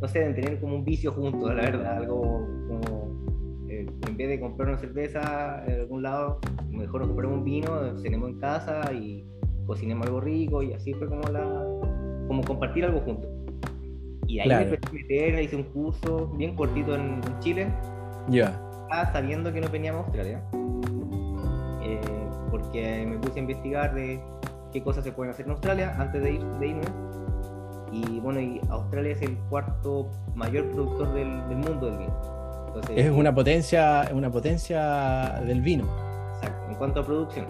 no 0.01 0.09
sé, 0.09 0.21
de 0.21 0.35
tener 0.35 0.61
como 0.61 0.77
un 0.77 0.85
vicio 0.85 1.13
juntos, 1.13 1.55
la 1.55 1.63
verdad. 1.63 1.99
Algo 1.99 2.21
como, 2.69 3.67
eh, 3.69 3.87
en 4.09 4.17
vez 4.17 4.29
de 4.29 4.41
comprar 4.41 4.69
una 4.69 4.79
cerveza 4.79 5.63
en 5.67 5.81
algún 5.81 6.03
lado, 6.03 6.41
mejor 6.71 7.01
nos 7.01 7.09
compramos 7.09 7.39
un 7.39 7.45
vino, 7.45 7.99
cenemos 7.99 8.31
en 8.31 8.39
casa 8.41 8.93
y 8.93 9.25
cocinemos 9.67 10.07
algo 10.07 10.21
rico. 10.21 10.63
Y 10.63 10.73
así 10.73 10.93
fue 10.95 11.09
como, 11.09 11.23
la, 11.31 11.43
como 12.29 12.43
compartir 12.43 12.85
algo 12.85 13.01
juntos. 13.01 13.31
Y 14.27 14.41
ahí 14.41 14.47
Claro. 14.49 14.67
me 14.67 14.75
empecé 14.75 14.89
a 14.89 14.93
meter, 14.95 15.43
hice 15.43 15.57
un 15.57 15.63
curso 15.65 16.29
bien 16.37 16.57
cortito 16.57 16.95
en, 16.95 17.21
en 17.27 17.39
Chile, 17.41 17.69
Ya. 18.31 18.59
ah, 18.91 19.11
sabiendo 19.13 19.53
que 19.53 19.61
no 19.61 19.69
veníamos 19.69 20.01
a 20.03 20.05
Australia. 20.07 20.43
Porque 22.65 23.07
me 23.09 23.19
puse 23.19 23.39
a 23.39 23.43
investigar 23.43 23.95
de 23.95 24.21
qué 24.73 24.83
cosas 24.83 25.05
se 25.05 25.13
pueden 25.13 25.33
hacer 25.33 25.47
en 25.47 25.53
Australia 25.53 25.95
antes 25.99 26.23
de, 26.23 26.33
ir, 26.33 26.45
de 26.59 26.67
irme. 26.67 26.83
Y 27.93 28.19
bueno, 28.21 28.41
y 28.41 28.61
Australia 28.71 29.13
es 29.13 29.23
el 29.23 29.37
cuarto 29.49 30.11
mayor 30.35 30.69
productor 30.73 31.15
del, 31.15 31.49
del 31.49 31.59
mundo 31.59 31.87
del 31.87 31.99
vino. 31.99 32.65
Entonces, 32.69 32.97
Es 33.07 33.11
una 33.13 33.33
potencia, 33.33 34.09
una 34.13 34.31
potencia 34.31 35.41
del 35.47 35.61
vino. 35.61 35.85
Exacto, 36.35 36.71
en 36.71 36.75
cuanto 36.77 37.01
a 37.01 37.05
producción, 37.07 37.47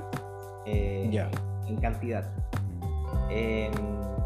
eh, 0.67 1.09
Ya. 1.11 1.31
en 1.67 1.77
cantidad. 1.77 2.31
Eh, 3.31 3.71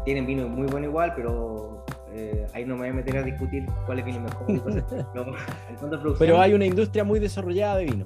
tienen 0.03 0.25
vino 0.25 0.47
muy 0.49 0.67
bueno 0.67 0.87
igual, 0.87 1.13
pero 1.15 1.85
eh, 2.11 2.45
ahí 2.53 2.65
no 2.65 2.73
me 2.75 2.81
voy 2.81 2.89
a 2.89 2.93
meter 2.93 3.15
a 3.17 3.23
discutir 3.23 3.65
cuál 3.85 3.99
es 3.99 4.05
vino 4.05 4.19
mejor. 4.19 4.51
y 4.51 4.59
cosas. 4.59 4.83
Pero 5.13 5.25
en 5.69 5.75
cuanto 5.77 5.95
a 5.95 5.99
producción, 6.01 6.17
Pero 6.19 6.41
hay 6.41 6.53
una 6.53 6.65
industria 6.65 7.03
muy 7.05 7.19
desarrollada 7.19 7.77
de 7.77 7.85
vino. 7.85 8.05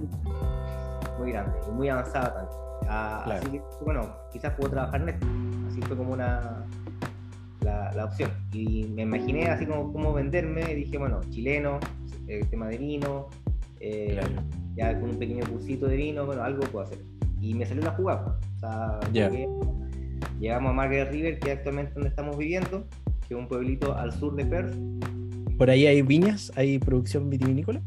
muy 1.18 1.32
grande 1.32 1.58
y 1.68 1.72
muy 1.72 1.90
avanzada 1.90 2.34
también. 2.36 2.60
Ah, 2.88 3.22
Claro. 3.26 3.42
Así 3.42 3.52
que, 3.52 3.62
bueno, 3.84 4.16
quizás 4.32 4.54
puedo 4.56 4.70
trabajar 4.72 5.02
en 5.02 5.10
esto. 5.10 5.28
Así 5.70 5.82
fue 5.82 5.98
como 5.98 6.14
una 6.14 6.66
la, 7.62 7.92
la 7.94 8.06
opción. 8.06 8.32
Y 8.52 8.86
me 8.86 9.04
imaginé 9.04 9.48
así 9.48 9.66
como 9.66 9.92
cómo 9.92 10.14
venderme. 10.14 10.76
Dije, 10.76 10.98
bueno, 10.98 11.22
chileno, 11.30 11.80
el 12.28 12.48
tema 12.50 12.68
de 12.68 12.78
vino, 12.78 13.30
eh, 13.80 14.20
ya 14.76 15.00
con 15.00 15.12
un 15.12 15.20
pequeño 15.20 15.46
cursito 15.46 15.88
de 15.88 15.96
vino, 15.98 16.26
bueno, 16.26 16.44
algo 16.44 16.62
puedo 16.72 16.86
hacer. 16.86 17.00
Y 17.42 17.54
me 17.54 17.66
salió 17.66 17.84
la 17.84 17.92
jugada. 17.92 18.40
O 18.56 18.60
sea, 18.60 19.00
llegamos 20.40 20.70
a 20.70 20.74
Margaret 20.74 21.12
River, 21.12 21.40
que 21.40 21.52
es 21.52 21.58
actualmente 21.58 21.94
donde 21.94 22.10
estamos 22.10 22.38
viviendo, 22.38 22.88
que 23.28 23.34
es 23.34 23.40
un 23.40 23.48
pueblito 23.48 23.96
al 23.98 24.12
sur 24.12 24.36
de 24.36 24.46
Perth. 24.46 24.76
¿Por 25.58 25.70
ahí 25.70 25.86
hay 25.86 26.02
viñas? 26.02 26.52
¿Hay 26.56 26.80
producción 26.80 27.30
vitivinícola? 27.30 27.82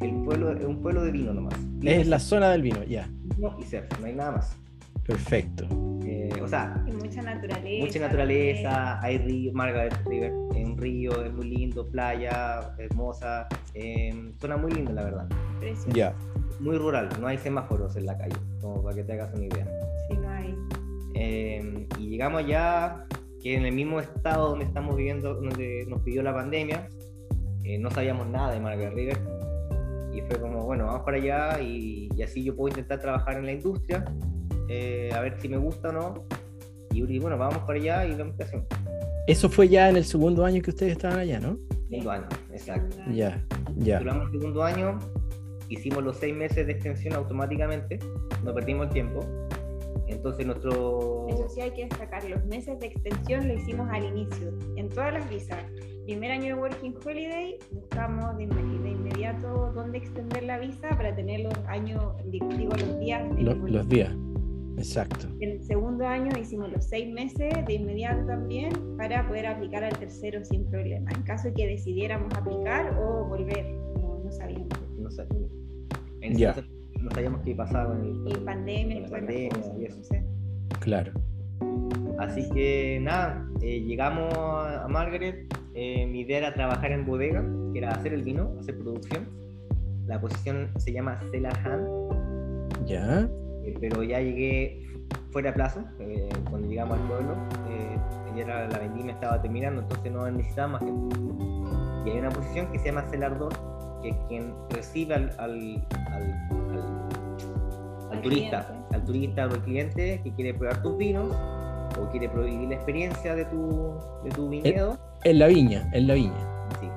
El 0.00 0.22
pueblo 0.24 0.52
es 0.52 0.64
un 0.64 0.82
pueblo 0.82 1.04
de 1.04 1.12
vino 1.12 1.32
nomás. 1.32 1.54
Es 1.82 2.08
la 2.08 2.18
zona 2.18 2.50
del 2.50 2.62
vino, 2.62 2.82
ya. 2.84 3.08
No, 3.38 3.56
y 3.58 3.64
surf, 3.64 3.86
no 4.00 4.06
hay 4.06 4.14
nada 4.14 4.32
más. 4.32 4.56
Perfecto. 5.06 5.66
Eh, 6.04 6.30
o 6.40 6.46
sea, 6.46 6.84
mucha 6.92 7.22
naturaleza. 7.22 7.84
Mucha 7.84 8.00
naturaleza, 8.00 9.00
hay 9.00 9.18
río, 9.18 9.52
Margaret 9.52 9.94
River, 10.06 10.32
es 10.54 10.66
un 10.66 10.76
río, 10.76 11.24
es 11.24 11.32
muy 11.32 11.48
lindo, 11.48 11.88
playa, 11.88 12.74
hermosa, 12.78 13.48
eh, 13.74 14.32
zona 14.40 14.56
muy 14.56 14.72
linda 14.72 14.92
la 14.92 15.04
verdad. 15.04 15.28
Ya. 15.92 16.14
Muy 16.60 16.76
rural, 16.76 17.08
no 17.20 17.26
hay 17.26 17.38
semáforos 17.38 17.96
en 17.96 18.06
la 18.06 18.16
calle, 18.16 18.36
como 18.60 18.82
para 18.82 18.94
que 18.94 19.04
te 19.04 19.12
hagas 19.14 19.34
una 19.34 19.46
idea. 19.46 19.66
Sí, 20.08 20.16
no 20.16 20.28
hay. 20.28 20.54
Eh, 21.14 21.86
y 21.98 22.10
llegamos 22.10 22.42
allá, 22.42 23.04
que 23.42 23.56
en 23.56 23.66
el 23.66 23.74
mismo 23.74 23.98
estado 24.00 24.50
donde 24.50 24.64
estamos 24.64 24.96
viviendo, 24.96 25.34
donde 25.34 25.84
nos 25.88 26.00
pidió 26.02 26.22
la 26.22 26.32
pandemia, 26.34 26.88
no 27.80 27.90
sabíamos 27.90 28.28
nada 28.28 28.52
de 28.52 28.60
Margaret 28.60 28.94
River. 28.94 29.18
Y 30.12 30.20
fue 30.22 30.40
como, 30.40 30.64
bueno, 30.66 30.86
vamos 30.86 31.02
para 31.02 31.16
allá 31.16 31.60
y, 31.60 32.08
y 32.16 32.22
así 32.22 32.44
yo 32.44 32.54
puedo 32.54 32.68
intentar 32.68 33.00
trabajar 33.00 33.38
en 33.38 33.46
la 33.46 33.52
industria 33.52 34.04
eh, 34.68 35.10
a 35.14 35.20
ver 35.20 35.38
si 35.38 35.48
me 35.48 35.58
gusta 35.58 35.90
o 35.90 35.92
no. 35.92 36.14
Y, 36.92 37.18
bueno, 37.18 37.38
vamos 37.38 37.58
para 37.58 37.78
allá 37.78 38.06
y 38.06 38.14
vemos 38.14 38.34
qué 38.36 38.44
hacemos. 38.44 38.66
Eso 39.26 39.48
fue 39.48 39.68
ya 39.68 39.88
en 39.88 39.96
el 39.96 40.04
segundo 40.04 40.44
año 40.44 40.60
que 40.62 40.70
ustedes 40.70 40.92
estaban 40.92 41.18
allá, 41.18 41.40
¿no? 41.40 41.58
Segundo 41.88 42.10
año, 42.10 42.26
exacto. 42.52 42.96
Ya, 43.10 43.42
ya. 43.76 43.98
Duramos 43.98 44.26
el 44.26 44.40
segundo 44.40 44.62
año, 44.62 44.98
hicimos 45.68 46.02
los 46.02 46.16
seis 46.16 46.34
meses 46.34 46.66
de 46.66 46.72
extensión 46.72 47.14
automáticamente, 47.14 47.98
no 48.44 48.54
perdimos 48.54 48.86
el 48.88 48.92
tiempo. 48.92 49.20
Entonces 50.06 50.46
nuestro... 50.46 51.26
Eso 51.28 51.48
sí 51.48 51.60
hay 51.60 51.70
que 51.70 51.84
destacar, 51.84 52.24
los 52.28 52.44
meses 52.46 52.78
de 52.80 52.86
extensión 52.86 53.48
lo 53.48 53.54
hicimos 53.54 53.88
al 53.90 54.04
inicio, 54.04 54.52
en 54.76 54.88
todas 54.88 55.14
las 55.14 55.30
visas. 55.30 55.64
Primer 56.04 56.32
año 56.32 56.56
de 56.56 56.60
Working 56.60 56.94
Holiday, 57.04 57.58
buscamos 57.70 58.36
de, 58.36 58.44
inmediato 58.44 59.72
dónde 59.72 59.98
extender 59.98 60.42
la 60.42 60.58
visa 60.58 60.88
para 60.90 61.14
tener 61.14 61.40
los 61.40 61.54
años, 61.68 62.02
digo, 62.26 62.48
los 62.48 62.98
días. 62.98 63.22
los 63.38 63.88
días. 63.88 64.12
Exacto. 64.78 65.28
El 65.38 65.62
segundo 65.62 66.04
año 66.06 66.30
hicimos 66.40 66.72
los 66.72 66.84
seis 66.84 67.12
meses 67.12 67.54
de 67.66 67.74
inmediato 67.74 68.26
también 68.26 68.72
para 68.96 69.26
poder 69.28 69.46
aplicar 69.46 69.84
al 69.84 69.96
tercero 69.96 70.44
sin 70.44 70.64
problema. 70.66 71.08
En 71.12 71.22
caso 71.22 71.48
de 71.48 71.54
que 71.54 71.66
decidiéramos 71.68 72.34
aplicar 72.34 72.98
o 72.98 73.24
volver, 73.28 73.64
no, 74.00 74.32
sabíamos. 74.32 74.68
No 74.98 75.10
sabíamos. 75.10 75.50
Ya. 76.32 76.56
No 77.00 77.10
sabíamos 77.12 77.42
qué 77.42 77.54
pasaba 77.54 77.90
con, 77.90 78.26
el, 78.26 78.38
pandemia, 78.40 79.08
pandemia 79.08 79.50
y 79.78 79.84
eso. 79.84 80.00
Claro. 80.80 81.12
Así 82.18 82.48
que 82.50 82.98
nada, 83.02 83.48
eh, 83.60 83.80
llegamos 83.80 84.32
a 84.34 84.86
Margaret. 84.88 85.46
Eh, 85.74 86.06
mi 86.06 86.20
idea 86.20 86.38
era 86.38 86.54
trabajar 86.54 86.92
en 86.92 87.06
bodega, 87.06 87.44
que 87.72 87.78
era 87.78 87.90
hacer 87.90 88.12
el 88.12 88.22
vino, 88.22 88.54
hacer 88.60 88.78
producción. 88.78 89.28
La 90.06 90.20
posición 90.20 90.70
se 90.78 90.92
llama 90.92 91.20
Cellar 91.30 91.56
Hand. 91.66 92.86
Ya. 92.86 93.28
Eh, 93.64 93.74
pero 93.80 94.02
ya 94.02 94.20
llegué 94.20 94.82
fuera 95.30 95.50
de 95.50 95.54
plazo, 95.54 95.82
eh, 96.00 96.28
cuando 96.50 96.68
llegamos 96.68 96.98
al 96.98 97.08
pueblo, 97.08 97.36
eh, 97.70 97.96
ya 98.36 98.46
la 98.46 98.78
vendimia 98.78 99.14
estaba 99.14 99.40
terminando, 99.40 99.82
entonces 99.82 100.12
no 100.12 100.30
necesitaba 100.30 100.68
más 100.68 100.84
gente. 100.84 101.16
Y 102.04 102.10
hay 102.10 102.18
una 102.18 102.30
posición 102.30 102.70
que 102.70 102.78
se 102.78 102.86
llama 102.86 103.02
celardor, 103.10 103.52
que 104.02 104.10
es 104.10 104.16
quien 104.28 104.54
recibe 104.70 105.14
al, 105.14 105.30
al, 105.38 105.82
turista, 108.22 108.84
al 108.92 109.04
turista 109.04 109.46
o 109.46 109.50
al 109.50 109.62
cliente 109.62 110.20
que 110.22 110.32
quiere 110.34 110.54
probar 110.54 110.82
tus 110.82 110.96
vinos 110.98 111.34
o 111.98 112.08
quiere 112.10 112.28
vivir 112.28 112.68
la 112.68 112.74
experiencia 112.74 113.34
de 113.34 113.44
tu, 113.46 113.94
de 114.24 114.30
tu 114.30 114.48
viñedo. 114.48 114.98
En, 115.24 115.38
la 115.38 115.46
viña, 115.46 115.88
en 115.92 116.06
la 116.06 116.14
viña. 116.14 116.68
Sí. 116.80 116.88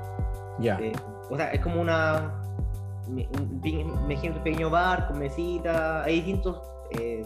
Ya. 0.60 0.80
o 1.30 1.38
sea, 1.38 1.52
es 1.52 1.60
como 1.62 1.82
una, 1.82 2.34
me, 3.10 3.28
imagino 3.64 4.36
un 4.36 4.44
pequeño 4.44 4.70
bar 4.70 5.08
con 5.08 5.20
mesita, 5.20 6.04
hay 6.04 6.16
distintos 6.16 6.62
eh, 6.92 7.26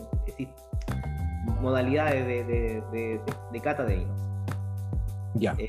modalidades 1.62 2.26
de, 2.26 3.22
de, 3.52 3.62
cata 3.62 3.84
de 3.84 3.98
vinos. 3.98 4.20
Ya. 5.36 5.56
Eh, 5.58 5.68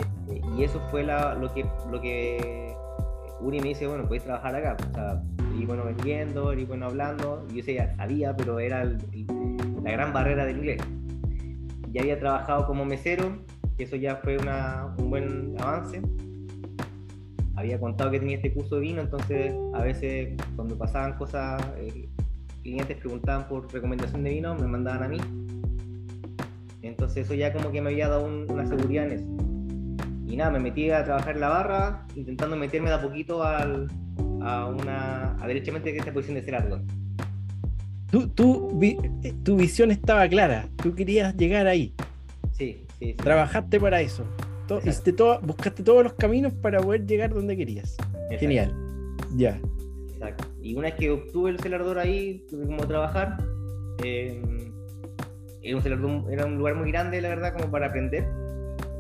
y 0.56 0.64
eso 0.64 0.80
fue 0.90 1.02
la, 1.02 1.34
lo 1.34 1.52
que 1.52 1.66
lo 1.90 2.00
que 2.00 2.74
Uri 3.40 3.60
me 3.60 3.68
dice, 3.68 3.86
bueno, 3.86 4.06
puedes 4.06 4.24
trabajar 4.24 4.54
acá. 4.54 4.76
O 4.90 4.94
sea, 4.94 5.22
y 5.58 5.64
bueno 5.66 5.84
vendiendo, 5.84 6.52
y 6.54 6.64
bueno 6.64 6.86
hablando. 6.86 7.46
Y 7.50 7.62
yo 7.62 7.72
ya 7.72 7.94
sabía, 7.96 8.36
pero 8.36 8.58
era 8.58 8.84
la 8.84 9.90
gran 9.90 10.12
barrera 10.12 10.44
del 10.44 10.58
inglés. 10.58 10.82
Ya 11.92 12.02
había 12.02 12.18
trabajado 12.18 12.66
como 12.66 12.84
mesero, 12.84 13.44
eso 13.82 13.96
ya 13.96 14.16
fue 14.16 14.36
una, 14.38 14.94
un 14.98 15.10
buen 15.10 15.54
avance 15.58 16.00
había 17.60 17.78
contado 17.78 18.10
que 18.10 18.18
tenía 18.18 18.36
este 18.36 18.52
curso 18.52 18.76
de 18.76 18.80
vino, 18.80 19.02
entonces 19.02 19.54
a 19.74 19.82
veces 19.82 20.34
cuando 20.56 20.76
pasaban 20.78 21.14
cosas, 21.14 21.62
eh, 21.78 22.08
clientes 22.62 22.96
preguntaban 22.96 23.46
por 23.48 23.72
recomendación 23.72 24.24
de 24.24 24.30
vino, 24.30 24.54
me 24.54 24.66
mandaban 24.66 25.02
a 25.02 25.08
mí. 25.08 25.18
Entonces 26.82 27.26
eso 27.26 27.34
ya 27.34 27.52
como 27.52 27.70
que 27.70 27.82
me 27.82 27.90
había 27.90 28.08
dado 28.08 28.24
una 28.24 28.66
seguridad 28.66 29.06
en 29.06 29.12
eso. 29.12 29.26
Y 30.26 30.36
nada, 30.36 30.50
me 30.50 30.60
metí 30.60 30.90
a 30.90 31.04
trabajar 31.04 31.34
en 31.34 31.40
la 31.40 31.48
barra, 31.48 32.06
intentando 32.14 32.56
meterme 32.56 32.88
de 32.88 32.94
a 32.94 33.02
poquito 33.02 33.42
al, 33.42 33.88
a 34.42 34.66
una, 34.66 35.36
a 35.38 35.46
derechamente 35.46 35.94
esta 35.94 36.12
posición 36.12 36.36
de 36.36 36.42
ser 36.42 36.54
algo. 36.54 36.80
Tu, 38.10 38.26
tu, 38.28 38.80
tu 39.44 39.56
visión 39.56 39.90
estaba 39.90 40.26
clara, 40.28 40.68
tú 40.76 40.94
querías 40.94 41.36
llegar 41.36 41.66
ahí. 41.66 41.94
Sí, 43.00 43.06
sí. 43.06 43.06
sí. 43.06 43.14
Trabajaste 43.14 43.80
para 43.80 44.00
eso 44.00 44.24
buscaste 45.42 45.82
todos 45.82 46.04
los 46.04 46.12
caminos 46.14 46.52
para 46.54 46.80
poder 46.80 47.06
llegar 47.06 47.32
donde 47.32 47.56
querías. 47.56 47.96
Genial. 48.38 48.72
Ya. 49.36 49.60
Exacto. 50.14 50.44
Y 50.62 50.74
una 50.74 50.88
vez 50.88 50.94
que 50.94 51.10
obtuve 51.10 51.50
el 51.50 51.60
celador 51.60 51.98
ahí, 51.98 52.44
tuve 52.48 52.66
como 52.66 52.86
trabajar. 52.86 53.38
Eh, 54.04 54.40
era, 55.62 55.96
un 55.96 56.26
era 56.30 56.46
un 56.46 56.58
lugar 56.58 56.76
muy 56.76 56.90
grande, 56.90 57.20
la 57.20 57.30
verdad, 57.30 57.54
como 57.56 57.70
para 57.70 57.86
aprender. 57.86 58.24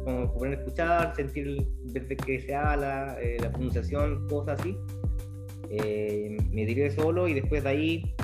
Como 0.04 0.32
poder 0.32 0.54
escuchar, 0.54 1.14
sentir 1.14 1.66
desde 1.84 2.16
que 2.16 2.40
se 2.40 2.54
habla, 2.54 3.16
eh, 3.20 3.36
la 3.40 3.50
pronunciación, 3.50 4.26
cosas 4.28 4.60
así. 4.60 4.76
Eh, 5.70 6.36
me 6.50 6.66
tiré 6.66 6.90
solo 6.90 7.28
y 7.28 7.34
después 7.34 7.62
de 7.62 7.68
ahí 7.68 8.14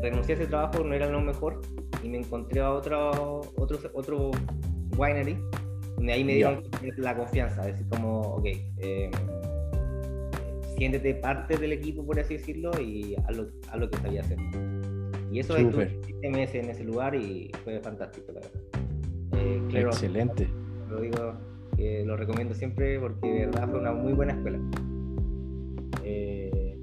renuncié 0.00 0.34
a 0.34 0.38
ese 0.38 0.46
trabajo, 0.46 0.82
no 0.82 0.94
era 0.94 1.08
lo 1.08 1.20
mejor. 1.20 1.60
Y 2.02 2.08
me 2.08 2.18
encontré 2.18 2.60
a 2.60 2.70
otro, 2.70 3.40
otro, 3.56 3.78
otro 3.94 4.30
winery 4.96 5.38
de 5.98 6.12
ahí 6.12 6.24
me 6.24 6.34
dieron 6.34 6.62
la 6.98 7.16
confianza, 7.16 7.64
decir 7.64 7.86
como, 7.88 8.20
ok, 8.20 8.46
eh, 8.78 9.10
siéntete 10.76 11.14
parte 11.14 11.56
del 11.56 11.72
equipo, 11.72 12.04
por 12.04 12.18
así 12.18 12.34
decirlo, 12.34 12.70
y 12.80 13.14
haz 13.26 13.36
lo, 13.36 13.46
haz 13.70 13.78
lo 13.78 13.90
que 13.90 13.98
sabía 13.98 14.20
hacer. 14.20 14.38
Y 15.30 15.38
eso 15.38 15.56
es 15.56 15.66
meses 16.22 16.64
en 16.64 16.70
ese 16.70 16.84
lugar 16.84 17.14
y 17.14 17.50
fue 17.64 17.80
fantástico, 17.80 18.32
la 18.32 18.40
verdad. 18.40 18.60
Eh, 19.72 19.80
Excelente. 19.80 20.48
Lo 20.88 21.00
digo, 21.00 21.34
lo 22.04 22.16
recomiendo 22.16 22.54
siempre 22.54 22.98
porque 23.00 23.26
de 23.26 23.46
verdad 23.46 23.68
fue 23.68 23.80
una 23.80 23.92
muy 23.92 24.12
buena 24.12 24.32
escuela. 24.34 24.58
Eh, 26.04 26.78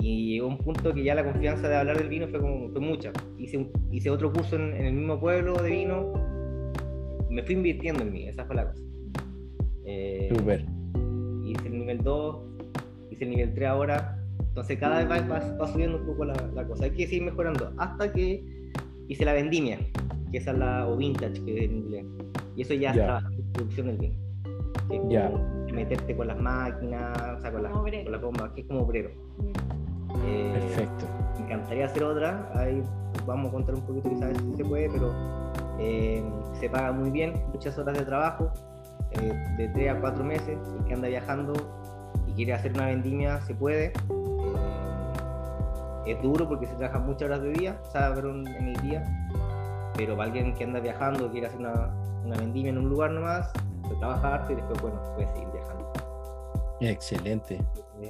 y 0.00 0.34
llegó 0.34 0.48
un 0.48 0.58
punto 0.58 0.94
que 0.94 1.02
ya 1.02 1.14
la 1.14 1.24
confianza 1.24 1.68
de 1.68 1.76
hablar 1.76 1.98
del 1.98 2.08
vino 2.08 2.28
fue, 2.28 2.40
como, 2.40 2.70
fue 2.70 2.80
mucha. 2.80 3.12
Hice, 3.38 3.70
hice 3.90 4.10
otro 4.10 4.32
curso 4.32 4.56
en, 4.56 4.74
en, 4.74 4.86
el 4.86 4.92
mismo 4.94 5.20
pueblo 5.20 5.54
de 5.54 5.70
vino 5.70 6.35
me 7.36 7.42
fui 7.42 7.54
invirtiendo 7.54 8.02
en 8.02 8.12
mí, 8.12 8.26
esa 8.26 8.46
fue 8.46 8.56
la 8.56 8.70
cosa. 8.70 8.82
Eh, 9.84 10.32
Super. 10.34 10.64
Hice 11.44 11.68
el 11.68 11.78
nivel 11.78 11.98
2, 12.02 12.36
hice 13.10 13.24
el 13.24 13.30
nivel 13.30 13.54
3 13.54 13.68
ahora. 13.68 14.18
Entonces 14.40 14.78
cada 14.78 15.04
vez 15.04 15.30
va, 15.30 15.68
subiendo 15.68 15.98
un 15.98 16.06
poco 16.06 16.24
la, 16.24 16.66
cosa. 16.66 16.84
Hay 16.84 16.92
que 16.92 17.06
seguir 17.06 17.24
mejorando 17.24 17.74
hasta 17.76 18.10
que 18.10 18.42
hice 19.08 19.24
la 19.26 19.34
vendimia, 19.34 19.78
que 20.32 20.38
esa 20.38 20.52
es 20.52 20.58
la, 20.58 20.88
o 20.88 20.96
vintage 20.96 21.44
que 21.44 21.58
es 21.58 21.70
en 21.70 21.76
inglés. 21.76 22.06
Y 22.56 22.62
eso 22.62 22.72
ya 22.72 22.92
está 22.92 23.18
en 23.30 23.52
producción 23.52 23.86
del 23.88 23.98
vino. 23.98 25.10
ya. 25.10 25.30
meterte 25.74 26.16
con 26.16 26.28
las 26.28 26.40
máquinas, 26.40 27.18
o 27.36 27.40
sea, 27.42 27.52
con, 27.52 27.62
la, 27.62 27.70
con 27.70 28.12
las 28.12 28.22
bombas, 28.22 28.50
que 28.52 28.62
es 28.62 28.66
como 28.66 28.80
obrero. 28.80 29.10
Eh, 30.26 30.52
Perfecto. 30.54 31.04
Me 31.34 31.44
encantaría 31.44 31.84
hacer 31.84 32.02
otra, 32.02 32.50
ahí 32.54 32.82
vamos 33.26 33.50
a 33.50 33.52
contar 33.52 33.74
un 33.74 33.82
poquito 33.82 34.08
quizás 34.08 34.34
si 34.38 34.56
se 34.56 34.64
puede, 34.64 34.88
pero 34.88 35.12
eh, 35.78 36.24
se 36.60 36.68
paga 36.68 36.92
muy 36.92 37.10
bien, 37.10 37.34
muchas 37.52 37.78
horas 37.78 37.96
de 37.98 38.04
trabajo, 38.04 38.50
eh, 39.12 39.32
de 39.56 39.68
3 39.68 39.90
a 39.90 40.00
4 40.00 40.24
meses. 40.24 40.58
El 40.78 40.84
que 40.84 40.94
anda 40.94 41.08
viajando 41.08 41.52
y 42.26 42.32
quiere 42.32 42.54
hacer 42.54 42.72
una 42.72 42.86
vendimia, 42.86 43.40
se 43.42 43.54
puede. 43.54 43.86
Eh, 43.86 43.92
es 46.06 46.22
duro 46.22 46.48
porque 46.48 46.66
se 46.66 46.74
trabaja 46.74 46.98
muchas 47.00 47.28
horas 47.28 47.42
de 47.42 47.52
día, 47.52 47.80
o 47.82 47.90
sea, 47.90 48.14
en 48.16 48.68
el 48.68 48.80
día. 48.82 49.04
Pero 49.96 50.16
para 50.16 50.26
alguien 50.28 50.54
que 50.54 50.64
anda 50.64 50.80
viajando, 50.80 51.30
quiere 51.30 51.46
hacer 51.46 51.60
una, 51.60 51.90
una 52.24 52.36
vendimia 52.36 52.70
en 52.70 52.78
un 52.78 52.88
lugar 52.88 53.10
nomás, 53.10 53.50
se 53.88 53.94
trabaja 53.96 54.34
harto 54.34 54.52
y 54.52 54.56
después, 54.56 54.82
bueno, 54.82 55.00
puede 55.14 55.28
seguir 55.28 55.48
viajando. 55.52 55.92
Excelente. 56.80 57.58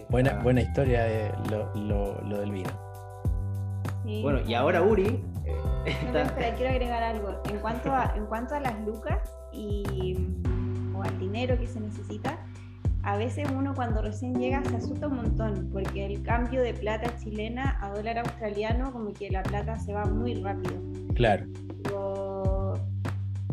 Buena, 0.09 0.41
buena 0.43 0.61
historia 0.63 1.07
eh, 1.09 1.33
lo, 1.49 2.39
del 2.39 2.51
vino. 2.51 2.71
Bueno, 4.23 4.41
y 4.47 4.55
ahora 4.55 4.83
Uri. 4.83 5.25
Eh, 5.87 6.55
quiero 6.57 6.71
agregar 6.71 7.03
algo. 7.03 7.41
En 7.49 7.59
cuanto 7.59 7.93
a, 7.93 8.15
en 8.17 8.27
cuanto 8.27 8.55
a 8.55 8.61
las 8.61 8.81
lucas 8.85 9.33
y, 9.53 10.17
o 10.95 11.03
al 11.03 11.19
dinero 11.19 11.59
que 11.59 11.67
se 11.67 11.81
necesita, 11.81 12.39
a 13.03 13.17
veces 13.17 13.49
uno 13.57 13.75
cuando 13.75 14.03
recién 14.03 14.35
llega 14.35 14.65
se 14.65 14.77
asusta 14.77 15.07
un 15.07 15.17
montón, 15.17 15.71
porque 15.73 16.07
el 16.07 16.23
cambio 16.23 16.61
de 16.61 16.75
plata 16.75 17.17
chilena 17.19 17.79
a 17.81 17.91
dólar 17.91 18.19
australiano, 18.19 18.93
como 18.93 19.13
que 19.13 19.31
la 19.31 19.45
plata 19.45 19.79
se 19.79 19.93
va 19.93 20.05
muy 20.07 20.35
rápido. 20.43 20.75
Claro. 21.15 21.47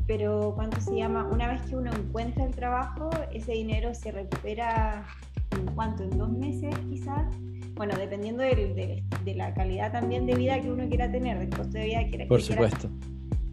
Pero, 0.06 0.52
¿cuánto 0.56 0.82
se 0.82 0.96
llama? 0.96 1.28
Una 1.32 1.48
vez 1.48 1.62
que 1.62 1.76
uno 1.78 1.92
encuentra 1.94 2.44
el 2.44 2.54
trabajo, 2.54 3.10
ese 3.32 3.54
dinero 3.54 3.94
se 3.94 4.12
recupera 4.12 5.06
en 5.52 5.66
cuánto, 5.74 6.04
en 6.04 6.18
dos 6.18 6.30
meses 6.30 6.76
quizás. 6.90 7.24
Bueno, 7.76 7.96
dependiendo 7.98 8.44
de, 8.44 9.04
la 9.36 9.54
calidad 9.54 9.92
también 9.92 10.26
de 10.26 10.36
vida 10.36 10.62
que 10.62 10.72
uno 10.72 10.88
quiera 10.88 11.12
tener, 11.12 11.40
del 11.40 11.50
costo 11.50 11.78
de 11.78 11.86
vida 11.86 12.04
que 12.04 12.10
quiera 12.10 12.28
Por 12.28 12.42
supuesto. 12.42 12.90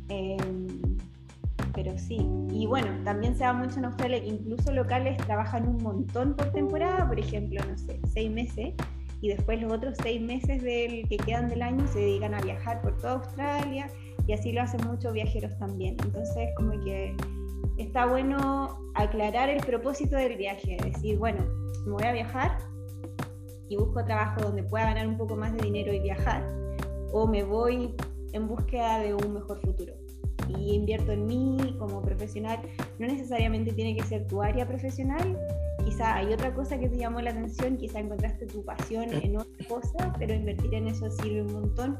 Eh, 0.08 0.36
pero 1.72 1.96
sí. 1.98 2.26
Y 2.50 2.66
bueno, 2.66 2.88
también 3.04 3.34
se 3.34 3.44
da 3.44 3.52
mucho 3.52 3.78
en 3.78 3.86
Australia 3.86 4.20
que 4.20 4.28
incluso 4.28 4.72
locales 4.72 5.16
trabajan 5.18 5.66
un 5.66 5.78
montón 5.78 6.36
por 6.36 6.52
temporada, 6.52 7.06
por 7.08 7.18
ejemplo, 7.18 7.60
no 7.66 7.78
sé, 7.78 8.00
seis 8.12 8.30
meses, 8.30 8.74
y 9.22 9.28
después 9.28 9.60
los 9.60 9.72
otros 9.72 9.96
seis 10.02 10.20
meses 10.20 10.62
del, 10.62 11.08
que 11.08 11.16
quedan 11.16 11.48
del 11.48 11.62
año 11.62 11.86
se 11.88 12.00
dedican 12.00 12.34
a 12.34 12.40
viajar 12.40 12.82
por 12.82 12.96
toda 12.98 13.14
Australia, 13.14 13.88
y 14.26 14.32
así 14.32 14.52
lo 14.52 14.62
hacen 14.62 14.80
muchos 14.86 15.12
viajeros 15.12 15.56
también. 15.58 15.96
Entonces, 16.04 16.50
como 16.56 16.72
que 16.84 17.16
está 17.78 18.06
bueno 18.06 18.78
aclarar 18.94 19.48
el 19.48 19.64
propósito 19.64 20.16
del 20.16 20.36
viaje, 20.36 20.76
decir, 20.84 21.18
bueno, 21.18 21.42
me 21.86 21.92
voy 21.92 22.04
a 22.04 22.12
viajar 22.12 22.58
y 23.70 23.76
busco 23.76 24.04
trabajo 24.04 24.42
donde 24.42 24.64
pueda 24.64 24.84
ganar 24.86 25.06
un 25.06 25.16
poco 25.16 25.36
más 25.36 25.54
de 25.54 25.62
dinero 25.62 25.92
y 25.94 26.00
viajar, 26.00 26.44
o 27.12 27.26
me 27.26 27.44
voy 27.44 27.94
en 28.32 28.48
búsqueda 28.48 28.98
de 28.98 29.14
un 29.14 29.32
mejor 29.32 29.60
futuro. 29.60 29.94
Y 30.48 30.74
invierto 30.74 31.12
en 31.12 31.26
mí 31.26 31.76
como 31.78 32.02
profesional, 32.02 32.58
no 32.98 33.06
necesariamente 33.06 33.72
tiene 33.72 33.94
que 33.94 34.02
ser 34.02 34.26
tu 34.26 34.42
área 34.42 34.66
profesional, 34.66 35.38
quizá 35.84 36.16
hay 36.16 36.32
otra 36.32 36.52
cosa 36.52 36.78
que 36.78 36.88
te 36.88 36.98
llamó 36.98 37.20
la 37.20 37.30
atención, 37.30 37.76
quizá 37.76 38.00
encontraste 38.00 38.46
tu 38.46 38.64
pasión 38.64 39.12
en 39.12 39.36
otra 39.38 39.66
cosa, 39.68 40.12
pero 40.18 40.34
invertir 40.34 40.74
en 40.74 40.88
eso 40.88 41.08
sirve 41.08 41.42
un 41.42 41.52
montón 41.52 41.96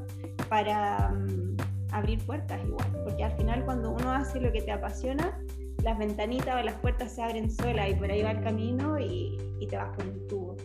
para 0.49 1.11
mm, 1.11 1.57
abrir 1.93 2.19
puertas 2.27 2.61
igual, 2.67 2.87
porque 3.05 3.23
al 3.23 3.33
final 3.37 3.65
cuando 3.65 3.93
uno 3.93 4.11
hace 4.11 4.41
lo 4.41 4.51
que 4.51 4.63
te 4.63 4.73
apasiona, 4.73 5.41
las 5.85 5.97
ventanitas 5.97 6.61
o 6.61 6.65
las 6.65 6.75
puertas 6.81 7.13
se 7.13 7.23
abren 7.23 7.49
solas 7.49 7.91
y 7.91 7.95
por 7.95 8.11
ahí 8.11 8.23
va 8.23 8.33
el 8.33 8.43
camino 8.43 8.99
y, 8.99 9.39
y 9.61 9.69
te 9.69 9.77
vas 9.77 9.97
por 9.97 10.05
un 10.05 10.27
tubo. 10.27 10.57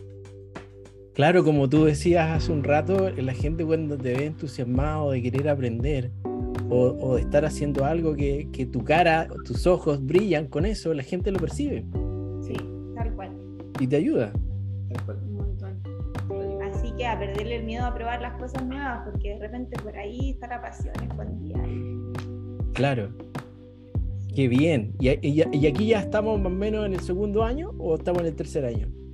Claro, 1.16 1.44
como 1.44 1.66
tú 1.66 1.86
decías 1.86 2.28
hace 2.28 2.52
un 2.52 2.62
rato, 2.62 3.08
la 3.10 3.32
gente 3.32 3.64
cuando 3.64 3.96
te 3.96 4.12
ve 4.12 4.26
entusiasmado 4.26 5.12
de 5.12 5.22
querer 5.22 5.48
aprender, 5.48 6.10
o, 6.68 7.14
de 7.14 7.22
estar 7.22 7.46
haciendo 7.46 7.86
algo 7.86 8.14
que, 8.14 8.50
que, 8.52 8.66
tu 8.66 8.84
cara, 8.84 9.26
tus 9.46 9.66
ojos 9.66 10.04
brillan 10.04 10.46
con 10.46 10.66
eso, 10.66 10.92
la 10.92 11.02
gente 11.02 11.30
lo 11.30 11.38
percibe. 11.38 11.86
Sí, 12.42 12.54
tal 12.94 13.14
cual. 13.14 13.30
Y 13.80 13.86
te 13.86 13.96
ayuda. 13.96 14.30
Un 15.08 15.36
montón. 15.36 15.80
Así 16.62 16.92
que 16.98 17.06
a 17.06 17.18
perderle 17.18 17.56
el 17.56 17.64
miedo 17.64 17.86
a 17.86 17.94
probar 17.94 18.20
las 18.20 18.34
cosas 18.34 18.66
nuevas, 18.66 19.08
porque 19.10 19.30
de 19.30 19.38
repente 19.38 19.78
por 19.82 19.96
ahí 19.96 20.32
está 20.32 20.48
la 20.48 20.60
pasión 20.60 20.92
escondida. 21.02 21.58
Claro. 22.74 23.08
Qué 24.34 24.48
bien. 24.48 24.92
¿Y, 25.00 25.08
y 25.22 25.66
aquí 25.66 25.86
ya 25.86 26.00
estamos 26.00 26.38
más 26.38 26.52
o 26.52 26.54
menos 26.54 26.84
en 26.84 26.92
el 26.92 27.00
segundo 27.00 27.42
año 27.42 27.72
o 27.78 27.94
estamos 27.94 28.20
en 28.20 28.26
el 28.26 28.36
tercer 28.36 28.66
año? 28.66 29.05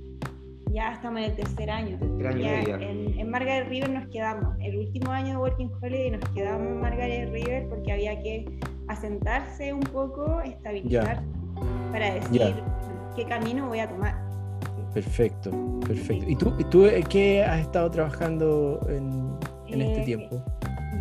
Ya 0.73 0.93
estamos 0.93 1.19
en 1.19 1.25
el 1.25 1.35
tercer 1.35 1.69
año. 1.69 1.99
en, 2.01 3.29
Margaret 3.29 3.67
River 3.69 3.91
nos 3.91 4.07
quedamos. 4.07 4.55
El 4.59 4.77
último 4.77 5.11
año 5.11 5.29
de 5.29 5.37
Working 5.37 5.71
Holiday 5.81 6.11
nos 6.11 6.29
quedamos 6.31 6.67
en 6.67 6.81
Margaret 6.81 7.29
River 7.31 7.69
porque 7.69 7.91
había 7.91 8.19
que 8.21 8.45
asentarse 8.87 9.71
un 9.71 9.81
poco, 9.81 10.41
estabilizar, 10.41 11.23
para 11.91 12.15
decir 12.15 12.55
qué 13.15 13.25
camino 13.25 13.67
voy 13.67 13.79
a 13.79 13.89
tomar. 13.89 14.15
Perfecto, 14.93 15.51
perfecto. 15.85 16.25
¿Y 16.27 16.35
tú, 16.35 16.51
tú 16.69 16.85
qué 17.09 17.43
has 17.43 17.61
estado 17.61 17.89
trabajando 17.91 18.79
en, 18.89 19.37
este 19.67 20.01
eh, 20.01 20.05
tiempo? 20.05 20.43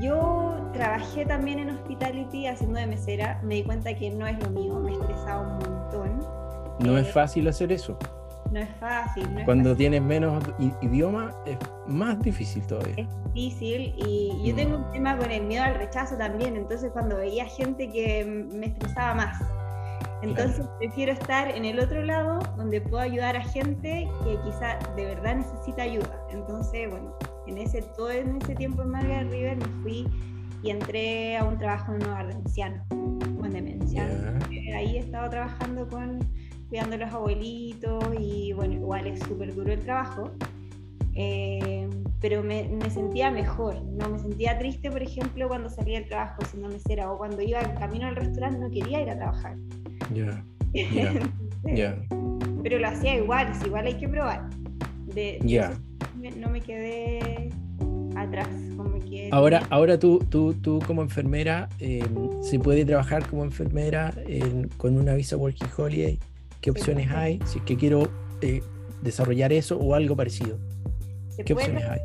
Yo 0.02 0.70
trabajé 0.74 1.24
también 1.24 1.58
en 1.58 1.70
hospitality 1.70 2.46
haciendo 2.46 2.78
de 2.78 2.86
mesera. 2.86 3.40
Me 3.42 3.56
di 3.56 3.62
cuenta 3.64 3.94
que 3.94 4.10
no 4.10 4.26
es 4.26 4.38
lo 4.42 4.50
mío, 4.50 4.80
me 4.80 4.92
estresaba 4.92 5.40
un 5.40 5.58
montón. 5.58 6.20
No 6.80 6.98
es 6.98 7.06
eh, 7.06 7.12
fácil 7.12 7.48
hacer 7.48 7.72
eso 7.72 7.98
no 8.52 8.60
es 8.60 8.68
fácil. 8.78 9.26
Cuando 9.44 9.74
tienes 9.74 10.02
menos 10.02 10.42
idioma 10.80 11.34
es 11.46 11.56
más 11.86 12.20
difícil 12.20 12.62
todavía. 12.66 12.94
Es 12.96 13.08
difícil 13.32 13.94
y 13.96 14.30
yo 14.44 14.52
mm. 14.52 14.56
tengo 14.56 14.76
un 14.76 14.90
tema 14.92 15.16
con 15.16 15.30
el 15.30 15.44
miedo 15.44 15.64
al 15.64 15.74
rechazo 15.74 16.16
también, 16.16 16.56
entonces 16.56 16.90
cuando 16.92 17.16
veía 17.16 17.46
gente 17.46 17.90
que 17.90 18.24
me 18.24 18.66
estresaba 18.66 19.14
más. 19.14 19.42
Entonces 20.22 20.64
prefiero 20.78 21.12
estar 21.12 21.48
en 21.48 21.64
el 21.64 21.80
otro 21.80 22.00
lado 22.04 22.38
donde 22.56 22.80
puedo 22.80 23.00
ayudar 23.00 23.36
a 23.36 23.42
gente 23.42 24.08
que 24.22 24.38
quizá 24.44 24.78
de 24.94 25.06
verdad 25.06 25.36
necesita 25.36 25.82
ayuda. 25.82 26.24
Entonces, 26.30 26.88
bueno, 26.88 27.16
en 27.48 27.58
ese, 27.58 27.82
todo 27.96 28.10
en 28.12 28.36
ese 28.40 28.54
tiempo 28.54 28.82
en 28.82 28.90
Margaret 28.90 29.28
River 29.30 29.56
me 29.56 29.82
fui 29.82 30.06
y 30.62 30.70
entré 30.70 31.36
a 31.36 31.44
un 31.44 31.58
trabajo 31.58 31.92
en 31.92 32.02
un 32.02 32.10
hogar 32.10 32.28
de 32.28 32.34
ancianos, 32.34 32.86
con 32.88 33.50
demencia. 33.50 34.06
Ahí 34.76 34.96
he 34.96 35.00
estado 35.00 35.28
trabajando 35.28 35.88
con 35.88 36.20
cuidando 36.72 36.96
a 36.96 36.98
los 37.00 37.12
abuelitos 37.12 38.02
y 38.18 38.54
bueno, 38.54 38.72
igual 38.72 39.06
es 39.06 39.20
súper 39.20 39.54
duro 39.54 39.74
el 39.74 39.80
trabajo. 39.80 40.30
Eh, 41.14 41.86
pero 42.18 42.42
me, 42.42 42.66
me, 42.66 42.88
sentía 42.88 43.30
mejor, 43.30 43.82
no 43.84 44.08
me 44.08 44.18
sentía 44.18 44.58
triste, 44.58 44.90
por 44.90 45.02
ejemplo, 45.02 45.48
cuando 45.48 45.68
salía 45.68 46.00
del 46.00 46.08
trabajo 46.08 46.40
siendo 46.50 46.70
mesera 46.70 47.12
o 47.12 47.18
cuando 47.18 47.42
iba 47.42 47.60
en 47.60 47.74
camino 47.74 48.06
al 48.06 48.16
restaurante 48.16 48.58
no 48.58 48.70
quería 48.70 49.02
ir 49.02 49.10
a 49.10 49.16
trabajar. 49.16 49.56
Ya. 50.14 50.44
Ya. 51.76 51.96
Pero 52.64 52.80
lo 52.80 52.88
hacía 52.88 53.16
igual, 53.16 53.52
igual 53.64 53.86
hay 53.86 53.94
que 53.94 54.08
probar. 54.08 54.50
De, 55.14 55.38
ya. 55.44 55.78
no 56.38 56.48
me 56.48 56.60
quedé 56.60 57.50
atrás. 58.16 58.48
Como 58.76 58.98
que 58.98 59.28
ahora, 59.30 59.62
ahora 59.70 59.96
tú, 59.96 60.18
tú, 60.28 60.54
tú 60.54 60.80
como 60.84 61.02
enfermera, 61.02 61.68
eh, 61.78 62.02
¿se 62.40 62.58
puede 62.58 62.84
trabajar 62.84 63.28
como 63.28 63.44
enfermera 63.44 64.12
con 64.76 64.98
una 64.98 65.14
visa 65.14 65.36
Working 65.36 65.68
Holiday? 65.76 66.18
¿Qué 66.62 66.70
opciones 66.70 67.10
hay? 67.10 67.40
Si 67.44 67.58
es 67.58 67.64
que 67.64 67.76
quiero 67.76 68.08
eh, 68.40 68.62
desarrollar 69.02 69.52
eso 69.52 69.76
o 69.76 69.94
algo 69.94 70.16
parecido. 70.16 70.58
¿Qué 71.44 71.52
opciones 71.52 71.84
hay? 71.84 72.00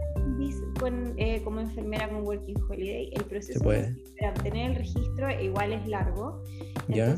Eh, 1.17 1.41
como 1.43 1.59
enfermera 1.59 2.09
con 2.09 2.25
Working 2.25 2.57
Holiday, 2.69 3.09
el 3.13 3.23
proceso 3.23 3.63
para 3.63 4.29
obtener 4.29 4.71
el 4.71 4.75
registro 4.75 5.29
igual 5.41 5.73
es 5.73 5.87
largo. 5.87 6.43
¿Ya? 6.87 7.15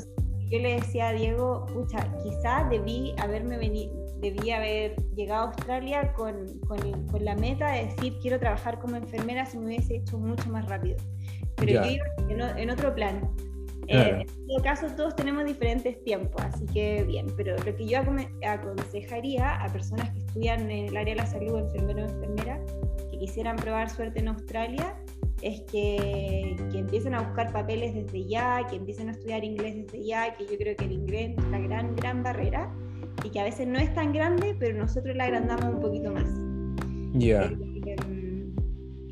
yo 0.50 0.58
le 0.58 0.76
decía 0.76 1.10
a 1.10 1.14
Diego, 1.14 1.66
pucha, 1.68 2.12
quizá 2.24 2.68
debí 2.70 3.14
haberme 3.18 3.58
venido, 3.58 3.94
debí 4.20 4.50
haber 4.52 4.96
llegado 5.16 5.44
a 5.44 5.48
Australia 5.48 6.14
con, 6.14 6.60
con, 6.68 6.80
la 7.24 7.36
meta 7.36 7.72
de 7.72 7.86
decir 7.86 8.18
quiero 8.22 8.40
trabajar 8.40 8.80
como 8.80 8.96
enfermera 8.96 9.46
si 9.46 9.60
me 9.60 9.68
hubiese 9.68 9.98
hecho 9.98 10.18
mucho 10.18 10.50
más 10.50 10.68
rápido. 10.68 10.98
Pero 11.56 11.84
yo 11.84 11.92
iba 11.92 12.06
en, 12.58 12.70
otro 12.70 12.96
plan. 12.96 13.30
Eh, 13.92 14.26
en 14.28 14.48
todo 14.48 14.62
caso, 14.62 14.88
todos 14.96 15.16
tenemos 15.16 15.46
diferentes 15.46 16.04
tiempos, 16.04 16.42
así 16.44 16.66
que 16.68 17.04
bien, 17.06 17.26
pero 17.36 17.56
lo 17.58 17.76
que 17.76 17.86
yo 17.88 18.00
aconsejaría 18.46 19.56
a 19.56 19.68
personas 19.70 20.12
que 20.12 20.20
estudian 20.20 20.70
en 20.70 20.90
el 20.90 20.98
área 20.98 21.16
de 21.16 21.22
la 21.22 21.26
salud, 21.26 21.58
enfermero 21.58 22.06
o 22.06 22.10
enfermera, 22.10 22.62
que 23.12 23.18
quisieran 23.18 23.56
probar 23.56 23.90
suerte 23.90 24.20
en 24.20 24.28
Australia, 24.28 24.96
es 25.42 25.62
que, 25.62 26.56
que, 26.72 26.78
empiecen 26.78 27.16
a 27.16 27.22
buscar 27.22 27.52
papeles 27.52 27.96
desde 27.96 28.28
ya, 28.28 28.68
que 28.70 28.76
empiecen 28.76 29.10
a 29.10 29.12
estudiar 29.14 29.44
inglés 29.44 29.76
desde 29.76 30.06
ya, 30.06 30.36
que 30.36 30.46
yo 30.46 30.58
creo 30.58 30.76
que 30.76 30.86
el 30.86 30.92
inglés 30.92 31.36
es 31.38 31.46
la 31.46 31.60
gran, 31.60 31.96
gran 31.96 32.22
barrera 32.22 32.72
y 33.24 33.30
que 33.30 33.40
a 33.40 33.44
veces 33.44 33.66
no 33.66 33.80
es 33.80 33.92
tan 33.96 34.14
grande, 34.14 34.56
pero 34.60 34.78
nosotros 34.78 35.16
la 35.16 35.24
agrandamos 35.26 35.66
un 35.66 35.80
poquito 35.80 36.12
más. 36.12 36.30
Ya. 37.14 37.46
Eh, 37.46 37.98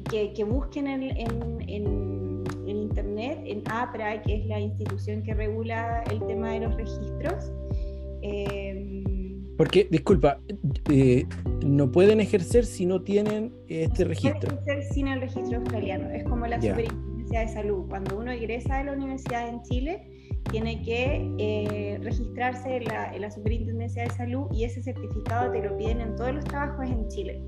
que, 0.09 0.33
que, 0.33 0.43
busquen 0.43 0.87
en, 0.87 1.03
en 1.03 1.57
en 1.67 2.06
Internet, 2.97 3.39
en 3.45 3.63
APRA, 3.69 4.21
que 4.23 4.37
es 4.37 4.45
la 4.47 4.59
institución 4.59 5.21
que 5.21 5.33
regula 5.35 6.03
el 6.09 6.19
tema 6.25 6.51
de 6.51 6.61
los 6.61 6.75
registros. 6.75 7.51
Em, 8.23 9.55
Porque, 9.55 9.87
disculpa, 9.91 10.39
eh, 10.89 11.25
no 11.63 11.91
pueden 11.91 12.19
ejercer 12.19 12.65
si 12.65 12.87
no 12.87 13.03
tienen 13.03 13.53
este 13.67 14.03
no 14.03 14.09
registro. 14.09 14.39
Pueden 14.39 14.57
ejercer 14.57 14.93
sin 14.93 15.07
el 15.07 15.21
registro 15.21 15.59
australiano. 15.59 16.09
Es 16.09 16.23
como 16.23 16.47
la 16.47 16.59
Superintendencia 16.59 17.41
de 17.41 17.47
Salud. 17.49 17.87
Cuando 17.87 18.17
uno 18.17 18.33
ingresa 18.33 18.79
a 18.79 18.83
la 18.83 18.93
universidad 18.93 19.47
en 19.47 19.61
Chile, 19.61 20.33
tiene 20.49 20.81
que 20.81 21.29
eh, 21.37 21.99
registrarse 22.01 22.77
en 22.77 22.85
la, 22.85 23.13
en 23.13 23.21
la 23.21 23.29
Superintendencia 23.29 24.05
de 24.05 24.09
Salud 24.09 24.47
y 24.51 24.63
ese 24.63 24.81
certificado 24.81 25.51
te 25.51 25.61
lo 25.61 25.77
piden 25.77 26.01
en 26.01 26.15
todos 26.15 26.33
los 26.33 26.45
trabajos 26.45 26.89
en 26.89 27.07
Chile 27.09 27.43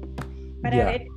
para 0.62 0.86
ver 0.86 1.08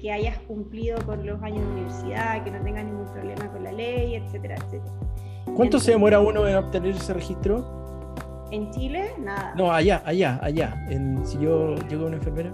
que, 0.00 0.12
hayas 0.12 0.38
cumplido 0.40 0.98
con 1.06 1.24
los 1.26 1.42
años 1.42 1.60
de 1.60 1.72
universidad, 1.72 2.42
que 2.44 2.50
no 2.50 2.62
tengas 2.62 2.84
ningún 2.84 3.06
problema 3.12 3.50
con 3.50 3.64
la 3.64 3.72
ley, 3.72 4.16
etcétera, 4.16 4.56
etcétera. 4.56 4.92
¿Cuánto 5.54 5.78
se 5.78 5.92
demora 5.92 6.20
uno 6.20 6.46
en 6.46 6.56
obtener 6.56 6.94
ese 6.94 7.14
registro? 7.14 7.78
En 8.50 8.70
Chile, 8.70 9.12
nada. 9.18 9.54
No, 9.56 9.70
allá, 9.70 10.02
allá, 10.04 10.38
allá. 10.42 10.86
En, 10.88 11.24
si 11.26 11.38
yo 11.38 11.74
llego 11.88 12.06
una 12.06 12.16
enfermera. 12.16 12.52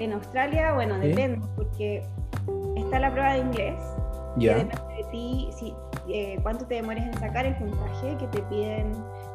En 0.00 0.12
Australia, 0.12 0.72
bueno, 0.74 0.98
depende, 0.98 1.46
porque 1.54 2.02
está 2.76 2.98
la 2.98 3.10
prueba 3.12 3.34
de 3.34 3.40
inglés. 3.40 3.80
Ya. 4.36 4.56
depende 4.56 4.76
de 4.96 5.04
ti 5.12 5.48
si, 5.56 5.74
eh, 6.08 6.38
cuánto 6.42 6.66
te 6.66 6.74
demores 6.74 7.04
en 7.04 7.14
sacar 7.14 7.46
el 7.46 7.54
puntaje 7.56 8.16
que 8.18 8.26
te 8.28 8.42
piden. 8.42 8.92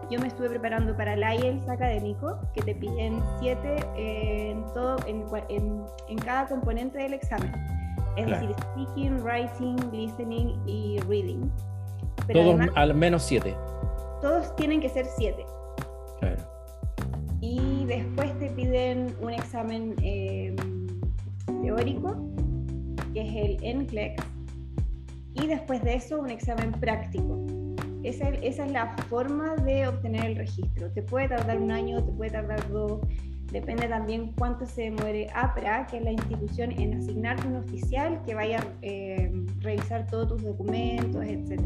Yo 0.10 0.20
me 0.20 0.28
estuve 0.28 0.50
preparando 0.50 0.96
para 0.98 1.14
el 1.14 1.22
IELTS 1.22 1.70
académico, 1.70 2.40
que 2.54 2.62
te 2.62 2.74
piden 2.76 3.22
7 3.40 3.76
en, 3.96 4.64
todo, 4.74 4.98
en, 5.06 5.24
en, 5.50 5.84
en, 6.08 6.18
cada 6.18 6.48
componente 6.48 6.98
del 6.98 7.14
examen. 7.14 7.52
Es 8.18 8.26
Claro. 8.26 8.48
decir, 8.48 8.64
speaking, 8.74 9.22
writing, 9.24 9.76
listening 9.92 10.60
y 10.66 11.00
reading. 11.08 11.50
Pero 12.28 12.40
Todos 12.42 12.56
además, 12.56 12.70
al 12.76 12.96
menos 12.96 13.24
siete. 13.24 13.56
todos 14.22 14.56
tienen 14.56 14.82
que 14.82 14.90
ser 14.90 15.06
7. 15.06 15.46
Claro. 16.20 16.38
Y 17.42 17.86
después 17.86 18.38
te 18.40 18.50
piden 18.50 19.16
un 19.22 19.30
examen 19.32 19.96
eh, 20.02 20.56
teórico, 21.62 22.18
que 23.14 23.22
es 23.22 23.62
el 23.64 23.78
NCLEX, 23.78 24.24
y 25.36 25.48
después 25.48 25.82
de 25.84 25.94
eso 25.96 26.20
un 26.20 26.30
examen 26.32 26.72
práctico. 26.72 27.46
Esa, 28.04 28.30
es- 28.30 28.40
esa 28.44 28.66
es 28.66 28.72
la 28.72 28.96
forma 29.10 29.56
de 29.58 29.88
obtener 29.88 30.26
el 30.26 30.36
registro. 30.36 30.92
Te 30.92 31.02
puede 31.02 31.28
tardar 31.30 31.60
un 31.60 31.72
año, 31.72 32.04
te 32.04 32.12
puede 32.12 32.32
tardar 32.32 32.70
dos, 32.72 33.02
depende 33.52 33.88
también 33.88 34.32
cuánto 34.38 34.66
se 34.66 34.84
demore 34.84 35.28
APRA, 35.34 35.88
que 35.88 35.98
es 35.98 36.04
la 36.04 36.12
institución 36.12 36.72
en 36.72 36.94
asignarte 36.96 37.48
un 37.48 37.56
oficial 37.58 38.22
que 38.26 38.36
vaya 38.36 38.60
a 38.60 38.66
eh, 38.82 39.32
revisar 39.60 40.08
todos 40.08 40.30
tus 40.30 40.44
documentos, 40.44 41.24
etc. 41.26 41.60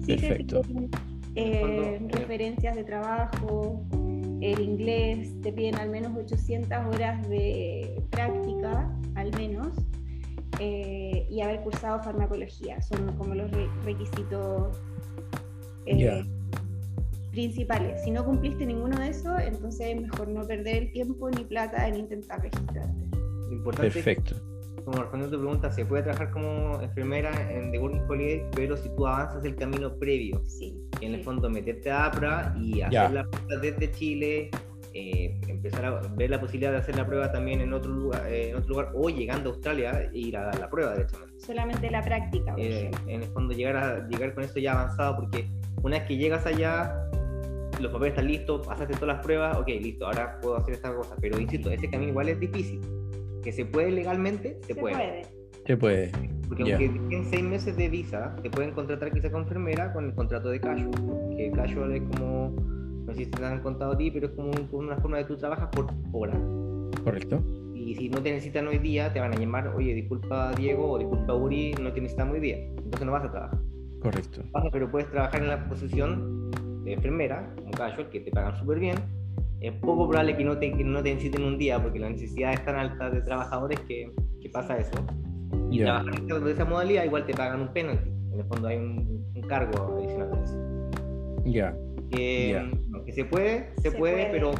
Sí 0.00 0.16
te 0.16 0.28
Perfecto. 0.28 0.62
piden, 0.62 0.90
eh, 1.36 2.00
referencias 2.10 2.74
de 2.76 2.84
trabajo, 2.84 3.82
el 4.40 4.60
inglés, 4.60 5.40
te 5.42 5.52
piden 5.52 5.76
al 5.76 5.88
menos 5.90 6.12
800 6.16 6.78
horas 6.94 7.26
de 7.28 8.02
práctica, 8.10 8.90
al 9.14 9.30
menos, 9.36 9.68
eh, 10.60 11.26
y 11.30 11.40
haber 11.40 11.60
cursado 11.62 12.02
farmacología. 12.02 12.80
Son 12.82 13.16
como 13.16 13.34
los 13.34 13.50
re- 13.50 13.68
requisitos 13.84 14.80
eh, 15.86 15.96
Ya. 15.98 16.26
principales. 17.30 18.02
Si 18.04 18.10
no 18.10 18.24
cumpliste 18.24 18.64
ninguno 18.66 18.98
de 18.98 19.08
esos, 19.08 19.40
entonces 19.40 19.88
es 19.94 20.00
mejor 20.00 20.28
no 20.28 20.46
perder 20.46 20.76
el 20.84 20.92
tiempo 20.92 21.30
ni 21.30 21.44
plata 21.44 21.86
en 21.88 21.96
intentar 21.96 22.40
registrarte. 22.42 23.04
Importante 23.50 23.90
Perfecto. 23.92 24.36
como 24.84 24.98
respondiendo 25.02 25.36
a 25.36 25.38
tu 25.38 25.44
pregunta, 25.44 25.72
se 25.72 25.84
puede 25.86 26.02
trabajar 26.02 26.30
como 26.30 26.80
enfermera 26.82 27.30
en 27.50 27.72
The 27.72 27.78
Working 27.78 28.02
Holiday, 28.08 28.42
pero 28.54 28.76
si 28.76 28.88
tú 28.96 29.06
avanzas 29.06 29.44
el 29.44 29.56
camino 29.56 29.96
previo, 29.98 30.42
Sí. 30.44 30.78
en 31.00 31.12
el 31.14 31.20
sí. 31.20 31.24
fondo 31.24 31.48
meterte 31.50 31.90
a 31.90 32.06
APRA 32.06 32.54
y 32.60 32.82
hacer 32.82 32.92
Ya. 32.92 33.08
la 33.08 33.24
prueba 33.24 33.60
desde 33.62 33.90
Chile, 33.92 34.50
eh, 34.92 35.40
empezar 35.48 35.84
a 35.86 36.00
ver 36.14 36.30
la 36.30 36.40
posibilidad 36.40 36.70
de 36.70 36.78
hacer 36.78 36.96
la 36.96 37.04
prueba 37.06 37.32
también 37.32 37.60
en 37.60 37.72
otro 37.72 37.90
lugar, 37.90 38.26
eh, 38.32 38.50
en 38.50 38.56
otro 38.56 38.68
lugar 38.70 38.92
o 38.94 39.08
llegando 39.08 39.50
a 39.50 39.52
Australia 39.54 40.08
e 40.12 40.18
ir 40.18 40.36
a 40.36 40.44
dar 40.44 40.58
la 40.60 40.70
prueba 40.70 40.92
derechamente. 40.92 41.34
Solamente 41.40 41.90
la 41.90 42.02
práctica. 42.02 42.54
Eh, 42.58 42.90
en 43.08 43.22
el 43.22 43.28
fondo 43.30 43.54
llegar, 43.54 43.76
a, 43.76 44.06
llegar 44.08 44.34
con 44.34 44.44
esto 44.44 44.60
ya 44.60 44.72
avanzado, 44.80 45.16
porque 45.16 45.48
una 45.82 45.98
vez 45.98 46.06
que 46.08 46.16
llegas 46.16 46.46
allá, 46.46 47.00
los 47.80 47.90
papeles 47.92 48.12
están 48.12 48.28
listos, 48.28 48.66
pasaste 48.66 48.94
todas 48.94 49.16
las 49.16 49.24
pruebas, 49.24 49.56
ok, 49.56 49.68
listo, 49.68 50.06
ahora 50.06 50.38
puedo 50.40 50.56
hacer 50.56 50.74
esta 50.74 50.94
cosa. 50.94 51.16
Pero 51.20 51.38
insisto, 51.38 51.70
ese 51.70 51.88
camino 51.90 52.10
igual 52.10 52.28
es 52.28 52.40
difícil. 52.40 52.80
Que 53.42 53.52
se 53.52 53.66
puede 53.66 53.90
legalmente, 53.90 54.58
se, 54.62 54.74
Se 54.74 54.80
puede. 54.80 54.94
puede. 54.94 55.22
Se 55.66 55.76
puede. 55.76 56.12
Porque 56.48 56.62
aunque 56.62 56.88
tienen 57.08 57.24
seis 57.30 57.42
meses 57.42 57.76
de 57.76 57.88
visa, 57.88 58.36
te 58.42 58.50
pueden 58.50 58.72
contratar 58.72 59.10
quizá 59.12 59.30
como 59.30 59.42
enfermera 59.44 59.92
con 59.92 60.06
el 60.06 60.14
contrato 60.14 60.48
de 60.50 60.60
casual. 60.60 60.90
Que 61.36 61.50
casual 61.50 61.92
es 61.92 62.02
como, 62.02 62.54
no 63.06 63.12
sé 63.14 63.24
si 63.24 63.30
te 63.30 63.44
han 63.44 63.60
contado 63.60 63.92
a 63.92 63.96
ti, 63.98 64.10
pero 64.10 64.26
es 64.28 64.32
como 64.34 64.50
un- 64.50 64.68
una 64.72 64.96
forma 64.98 65.18
de 65.18 65.24
tú 65.24 65.36
trabajas 65.36 65.68
por 65.72 65.86
hora. 66.12 66.38
Correcto. 67.02 67.42
Y 67.74 67.94
si 67.96 68.08
no 68.08 68.22
te 68.22 68.30
necesitan 68.30 68.66
hoy 68.68 68.78
día, 68.78 69.12
te 69.12 69.20
van 69.20 69.32
a 69.34 69.36
llamar, 69.36 69.68
oye, 69.68 69.92
disculpa 69.94 70.52
Diego 70.52 70.92
o 70.92 70.98
disculpa 70.98 71.34
Uri, 71.34 71.72
no 71.74 71.92
te 71.92 72.00
necesitamos 72.00 72.34
hoy 72.34 72.40
día. 72.40 72.56
Entonces 72.58 73.04
no 73.04 73.12
vas 73.12 73.24
a 73.24 73.30
trabajar. 73.30 73.58
Correcto. 74.04 74.42
Pero 74.70 74.90
puedes 74.90 75.10
trabajar 75.10 75.40
en 75.42 75.48
la 75.48 75.64
posición 75.66 76.50
de 76.84 76.92
enfermera, 76.92 77.52
como 77.56 77.70
casual, 77.70 78.10
que 78.10 78.20
te 78.20 78.30
pagan 78.30 78.54
súper 78.56 78.78
bien. 78.78 78.96
Es 79.60 79.72
poco 79.80 80.06
probable 80.08 80.36
que 80.36 80.44
no, 80.44 80.58
te, 80.58 80.72
que 80.76 80.84
no 80.84 81.02
te 81.02 81.14
necesiten 81.14 81.42
un 81.42 81.56
día, 81.56 81.82
porque 81.82 81.98
la 81.98 82.10
necesidad 82.10 82.52
es 82.52 82.62
tan 82.66 82.76
alta 82.76 83.08
de 83.10 83.22
trabajadores 83.22 83.80
que, 83.88 84.12
que 84.42 84.48
pasa 84.50 84.76
eso. 84.76 84.92
Y 85.70 85.78
Ya. 85.78 85.84
trabajar 85.86 86.14
en 86.18 86.24
esa- 86.26 86.38
de 86.40 86.52
esa 86.52 86.64
modalidad 86.66 87.04
igual 87.04 87.24
te 87.24 87.32
pagan 87.32 87.62
un 87.62 87.68
penalty. 87.72 88.10
En 88.32 88.40
el 88.40 88.44
fondo 88.44 88.68
hay 88.68 88.76
un, 88.76 89.24
un 89.34 89.42
cargo 89.48 89.96
adicional 89.96 90.30
de 90.32 90.42
eso. 90.42 91.40
Ya. 91.46 91.74
Que, 92.10 92.70
no, 92.90 93.02
que 93.04 93.12
se 93.12 93.24
puede, 93.24 93.70
se, 93.78 93.90
Se 93.90 93.96
puede, 93.98 94.26
puede. 94.26 94.30
pero 94.30 94.52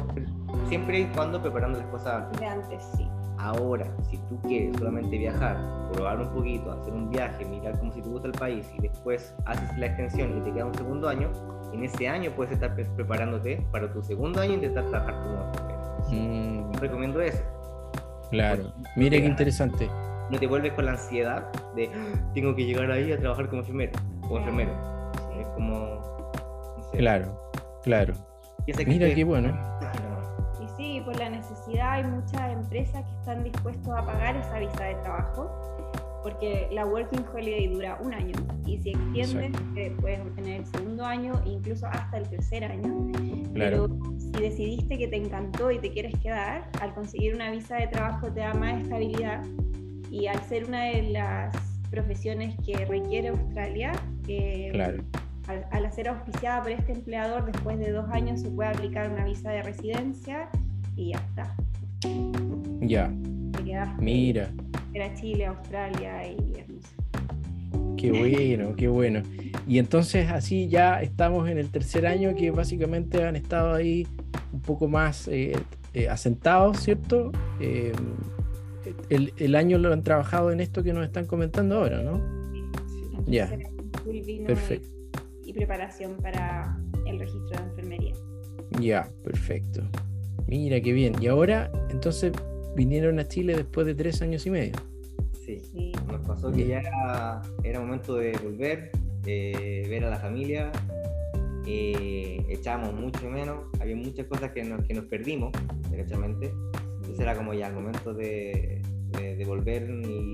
siempre 0.67 1.01
y 1.01 1.05
cuando 1.15 1.39
preparando 1.39 1.77
las 1.79 1.87
cosas 1.89 2.23
antes. 2.23 2.39
De 2.39 2.45
antes, 2.47 2.83
sí. 2.97 3.07
Ahora, 3.37 3.85
si 4.09 4.17
tú 4.29 4.39
quieres 4.41 4.77
solamente 4.77 5.17
viajar, 5.17 5.57
probar 5.91 6.19
un 6.21 6.29
poquito, 6.29 6.71
hacer 6.71 6.93
un 6.93 7.09
viaje, 7.09 7.45
mirar 7.45 7.77
como 7.79 7.91
si 7.91 8.01
te 8.01 8.09
gusta 8.09 8.27
el 8.27 8.33
país 8.33 8.67
y 8.77 8.81
después 8.81 9.35
haces 9.45 9.77
la 9.77 9.87
extensión 9.87 10.37
y 10.37 10.41
te 10.41 10.51
queda 10.53 10.65
un 10.65 10.73
segundo 10.73 11.07
año, 11.09 11.29
en 11.73 11.83
ese 11.83 12.07
año 12.07 12.31
puedes 12.35 12.53
estar 12.53 12.73
pre- 12.73 12.85
preparándote 12.95 13.65
para 13.71 13.91
tu 13.91 14.01
segundo 14.01 14.39
año 14.41 14.53
e 14.53 14.55
intentar 14.55 14.85
trabajar 14.85 15.15
como. 15.23 16.15
Mm, 16.15 16.73
recomiendo 16.79 17.19
eso. 17.21 17.43
claro. 18.31 18.71
Mire 18.95 19.21
qué 19.21 19.27
interesante. 19.27 19.89
No 20.31 20.39
te 20.39 20.47
vuelves 20.47 20.73
con 20.73 20.85
la 20.85 20.91
ansiedad 20.93 21.51
de 21.75 21.87
"Ah, 21.93 22.29
tengo 22.33 22.55
que 22.55 22.65
llegar 22.65 22.89
ahí 22.89 23.11
a 23.11 23.17
trabajar 23.19 23.47
como 23.47 23.61
enfermero 23.61 23.91
o 24.29 24.37
enfermero. 24.37 24.71
Es 25.39 25.47
como. 25.49 25.77
No 26.77 26.83
sé, 26.91 26.97
Claro. 26.97 27.39
Claro. 27.83 28.13
Mira 28.87 29.13
qué 29.13 29.23
bueno. 29.23 29.49
Por 31.05 31.17
la 31.19 31.29
necesidad 31.29 31.91
hay 31.91 32.03
muchas 32.03 32.51
empresas 32.51 33.05
que 33.05 33.11
están 33.19 33.43
dispuestos 33.43 33.87
a 33.95 34.03
pagar 34.05 34.35
esa 34.37 34.57
visa 34.57 34.83
de 34.85 34.95
trabajo, 34.95 35.51
porque 36.23 36.67
la 36.71 36.83
Working 36.87 37.23
Holiday 37.31 37.67
dura 37.67 37.99
un 38.01 38.11
año 38.11 38.33
y 38.65 38.79
si 38.79 38.89
extiendes 38.89 39.33
Exacto. 39.51 39.79
eh, 39.79 39.95
puedes 40.01 40.19
obtener 40.21 40.61
el 40.61 40.65
segundo 40.65 41.05
año 41.05 41.33
e 41.45 41.49
incluso 41.49 41.85
hasta 41.85 42.17
el 42.17 42.27
tercer 42.27 42.63
año. 42.65 43.11
Claro. 43.53 43.87
Pero 43.87 44.17
si 44.19 44.31
decidiste 44.41 44.97
que 44.97 45.07
te 45.07 45.17
encantó 45.17 45.69
y 45.69 45.77
te 45.77 45.91
quieres 45.91 46.17
quedar, 46.19 46.67
al 46.81 46.95
conseguir 46.95 47.35
una 47.35 47.51
visa 47.51 47.75
de 47.75 47.87
trabajo 47.87 48.31
te 48.33 48.39
da 48.39 48.55
más 48.55 48.81
estabilidad 48.81 49.43
y 50.09 50.25
al 50.25 50.41
ser 50.45 50.65
una 50.65 50.85
de 50.85 51.03
las 51.11 51.55
profesiones 51.91 52.55
que 52.65 52.83
requiere 52.85 53.27
Australia, 53.27 53.91
eh, 54.27 54.69
Claro. 54.73 55.03
al, 55.47 55.67
al 55.69 55.91
ser 55.93 56.09
auspiciada 56.09 56.63
por 56.63 56.71
este 56.71 56.93
empleador, 56.93 57.45
después 57.45 57.77
de 57.77 57.91
dos 57.91 58.09
años 58.09 58.41
se 58.41 58.49
puede 58.49 58.69
aplicar 58.69 59.11
una 59.11 59.23
visa 59.25 59.51
de 59.51 59.61
residencia 59.61 60.49
y 60.95 61.09
ya 61.09 61.17
está. 61.17 61.55
Ya. 62.81 63.11
Quedaste 63.63 64.01
Mira. 64.03 64.51
Era 64.93 65.13
Chile, 65.15 65.45
Australia 65.45 66.27
y. 66.27 66.55
Qué 67.97 68.11
bueno, 68.11 68.75
qué 68.75 68.87
bueno. 68.87 69.23
Y 69.67 69.79
entonces 69.79 70.29
así 70.29 70.67
ya 70.67 71.01
estamos 71.01 71.49
en 71.49 71.57
el 71.57 71.69
tercer 71.71 72.05
año 72.05 72.35
que 72.35 72.51
básicamente 72.51 73.23
han 73.23 73.35
estado 73.35 73.73
ahí 73.73 74.07
un 74.53 74.61
poco 74.61 74.87
más 74.87 75.27
eh, 75.27 75.53
eh, 75.93 76.07
asentados, 76.09 76.79
¿cierto? 76.81 77.31
Eh, 77.59 77.93
el, 79.09 79.33
el 79.37 79.55
año 79.55 79.77
lo 79.77 79.91
han 79.91 80.03
trabajado 80.03 80.51
en 80.51 80.59
esto 80.59 80.83
que 80.83 80.93
nos 80.93 81.05
están 81.05 81.25
comentando 81.25 81.77
ahora, 81.77 82.03
¿no? 82.03 82.21
Entonces, 82.53 83.25
Ya. 83.25 83.57
Y, 85.43 85.53
preparación 85.53 86.17
para 86.17 86.77
el 87.07 87.17
registro 87.17 87.57
de 87.57 87.69
enfermería. 87.69 88.13
Ya, 88.79 89.09
perfecto. 89.23 89.81
Mira 90.47 90.79
qué 90.81 90.93
bien. 90.93 91.13
Y 91.21 91.27
ahora, 91.27 91.71
entonces, 91.89 92.31
vinieron 92.75 93.19
a 93.19 93.27
Chile 93.27 93.55
después 93.55 93.87
de 93.87 93.95
tres 93.95 94.21
años 94.21 94.45
y 94.45 94.49
medio. 94.51 94.73
Sí. 95.45 95.59
Sí. 95.59 95.91
Nos 96.07 96.25
pasó 96.27 96.51
que 96.51 96.67
ya 96.67 96.79
era, 96.79 97.41
era 97.63 97.79
momento 97.79 98.15
de 98.15 98.31
volver, 98.43 98.91
eh, 99.25 99.85
ver 99.89 100.05
a 100.05 100.09
la 100.09 100.17
familia. 100.17 100.71
eh, 101.67 102.45
echábamos 102.49 102.93
mucho 102.93 103.27
menos, 103.29 103.65
había 103.79 103.95
muchas 103.95 104.27
cosas 104.27 104.51
que 104.51 104.63
nos, 104.63 104.83
que 104.85 104.93
nos 104.93 105.05
perdimos, 105.05 105.51
derechamente. 105.89 106.51
Entonces 106.97 107.19
era 107.19 107.35
como 107.35 107.53
ya 107.53 107.67
el 107.67 107.73
momento 107.73 108.13
de, 108.13 108.81
de, 109.17 109.35
de 109.35 109.45
volver 109.45 109.89
y, 109.89 110.31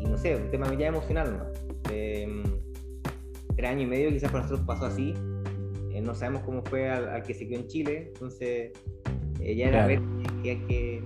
y 0.00 0.04
no 0.04 0.18
sé, 0.18 0.36
un 0.36 0.50
tema 0.50 0.72
ya 0.78 0.88
emocional, 0.88 1.38
¿no? 1.38 1.90
De, 1.90 2.26
mm, 2.26 3.54
tres 3.56 3.70
años 3.70 3.82
y 3.84 3.86
medio 3.86 4.10
quizás 4.10 4.30
para 4.30 4.44
nosotros 4.44 4.66
pasó 4.66 4.86
así. 4.86 5.14
eh, 5.92 6.00
no 6.02 6.14
sabemos 6.14 6.42
cómo 6.42 6.62
fue 6.62 6.90
al, 6.90 7.08
al 7.08 7.22
que 7.22 7.32
se 7.34 7.46
quedó 7.48 7.60
en 7.60 7.66
Chile, 7.68 8.04
entonces 8.12 8.72
ya 9.40 9.68
era 9.68 9.86
Claro. 9.86 10.02
que, 10.42 10.58
que 10.66 11.02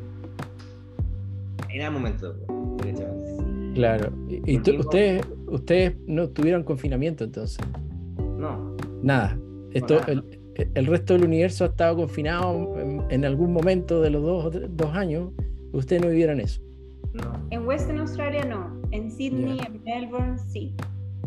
era 1.72 1.86
el 1.86 1.92
momento, 1.92 2.34
derechamente. 2.82 3.72
Claro. 3.74 4.12
Y, 4.28 4.54
y 4.54 4.58
tú- 4.58 4.76
ustedes, 4.78 5.22
ustedes 5.46 5.94
no 6.06 6.28
tuvieron 6.28 6.64
confinamiento 6.64 7.24
entonces. 7.24 7.58
No, 8.38 8.76
Nada. 9.02 9.38
Esto, 9.72 10.00
nada. 10.00 10.12
el, 10.12 10.68
el 10.74 10.86
resto 10.86 11.12
del 11.14 11.24
universo 11.24 11.64
ha 11.64 11.68
estado 11.68 11.96
confinado 11.96 12.76
en, 12.80 13.02
en 13.08 13.24
algún 13.24 13.52
momento 13.52 14.00
de 14.02 14.10
los 14.10 14.22
dos, 14.22 14.60
dos 14.76 14.94
años. 14.96 15.30
Ustedes 15.72 16.02
no 16.02 16.08
vivieron 16.08 16.40
eso. 16.40 16.60
no. 17.14 17.32
En 17.50 17.66
Western 17.66 17.98
Australia 18.00 18.44
no, 18.44 18.80
en 18.90 19.10
Sydney, 19.12 19.58
Ya. 19.58 19.64
en 19.66 19.82
Melbourne 19.84 20.38
sí, 20.48 20.74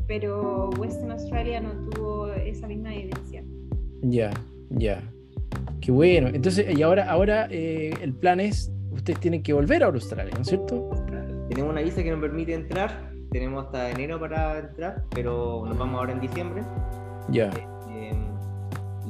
pero 0.07 0.69
Western 0.77 1.11
Australia 1.11 1.61
no 1.61 1.71
tuvo 1.91 2.27
esa 2.33 2.67
misma 2.67 2.93
evidencia. 2.93 3.43
Ya, 4.01 4.31
ya. 4.71 5.01
Qué 5.83 5.91
bueno. 5.91 6.29
Entonces, 6.29 6.77
y 6.77 6.81
ahora, 6.81 7.11
ahora 7.11 7.47
eh, 7.51 7.93
el 8.01 8.13
plan 8.13 8.39
es, 8.39 8.71
ustedes 8.91 9.19
tienen 9.19 9.43
que 9.43 9.51
volver 9.51 9.83
a 9.83 9.87
Australia, 9.87 10.31
¿no 10.33 10.41
es 10.41 10.47
cierto? 10.47 10.89
Tenemos 11.49 11.71
una 11.71 11.81
visa 11.81 12.01
que 12.01 12.09
nos 12.09 12.21
permite 12.21 12.53
entrar, 12.53 13.11
tenemos 13.31 13.65
hasta 13.65 13.91
enero 13.91 14.17
para 14.17 14.59
entrar, 14.59 15.03
pero 15.13 15.65
nos 15.67 15.77
vamos 15.77 15.99
ahora 15.99 16.13
en 16.13 16.21
diciembre. 16.21 16.63
Ya. 17.27 17.49
Eh, 17.91 18.13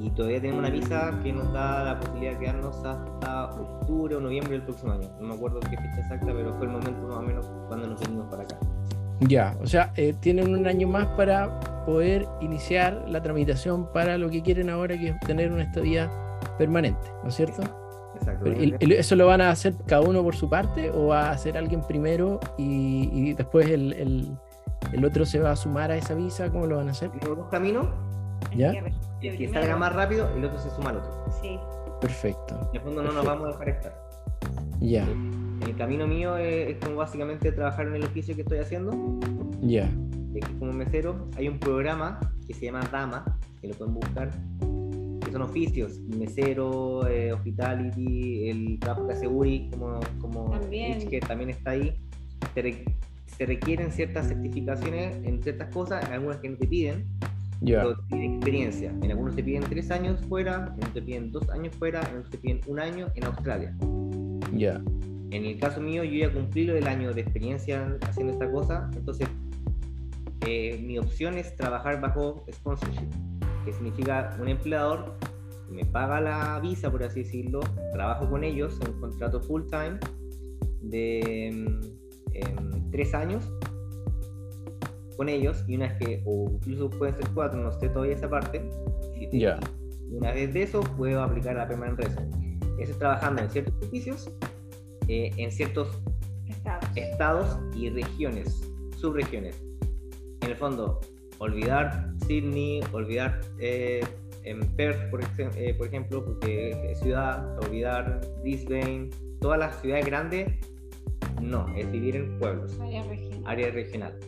y 0.01 0.09
todavía 0.09 0.41
tenemos 0.41 0.61
una 0.61 0.71
visa 0.71 1.19
que 1.21 1.31
nos 1.31 1.53
da 1.53 1.83
la 1.83 1.99
posibilidad 1.99 2.31
de 2.31 2.39
quedarnos 2.39 2.75
hasta 2.83 3.51
octubre 3.51 4.15
o 4.15 4.19
noviembre 4.19 4.53
del 4.53 4.63
próximo 4.63 4.93
año. 4.93 5.09
No 5.19 5.27
me 5.27 5.35
acuerdo 5.35 5.59
qué 5.59 5.77
fecha 5.77 5.99
exacta, 5.99 6.33
pero 6.33 6.55
fue 6.55 6.65
el 6.65 6.71
momento 6.71 7.07
más 7.07 7.17
o 7.17 7.21
menos 7.21 7.51
cuando 7.67 7.85
nos 7.85 7.99
vinimos 7.99 8.25
para 8.31 8.43
acá. 8.45 8.57
Ya, 9.19 9.55
o 9.61 9.67
sea, 9.67 9.93
eh, 9.95 10.15
tienen 10.19 10.55
un 10.55 10.65
año 10.65 10.87
más 10.87 11.05
para 11.09 11.59
poder 11.85 12.25
iniciar 12.41 13.05
la 13.07 13.21
tramitación 13.21 13.93
para 13.93 14.17
lo 14.17 14.31
que 14.31 14.41
quieren 14.41 14.71
ahora, 14.71 14.97
que 14.97 15.09
es 15.09 15.19
tener 15.19 15.51
una 15.51 15.61
estadía 15.61 16.09
permanente, 16.57 17.07
¿no 17.23 17.29
es 17.29 17.35
cierto? 17.35 17.61
Exacto. 18.15 18.51
¿Y- 18.51 18.75
y 18.79 18.93
¿Eso 18.93 19.15
lo 19.15 19.27
van 19.27 19.41
a 19.41 19.49
hacer 19.49 19.73
cada 19.87 20.01
uno 20.01 20.21
por 20.23 20.35
su 20.35 20.49
parte 20.49 20.91
o 20.91 21.07
va 21.07 21.29
a 21.29 21.31
hacer 21.31 21.57
alguien 21.57 21.81
primero 21.81 22.39
y, 22.57 23.09
y 23.11 23.33
después 23.33 23.67
el, 23.69 23.93
el- 23.93 24.37
el 24.91 25.05
otro 25.05 25.25
se 25.25 25.39
va 25.39 25.51
a 25.51 25.55
sumar 25.55 25.91
a 25.91 25.97
esa 25.97 26.13
visa? 26.13 26.49
¿Cómo 26.51 26.67
lo 26.67 26.77
van 26.77 26.89
a 26.89 26.91
hacer? 26.91 27.09
Tenemos 27.11 27.37
dos 27.37 27.47
caminos, 27.49 27.87
¿Ya? 28.55 28.71
el 29.21 29.37
que 29.37 29.47
salga 29.49 29.75
más 29.77 29.93
rápido, 29.93 30.29
el 30.35 30.43
otro 30.45 30.59
se 30.59 30.69
suma 30.71 30.89
al 30.91 30.97
otro. 30.97 31.11
Sí. 31.41 31.57
Perfecto. 32.01 32.59
En 32.71 32.75
el 32.77 32.81
fondo 32.81 33.01
no 33.03 33.11
nos 33.13 33.25
vamos 33.25 33.45
a 33.45 33.51
dejar 33.51 33.69
estar. 33.69 34.03
Ya, 34.81 35.07
El 35.65 35.75
camino 35.77 36.05
mío 36.05 36.35
es, 36.35 36.71
es 36.71 36.77
como 36.83 36.97
básicamente 36.97 37.51
trabajar 37.53 37.87
en 37.87 37.95
el 37.95 38.03
oficio 38.03 38.35
que 38.35 38.41
estoy 38.41 38.59
haciendo, 38.59 38.91
ya, 39.61 39.89
que 40.33 40.41
como 40.59 40.73
mesero. 40.73 41.29
Hay 41.37 41.47
un 41.47 41.57
programa 41.57 42.19
que 42.45 42.53
se 42.53 42.65
llama 42.65 42.81
Dama, 42.91 43.23
que 43.61 43.69
lo 43.69 43.75
pueden 43.75 43.93
buscar, 43.93 44.29
son 45.33 45.41
oficios, 45.41 45.99
mesero, 46.17 47.05
eh, 47.07 47.33
hospitality, 47.33 48.49
el 48.49 48.79
trabajo 48.79 49.07
que 49.07 49.13
hace 49.13 49.27
Uri, 49.27 49.69
como, 49.71 49.99
como 50.19 50.49
También. 50.51 50.99
Rich, 51.01 51.09
que 51.09 51.19
también 51.19 51.49
está 51.49 51.71
ahí. 51.71 51.93
Se, 52.53 52.61
re- 52.61 52.85
se 53.25 53.45
requieren 53.45 53.91
ciertas 53.91 54.27
certificaciones 54.27 55.17
en 55.25 55.41
ciertas 55.43 55.69
cosas, 55.73 56.09
algunas 56.09 56.37
que 56.37 56.49
no 56.49 56.57
te 56.57 56.67
piden, 56.67 57.05
ya. 57.61 57.81
pero 57.81 58.21
experiencia. 58.23 58.91
En 59.01 59.11
algunos 59.11 59.35
te 59.35 59.43
piden 59.43 59.63
tres 59.63 59.89
años 59.91 60.21
fuera, 60.29 60.65
en 60.67 60.73
otros 60.77 60.93
te 60.93 61.01
piden 61.01 61.31
dos 61.31 61.49
años 61.49 61.75
fuera, 61.75 61.99
en 62.09 62.17
otros 62.17 62.29
te 62.29 62.37
piden 62.37 62.61
un 62.67 62.79
año 62.79 63.07
en 63.15 63.25
Australia. 63.25 63.75
Ya, 64.55 64.79
En 65.31 65.45
el 65.45 65.57
caso 65.59 65.81
mío, 65.81 66.03
yo 66.03 66.27
ya 66.27 66.31
cumplí 66.31 66.65
lo 66.65 66.75
del 66.75 66.85
año 66.87 67.11
de 67.11 67.21
experiencia 67.21 67.97
haciendo 68.07 68.33
esta 68.33 68.51
cosa, 68.51 68.89
entonces 68.95 69.27
eh, 70.45 70.79
mi 70.85 70.99
opción 70.99 71.37
es 71.37 71.55
trabajar 71.55 71.99
bajo 72.01 72.45
sponsorship, 72.51 73.09
que 73.63 73.73
significa 73.73 74.35
un 74.39 74.47
empleador 74.47 75.13
me 75.69 75.85
paga 75.85 76.21
la 76.21 76.59
visa, 76.59 76.91
por 76.91 77.03
así 77.03 77.23
decirlo, 77.23 77.61
trabajo 77.93 78.29
con 78.29 78.43
ellos 78.43 78.77
en 78.81 78.91
un 78.93 78.99
contrato 79.01 79.39
full 79.41 79.63
time 79.69 79.97
de 80.81 81.51
mm, 81.51 82.33
em, 82.33 82.91
tres 82.91 83.13
años 83.15 83.49
con 85.17 85.29
ellos 85.29 85.63
y 85.67 85.75
una 85.75 85.87
vez 85.87 85.97
que, 85.97 86.23
o 86.25 86.49
incluso 86.51 86.89
pueden 86.89 87.15
ser 87.15 87.27
cuatro, 87.33 87.61
no 87.61 87.71
sé 87.79 87.89
todavía 87.89 88.15
esa 88.15 88.29
parte, 88.29 88.67
si 89.17 89.27
te- 89.29 89.39
Ya. 89.39 89.59
una 90.11 90.31
vez 90.31 90.53
de 90.53 90.63
eso 90.63 90.81
puedo 90.97 91.21
aplicar 91.23 91.55
la 91.55 91.67
permanent 91.67 91.99
resident. 91.99 92.35
Eso 92.79 92.91
es 92.91 92.99
trabajando 92.99 93.41
en 93.43 93.49
ciertos 93.49 93.73
servicios, 93.79 94.31
eh, 95.07 95.31
en 95.37 95.51
ciertos 95.51 96.01
Estados. 96.47 96.85
estados 96.95 97.57
y 97.75 97.89
regiones, 97.89 98.61
subregiones. 98.97 99.61
En 100.41 100.49
el 100.49 100.55
fondo, 100.55 100.99
olvidar 101.37 102.12
Sydney, 102.27 102.81
olvidar 102.91 103.39
eh, 103.59 104.03
en 104.43 104.59
Perth, 104.75 105.09
por, 105.09 105.21
ex- 105.21 105.55
eh, 105.57 105.73
por 105.77 105.87
ejemplo, 105.87 106.23
porque 106.25 106.71
es 106.91 106.99
ciudad, 106.99 107.57
olvidar 107.59 108.21
Brisbane, 108.41 109.09
todas 109.39 109.59
las 109.59 109.79
ciudades 109.81 110.05
grandes, 110.05 110.47
no, 111.41 111.73
es 111.75 111.91
vivir 111.91 112.15
en 112.15 112.37
pueblos, 112.39 112.79
Área 112.81 113.03
regional. 113.03 113.43
área 113.45 113.71
regional. 113.71 114.19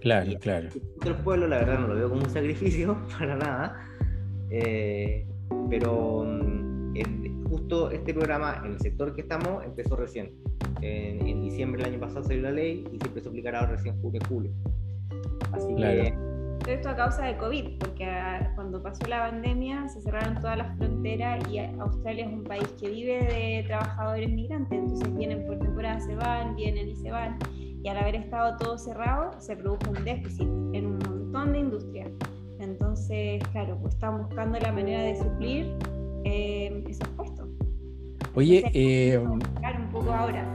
claro, 0.00 0.30
Y- 0.30 0.36
claro. 0.36 0.68
El 1.04 1.14
pueblo, 1.16 1.46
la 1.48 1.58
verdad, 1.58 1.78
no 1.80 1.88
lo 1.88 1.94
veo 1.94 2.08
como 2.08 2.22
un 2.22 2.30
sacrificio 2.30 2.96
para 3.18 3.36
nada. 3.36 3.88
Eh, 4.50 5.26
pero 5.70 6.24
mm, 6.24 7.44
justo 7.48 7.90
este 7.90 8.12
programa, 8.14 8.62
en 8.64 8.72
el 8.72 8.80
sector 8.80 9.14
que 9.14 9.22
estamos, 9.22 9.64
empezó 9.64 9.96
recién. 9.96 10.32
En, 10.80 11.26
en 11.26 11.42
diciembre 11.42 11.82
del 11.82 11.92
año 11.92 12.00
pasado 12.00 12.24
salió 12.24 12.42
la 12.42 12.50
ley 12.50 12.84
y 12.92 12.98
se 12.98 13.06
empezó 13.06 13.28
a 13.28 13.30
aplicar 13.30 13.54
ahora 13.54 13.72
recién 13.72 14.00
julio, 14.02 14.20
julio. 14.28 14.50
Así 15.52 15.72
Claro. 15.76 16.02
que 16.02 16.14
esto 16.66 16.88
a 16.90 16.96
causa 16.96 17.24
de 17.24 17.36
COVID, 17.36 17.78
porque 17.78 18.04
ah, 18.04 18.52
cuando 18.54 18.82
pasó 18.82 19.06
la 19.08 19.28
pandemia 19.30 19.88
se 19.88 20.00
cerraron 20.00 20.40
todas 20.40 20.58
las 20.58 20.76
fronteras 20.78 21.42
y 21.50 21.58
Australia 21.58 22.26
es 22.26 22.32
un 22.32 22.44
país 22.44 22.68
que 22.80 22.88
vive 22.88 23.18
de 23.24 23.64
trabajadores 23.66 24.30
migrantes, 24.30 24.78
entonces 24.78 25.14
vienen 25.16 25.44
por 25.46 25.58
temporada, 25.58 26.00
se 26.00 26.14
van, 26.14 26.54
vienen 26.54 26.88
y 26.88 26.94
se 26.96 27.10
van, 27.10 27.36
y 27.56 27.88
al 27.88 27.96
haber 27.96 28.14
estado 28.14 28.56
todo 28.58 28.78
cerrado 28.78 29.32
se 29.40 29.56
produjo 29.56 29.90
un 29.96 30.04
déficit 30.04 30.46
en 30.72 30.86
un 30.86 30.98
montón 30.98 31.52
de 31.52 31.58
industrias. 31.58 32.10
Entonces, 32.60 33.42
claro, 33.50 33.76
pues 33.82 33.94
están 33.94 34.18
buscando 34.22 34.56
la 34.60 34.70
manera 34.70 35.02
de 35.02 35.16
suplir 35.16 35.76
eh, 36.24 36.84
esos 36.88 37.08
puestos. 37.08 37.48
Oye, 38.36 38.62
eh, 38.72 39.18
un 39.18 39.40
poco 39.90 40.12
ahora. 40.12 40.46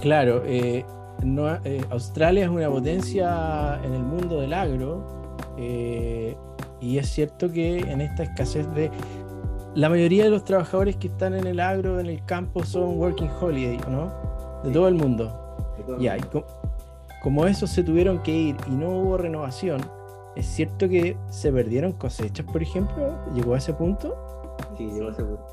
Claro, 0.00 0.42
eh, 0.44 0.84
no- 1.24 1.54
eh, 1.64 1.80
Australia 1.90 2.44
es 2.44 2.50
una 2.50 2.68
potencia 2.68 3.80
en 3.82 3.94
el 3.94 4.02
mundo 4.02 4.40
del 4.42 4.52
agro 4.52 5.19
eh, 5.60 6.36
y 6.80 6.98
es 6.98 7.08
cierto 7.10 7.50
que 7.52 7.78
en 7.80 8.00
esta 8.00 8.22
escasez 8.22 8.66
de... 8.74 8.90
La 9.74 9.88
mayoría 9.88 10.24
de 10.24 10.30
los 10.30 10.42
trabajadores 10.44 10.96
que 10.96 11.06
están 11.08 11.34
en 11.34 11.46
el 11.46 11.60
agro, 11.60 12.00
en 12.00 12.06
el 12.06 12.24
campo, 12.24 12.64
son 12.64 12.98
working 12.98 13.30
holiday, 13.40 13.78
¿no? 13.88 14.06
De 14.64 14.68
Sí. 14.68 14.72
todo 14.72 14.88
el 14.88 14.94
mundo. 14.96 15.36
Ya, 16.00 16.16
y 16.16 16.20
co- 16.22 16.44
como 17.22 17.46
esos 17.46 17.70
se 17.70 17.82
tuvieron 17.84 18.18
que 18.22 18.32
ir 18.32 18.56
y 18.66 18.70
no 18.72 18.88
hubo 18.90 19.16
renovación, 19.16 19.80
¿es 20.34 20.46
cierto 20.46 20.88
que 20.88 21.16
se 21.28 21.52
perdieron 21.52 21.92
cosechas, 21.92 22.44
por 22.46 22.62
ejemplo? 22.62 23.16
¿Llegó 23.34 23.54
a 23.54 23.58
ese 23.58 23.72
punto? 23.74 24.16
sí, 24.76 24.90
llegó 24.90 25.12
seguro. 25.12 25.46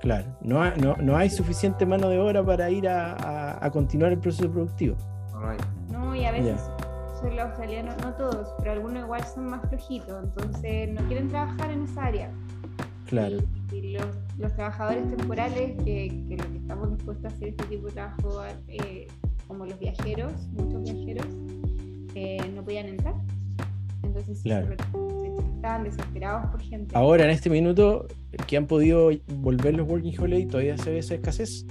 Claro, 0.00 0.26
no, 0.40 0.62
ha- 0.62 0.74
no, 0.76 0.94
no 0.96 1.16
hay 1.16 1.28
suficiente 1.28 1.84
mano 1.86 2.08
de 2.08 2.18
obra 2.18 2.44
para 2.44 2.70
ir 2.70 2.88
a, 2.88 3.12
a- 3.14 3.64
a 3.66 3.70
continuar 3.70 4.12
el 4.12 4.18
proceso 4.18 4.48
productivo. 4.50 4.96
No 5.32 5.48
hay. 5.48 5.56
No, 5.90 6.14
y 6.14 6.24
a 6.24 6.30
veces 6.32 6.60
son 7.20 7.36
los 7.36 7.44
australianos, 7.46 7.94
no 8.02 8.12
todos, 8.14 8.48
pero 8.58 8.72
algunos 8.72 9.04
igual 9.04 9.22
son 9.24 9.46
más 9.46 9.60
flojitos, 9.68 10.24
entonces 10.24 10.88
no 10.92 11.00
quieren 11.08 11.28
trabajar 11.28 11.70
en 11.70 11.82
esa 11.84 12.04
área. 12.06 12.30
Claro. 13.06 13.38
Y, 13.72 13.76
y 13.76 13.92
los, 13.92 14.06
los 14.38 14.54
trabajadores 14.54 15.08
temporales, 15.16 15.76
que, 15.84 16.24
que 16.28 16.36
lo 16.36 16.44
que 16.52 16.58
estamos 16.58 16.96
dispuestos 16.96 17.24
a 17.32 17.34
hacer 17.34 17.48
este 17.48 17.64
tipo 17.64 17.86
de 17.88 17.92
trabajo, 17.92 18.42
eh, 18.68 19.08
como 19.48 19.66
los 19.66 19.78
viajeros, 19.78 20.32
muchos 20.52 20.82
viajeros, 20.84 21.26
eh, 22.14 22.38
no 22.54 22.62
podían 22.64 22.86
entrar. 22.86 23.14
Entonces 24.04 24.38
sí, 24.38 24.44
Claro. 24.44 24.68
se- 24.68 25.54
estaban 25.56 25.84
desesperados 25.84 26.50
por 26.50 26.60
gente. 26.62 26.96
Ahora, 26.96 27.24
en 27.24 27.30
este 27.30 27.50
minuto, 27.50 28.06
que 28.46 28.56
han 28.56 28.66
podido 28.66 29.10
volver 29.36 29.74
los 29.74 29.86
Working 29.88 30.18
Holiday, 30.18 30.46
todavía 30.46 30.78
se 30.78 30.90
ve 30.90 30.98
esa 31.00 31.14
escasez. 31.14 31.66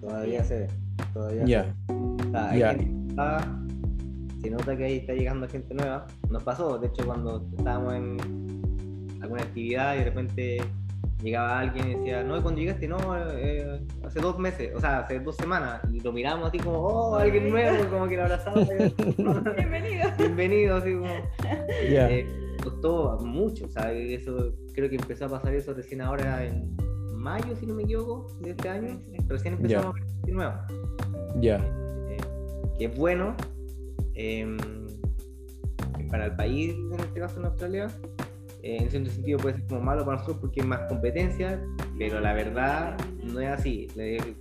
Todavía 0.00 0.44
se 0.44 0.58
ve. 0.58 0.68
Todavía 1.14 1.44
Ya. 1.46 1.62
se 1.64 1.92
ve. 1.94 1.98
O 2.28 2.30
sea, 2.32 2.50
hay 2.50 2.58
Ya. 2.60 2.68
gente 2.74 2.84
que 2.84 3.08
está- 3.08 3.60
se 4.42 4.50
nota 4.50 4.76
que 4.76 4.84
ahí 4.84 4.96
está 4.98 5.12
llegando 5.12 5.48
gente 5.48 5.74
nueva. 5.74 6.06
Nos 6.30 6.42
pasó, 6.42 6.78
de 6.78 6.88
hecho, 6.88 7.04
cuando 7.04 7.46
estábamos 7.56 7.94
en 7.94 9.18
alguna 9.20 9.42
actividad 9.42 9.94
y 9.94 9.98
de 9.98 10.04
repente 10.04 10.62
llegaba 11.22 11.58
alguien 11.60 11.90
y 11.90 11.94
decía, 11.96 12.22
no, 12.22 12.40
cuando 12.42 12.60
llegaste, 12.60 12.88
no, 12.88 12.98
eh, 13.36 13.80
hace 14.04 14.20
dos 14.20 14.38
meses, 14.38 14.72
o 14.74 14.80
sea, 14.80 15.00
hace 15.00 15.20
dos 15.20 15.36
semanas, 15.36 15.82
y 15.92 16.00
lo 16.00 16.12
miramos 16.12 16.48
así 16.48 16.58
como, 16.58 16.78
oh, 16.78 17.16
alguien 17.16 17.50
nuevo, 17.50 17.84
como 17.90 18.08
que 18.08 18.16
lo 18.16 18.22
abrazamos. 18.22 18.66
Bienvenido. 19.56 20.10
Bienvenido, 20.16 20.76
así 20.76 20.94
como. 20.94 21.06
Ya. 21.90 22.10
Eh, 22.10 22.26
costó 22.62 23.18
mucho, 23.20 23.66
o 23.66 23.68
sea, 23.68 23.92
eso, 23.92 24.54
creo 24.74 24.88
que 24.88 24.96
empezó 24.96 25.26
a 25.26 25.28
pasar 25.28 25.54
eso 25.54 25.74
recién 25.74 26.00
ahora 26.00 26.44
en 26.44 26.74
mayo, 27.14 27.54
si 27.56 27.66
no 27.66 27.74
me 27.74 27.82
equivoco, 27.82 28.26
de 28.40 28.50
este 28.50 28.68
año. 28.70 28.98
Recién 29.28 29.54
empezamos 29.54 29.86
a 29.86 29.92
ver 29.92 30.04
gente 30.04 30.32
nueva 30.32 30.66
Ya. 31.40 31.56
eh, 32.08 32.16
que 32.78 32.86
es 32.86 32.96
bueno 32.96 33.36
eh, 34.20 34.56
para 36.10 36.26
el 36.26 36.36
país, 36.36 36.74
en 36.92 37.00
este 37.00 37.20
caso 37.20 37.40
en 37.40 37.46
Australia. 37.46 37.88
Eh, 38.62 38.76
en 38.82 38.90
cierto 38.90 39.10
sentido 39.10 39.38
puede 39.38 39.56
ser 39.56 39.66
como 39.68 39.80
malo 39.80 40.04
para 40.04 40.18
nosotros 40.18 40.38
porque 40.42 40.60
es 40.60 40.66
más 40.66 40.80
competencia, 40.88 41.62
pero 41.98 42.20
la 42.20 42.34
verdad 42.34 42.96
no 43.22 43.40
es 43.40 43.48
así. 43.48 43.88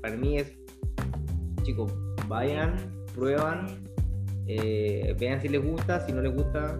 Para 0.01 0.17
mí 0.17 0.37
es, 0.37 0.51
chicos, 1.63 1.93
vayan, 2.27 2.75
prueban, 3.15 3.67
eh, 4.47 5.15
vean 5.17 5.41
si 5.41 5.47
les 5.47 5.63
gusta, 5.63 6.05
si 6.05 6.11
no 6.11 6.21
les 6.21 6.33
gusta, 6.33 6.77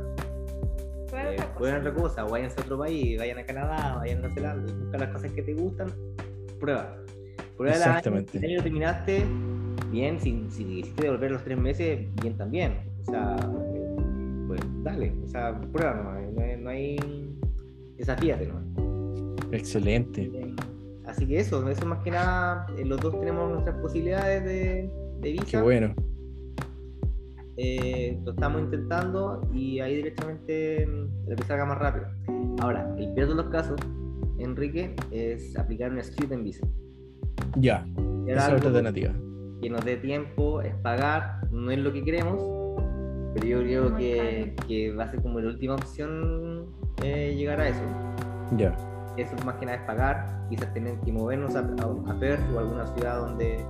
eh, 1.14 1.36
otra 1.36 1.36
cosa. 1.36 1.54
prueben 1.56 1.80
otra 1.80 1.94
cosa, 1.94 2.26
o 2.26 2.30
váyanse 2.30 2.60
a 2.60 2.64
otro 2.64 2.80
país, 2.80 3.18
vayan 3.18 3.38
a 3.38 3.44
Canadá, 3.44 3.96
vayan 4.00 4.18
a 4.18 4.22
Nueva 4.22 4.36
Zelanda, 4.36 4.74
busca 4.74 4.98
las 4.98 5.10
cosas 5.10 5.32
que 5.32 5.42
te 5.42 5.54
gustan, 5.54 5.94
prueba. 6.60 6.98
Prueba 7.56 7.76
Exactamente. 7.76 8.38
si 8.38 8.46
el 8.46 8.52
año 8.52 8.64
terminaste, 8.64 9.26
bien, 9.92 10.20
si, 10.20 10.46
si 10.50 10.66
quisiste 10.66 11.04
devolver 11.04 11.32
los 11.32 11.44
tres 11.44 11.58
meses, 11.58 12.08
bien 12.22 12.38
también. 12.38 12.89
O 13.08 13.12
sea, 13.12 13.36
eh, 13.74 13.96
pues 14.48 14.62
dale, 14.84 15.14
o 15.26 15.28
sea, 15.28 15.60
prueba 15.72 15.94
nomás, 15.96 16.22
no, 16.34 16.42
hay- 16.42 16.58
no 16.62 16.70
hay. 16.70 17.36
Desafíate 17.98 18.48
nomás. 18.48 18.64
Excelente. 19.52 20.24
Eh, 20.34 20.56
así 21.06 21.26
que 21.28 21.40
eso, 21.40 21.68
eso 21.70 21.86
más 21.86 22.00
que 22.04 22.12
nada, 22.12 22.68
eh, 22.78 22.86
los 22.86 23.00
dos 23.02 23.20
tenemos 23.20 23.52
nuestras 23.52 23.76
posibilidades 23.78 24.44
de, 24.44 24.90
de 25.22 25.32
visa. 25.32 25.46
Qué 25.46 25.62
bueno. 25.62 25.94
Eh, 27.58 28.18
lo 28.24 28.32
estamos 28.32 28.62
intentando 28.62 29.42
y 29.54 29.80
ahí 29.82 29.98
directamente 29.98 30.86
mm, 30.88 31.30
lo 31.30 31.36
que 31.36 31.44
salga 31.44 31.66
más 31.66 31.78
rápido. 31.78 32.06
Ahora, 32.62 32.96
el 32.98 33.14
peor 33.14 33.30
de 33.30 33.36
los 33.36 33.46
casos, 33.48 33.78
Enrique, 34.38 34.96
es 35.12 35.58
aplicar 35.58 35.92
una 35.92 36.02
student 36.04 36.44
visa. 36.44 36.66
Ya, 37.58 37.86
esa 38.28 38.48
es 38.48 38.54
otra 38.54 38.68
alternativa. 38.70 39.12
que 39.62 39.70
nos 39.70 39.84
dé 39.84 39.98
tiempo, 39.98 40.62
es 40.62 40.74
pagar, 40.76 41.42
no 41.52 41.70
es 41.72 41.80
lo 41.80 41.92
que 41.92 42.02
queremos, 42.06 42.42
pero 43.34 43.46
yo 43.46 43.60
creo 43.60 43.96
que, 43.96 44.56
que 44.68 44.94
va 44.94 45.06
a 45.06 45.12
ser 45.12 45.22
como 45.22 45.40
la 45.40 45.50
última 45.50 45.76
opción 45.76 46.66
eh, 47.04 47.36
llegar 47.38 47.60
a 47.62 47.70
eso. 47.70 47.82
Ya. 48.58 48.76
Eso 49.18 49.36
más 49.46 49.56
que 49.56 49.66
nada 49.66 49.78
es 49.80 49.84
pagar, 49.84 50.46
quizás 50.50 50.74
tener 50.74 50.98
que 51.02 51.12
movernos 51.12 51.56
a, 51.56 51.60
a, 51.60 52.12
a 52.12 52.20
Perth 52.20 52.42
o 52.54 52.58
a 52.58 52.62
alguna 52.62 52.88
ciudad 52.96 53.20
donde, 53.20 53.66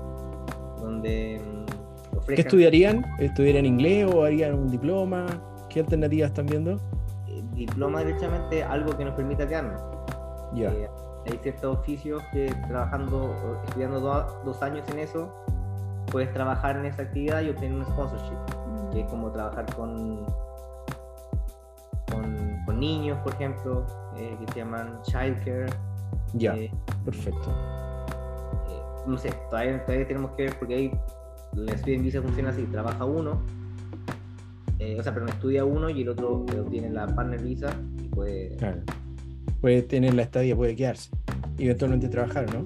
donde 0.80 1.42
mm, 1.44 2.26
¿Qué 2.28 2.42
estudiarían? 2.42 3.06
¿Estudiarían 3.20 3.66
inglés 3.66 4.08
o 4.14 4.24
harían 4.24 4.54
un 4.54 4.70
diploma? 4.70 5.26
¿Qué 5.70 5.80
alternativas 5.80 6.30
están 6.30 6.46
viendo? 6.46 6.74
eh, 7.28 7.42
diploma 7.54 8.00
directamente, 8.00 8.64
algo 8.64 8.96
que 8.98 9.06
nos 9.06 9.14
permita 9.16 9.48
quedarnos. 9.48 9.82
Ya. 10.56 10.70
Eh, 10.72 10.90
hay 11.32 11.38
ciertos 11.44 11.78
oficios 11.80 12.22
que 12.32 12.54
trabajando, 12.68 13.60
estudiando 13.66 14.00
do- 14.00 14.42
dos 14.46 14.62
años 14.64 14.88
en 14.90 15.00
eso, 15.00 15.34
puedes 16.12 16.32
trabajar 16.34 16.78
en 16.78 16.86
esa 16.86 17.04
actividad 17.04 17.42
y 17.42 17.50
obtener 17.50 17.74
un 17.78 17.86
sponsorship, 17.86 18.38
que 18.92 19.02
es 19.02 19.08
como 19.08 19.32
trabajar 19.32 19.66
con, 19.76 20.26
con, 22.12 22.58
con 22.66 22.80
niños, 22.80 23.18
por 23.24 23.34
ejemplo, 23.34 23.86
eh, 24.18 24.36
que 24.40 24.52
se 24.54 24.60
llaman 24.60 25.02
childcare. 25.04 25.68
Ya, 26.34 26.56
eh, 26.56 26.72
perfecto. 27.06 27.50
eh, 28.70 28.82
no 29.08 29.18
sé, 29.18 29.32
todavía, 29.50 29.84
todavía 29.86 30.08
tenemos 30.08 30.32
que 30.32 30.44
ver 30.44 30.60
porque 30.60 30.76
ahí 30.76 30.92
la 31.54 31.78
student 31.78 32.04
visa 32.04 32.22
funciona 32.22 32.50
así, 32.50 32.64
trabaja 32.64 33.04
uno, 33.06 33.42
eh, 34.78 34.98
o 35.00 35.04
sea, 35.04 35.14
pero 35.14 35.26
no 35.26 35.32
estudia 35.32 35.66
uno 35.66 35.90
y 35.90 36.02
el 36.04 36.10
otro 36.10 36.46
eh, 36.54 36.60
obtiene 36.60 36.90
la 36.90 37.08
partner 37.08 37.42
visa 37.42 37.70
y 38.04 38.08
puede... 38.08 38.56
Claro. 38.58 38.82
Puede 39.62 39.82
tener 39.82 40.14
la 40.14 40.22
estadía, 40.22 40.56
puede 40.56 40.76
quedarse. 40.76 41.10
Y 41.58 41.66
eventualmente 41.66 42.08
trabajar, 42.08 42.46
¿no? 42.54 42.64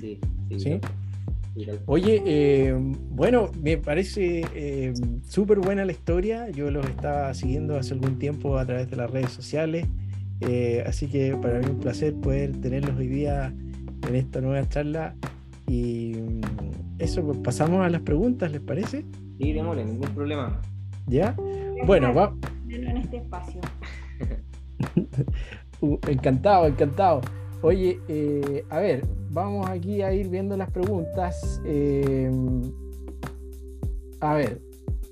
Sí. 0.00 0.18
Sí, 0.48 0.58
sí. 0.58 0.58
¿Sí? 0.58 0.80
Oye, 1.86 2.22
eh, 2.26 2.74
bueno, 2.76 3.50
me 3.62 3.76
parece 3.78 4.44
eh, 4.54 4.92
súper 5.22 5.60
buena 5.60 5.84
la 5.84 5.92
historia. 5.92 6.50
Yo 6.50 6.70
los 6.70 6.84
estaba 6.86 7.32
siguiendo 7.34 7.76
hace 7.76 7.94
algún 7.94 8.18
tiempo 8.18 8.58
a 8.58 8.66
través 8.66 8.90
de 8.90 8.96
las 8.96 9.10
redes 9.10 9.30
sociales. 9.30 9.86
Eh, 10.40 10.82
así 10.86 11.06
que 11.06 11.36
para 11.36 11.60
mí 11.60 11.66
un 11.70 11.78
placer 11.78 12.14
poder 12.14 12.60
tenerlos 12.60 12.96
hoy 12.96 13.06
día 13.06 13.54
en 14.08 14.14
esta 14.16 14.40
nueva 14.40 14.68
charla. 14.68 15.14
Y 15.68 16.14
mm, 16.14 16.40
eso, 16.98 17.24
pues 17.24 17.38
pasamos 17.38 17.86
a 17.86 17.88
las 17.88 18.02
preguntas, 18.02 18.50
¿les 18.50 18.60
parece? 18.60 19.04
Sí, 19.38 19.52
démosle, 19.52 19.84
ningún 19.84 20.10
problema. 20.10 20.60
¿Ya? 21.06 21.36
Bueno, 21.86 22.12
va, 22.14 22.34
en 22.68 22.96
este 22.96 23.18
espacio. 23.18 23.60
Uh, 25.80 25.98
encantado, 26.08 26.66
encantado. 26.66 27.20
Oye, 27.64 27.98
eh, 28.08 28.62
a 28.68 28.78
ver, 28.78 29.06
vamos 29.30 29.66
aquí 29.70 30.02
a 30.02 30.12
ir 30.12 30.28
viendo 30.28 30.54
las 30.54 30.70
preguntas. 30.70 31.62
Eh, 31.64 32.30
a 34.20 34.34
ver, 34.34 34.60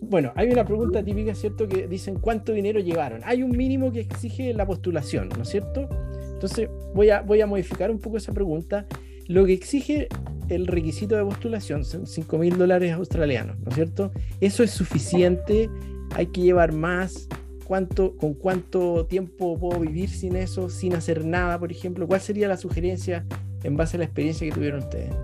bueno, 0.02 0.32
hay 0.34 0.50
una 0.50 0.66
pregunta 0.66 1.02
típica, 1.02 1.34
¿cierto? 1.34 1.66
Que 1.66 1.88
dicen 1.88 2.16
cuánto 2.16 2.52
dinero 2.52 2.78
llevaron. 2.78 3.22
Hay 3.24 3.42
un 3.42 3.56
mínimo 3.56 3.90
que 3.90 4.00
exige 4.00 4.52
la 4.52 4.66
postulación, 4.66 5.30
¿no 5.34 5.44
es 5.44 5.48
cierto? 5.48 5.88
Entonces 6.34 6.68
voy 6.94 7.08
a, 7.08 7.22
voy 7.22 7.40
a 7.40 7.46
modificar 7.46 7.90
un 7.90 7.98
poco 7.98 8.18
esa 8.18 8.34
pregunta. 8.34 8.84
Lo 9.28 9.46
que 9.46 9.54
exige 9.54 10.08
el 10.50 10.66
requisito 10.66 11.16
de 11.16 11.24
postulación 11.24 11.86
son 11.86 12.06
5 12.06 12.36
mil 12.36 12.58
dólares 12.58 12.92
australianos, 12.92 13.58
¿no 13.60 13.70
es 13.70 13.76
cierto? 13.76 14.12
¿Eso 14.42 14.62
es 14.62 14.72
suficiente? 14.72 15.70
¿Hay 16.14 16.26
que 16.26 16.42
llevar 16.42 16.72
más? 16.74 17.28
¿Cuánto, 17.66 18.16
¿Con 18.16 18.34
cuánto 18.34 19.06
tiempo 19.06 19.58
puedo 19.58 19.80
vivir 19.80 20.08
sin 20.08 20.36
eso, 20.36 20.68
sin 20.68 20.94
hacer 20.94 21.24
nada, 21.24 21.58
por 21.58 21.70
ejemplo? 21.70 22.06
¿Cuál 22.06 22.20
sería 22.20 22.48
la 22.48 22.56
sugerencia 22.56 23.24
en 23.62 23.76
base 23.76 23.96
a 23.96 23.98
la 23.98 24.04
experiencia 24.04 24.46
que 24.48 24.54
tuvieron 24.54 24.80
ustedes? 24.80 25.14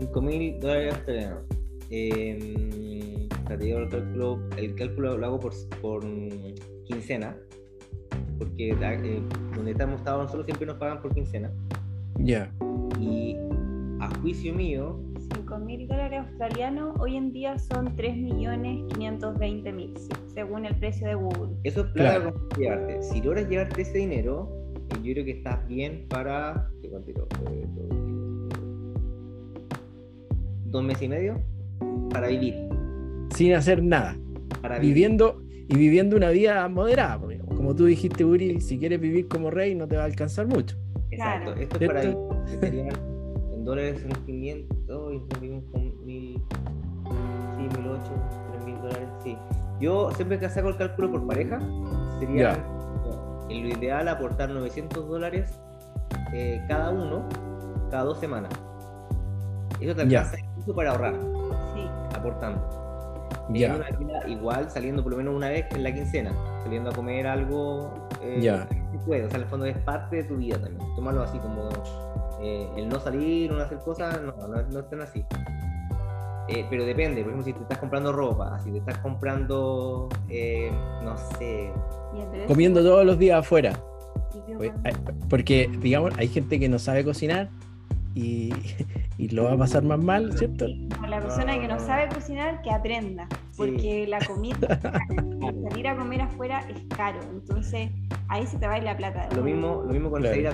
5 0.00 0.22
mil 0.22 0.58
dólares 0.58 0.94
australianos. 0.94 1.44
Eh, 1.90 3.28
espérate, 3.30 3.68
yo 3.68 3.78
el 3.78 3.88
cálculo, 3.88 4.40
el 4.56 4.74
cálculo 4.74 5.18
lo 5.18 5.26
hago 5.26 5.40
por, 5.40 5.52
por 5.80 6.04
quincena. 6.84 7.36
Porque 8.38 8.70
eh, 8.70 9.22
donde 9.54 9.70
estamos 9.70 10.00
estados 10.00 10.24
nosotros 10.24 10.46
siempre 10.46 10.66
nos 10.66 10.76
pagan 10.76 11.00
por 11.00 11.14
quincena. 11.14 11.52
Ya, 12.18 12.52
Y 13.00 13.36
a 14.00 14.10
juicio 14.20 14.54
mío, 14.54 15.00
5 15.52 15.64
mil 15.66 15.86
dólares 15.86 16.20
australianos 16.20 16.98
hoy 16.98 17.16
en 17.16 17.30
día 17.32 17.58
son 17.58 17.94
3.520.000, 17.96 19.98
sí, 19.98 20.08
según 20.34 20.64
el 20.64 20.74
precio 20.76 21.06
de 21.06 21.14
Google. 21.14 21.52
eso 21.64 21.82
es 21.82 21.86
plata 21.92 22.20
Claro. 22.20 22.48
que 22.48 22.60
llevarte. 22.62 23.02
Si 23.02 23.20
logras 23.20 23.48
llevarte 23.50 23.82
ese 23.82 23.98
dinero, 23.98 24.48
eh, 24.76 24.94
yo 25.02 25.12
creo 25.12 25.24
que 25.26 25.30
estás 25.32 25.66
bien 25.68 26.06
para. 26.08 26.70
¿qué 26.80 26.88
cuánto 26.88 27.06
tiró? 27.06 27.28
Dos 30.64 30.82
meses 30.84 31.02
y 31.02 31.08
medio 31.08 31.38
para 32.10 32.28
vivir. 32.28 32.54
sin 33.34 33.52
hacer 33.54 33.82
nada, 33.82 34.16
Para 34.62 34.78
vivir. 34.78 34.94
viviendo 34.94 35.42
y 35.68 35.76
viviendo 35.76 36.16
una 36.16 36.30
vida 36.30 36.66
moderada. 36.68 37.18
porque, 37.20 37.38
como 37.38 37.74
tú 37.74 37.84
dijiste, 37.84 38.24
Uri, 38.24 38.58
si 38.62 38.78
quieres 38.78 38.98
vivir 39.00 39.28
como 39.28 39.50
rey 39.50 39.74
no 39.74 39.86
te 39.86 39.96
va 39.96 40.02
a 40.02 40.06
alcanzar 40.06 40.46
mucho. 40.46 40.76
Exacto, 41.10 41.52
Claro. 41.52 41.60
esto 41.60 41.76
es 41.78 41.86
para 41.86 42.02
serían 42.60 42.88
en 43.54 43.64
dólares 43.66 44.00
son 44.00 44.12
500 44.24 44.78
y 45.12 45.18
son 45.18 45.60
con 45.72 46.04
mil, 46.06 46.42
sí, 47.56 47.62
1008, 47.78 48.00
3000 48.52 48.76
dólares, 48.82 49.08
sí. 49.22 49.38
Yo 49.80 50.10
siempre 50.12 50.38
que 50.38 50.48
saco 50.48 50.68
el 50.68 50.76
cálculo 50.76 51.10
por 51.10 51.26
pareja, 51.26 51.58
sería 52.20 52.52
en 53.48 53.68
lo 53.68 53.76
ideal 53.76 54.08
aportar 54.08 54.48
900 54.50 55.08
dólares 55.08 55.58
eh, 56.32 56.62
cada 56.68 56.90
uno, 56.90 57.24
cada 57.90 58.04
dos 58.04 58.18
semanas. 58.18 58.52
Eso 59.80 59.94
te 59.94 60.02
alcanza 60.02 60.38
incluso 60.38 60.74
para 60.74 60.92
ahorrar, 60.92 61.14
Sí. 61.74 61.88
aportando. 62.16 62.60
Ya. 63.50 63.66
En 63.66 63.74
una 63.74 63.90
vida 63.90 64.28
igual 64.28 64.70
saliendo 64.70 65.02
por 65.02 65.12
lo 65.12 65.18
menos 65.18 65.34
una 65.34 65.48
vez 65.48 65.66
en 65.74 65.82
la 65.82 65.92
quincena, 65.92 66.32
saliendo 66.62 66.90
a 66.90 66.92
comer 66.94 67.26
algo. 67.26 67.90
Eh, 68.22 68.38
Ya. 68.40 68.68
si 68.90 68.98
puedes, 68.98 69.26
o 69.26 69.30
sea, 69.30 69.38
en 69.38 69.42
el 69.44 69.48
fondo 69.48 69.66
es 69.66 69.76
parte 69.78 70.16
de 70.16 70.24
tu 70.24 70.36
vida 70.36 70.58
también. 70.58 70.94
Tómalo 70.94 71.22
así 71.22 71.38
como 71.38 71.68
eh, 72.40 72.68
el 72.76 72.88
no 72.88 72.98
salir, 73.00 73.52
no 73.52 73.60
hacer 73.60 73.78
cosas, 73.78 74.20
no, 74.22 74.32
no, 74.48 74.62
no 74.62 74.80
estén 74.80 75.00
así. 75.00 75.24
Eh, 76.48 76.66
pero 76.68 76.84
depende, 76.84 77.22
por 77.22 77.32
ejemplo, 77.32 77.44
si 77.44 77.52
te 77.52 77.62
estás 77.62 77.78
comprando 77.78 78.12
ropa, 78.12 78.58
si 78.60 78.72
te 78.72 78.78
estás 78.78 78.98
comprando, 78.98 80.08
eh, 80.28 80.70
no 81.04 81.16
sé, 81.38 81.70
Comiendo 82.46 82.82
todos 82.82 83.06
los 83.06 83.18
días 83.18 83.38
afuera. 83.38 83.78
Porque, 85.30 85.70
digamos, 85.80 86.12
hay 86.18 86.28
gente 86.28 86.58
que 86.58 86.68
no 86.68 86.78
sabe 86.78 87.04
cocinar 87.04 87.48
y, 88.14 88.52
y 89.18 89.28
lo 89.28 89.44
va 89.44 89.52
a 89.52 89.56
pasar 89.58 89.82
más 89.84 90.02
mal, 90.02 90.36
¿cierto? 90.38 90.66
Como 90.94 91.06
la 91.06 91.20
persona 91.20 91.58
que 91.60 91.68
no 91.68 91.78
sabe 91.78 92.08
cocinar, 92.12 92.62
que 92.62 92.70
aprenda, 92.70 93.28
porque 93.56 94.06
la 94.08 94.18
comida 94.26 94.56
salir 95.70 95.88
a 95.88 95.96
comer 95.96 96.22
afuera 96.22 96.60
es 96.68 96.82
caro, 96.96 97.20
entonces 97.30 97.90
ahí 98.28 98.46
se 98.46 98.58
te 98.58 98.66
va 98.66 98.74
a 98.74 98.78
ir 98.78 98.84
la 98.84 98.96
plata. 98.96 99.28
lo 99.34 99.42
mismo, 99.42 99.82
lo 99.86 99.92
mismo 99.92 100.10
con 100.10 100.20
Claro. 100.22 100.34
salir 100.34 100.48
a- 100.48 100.52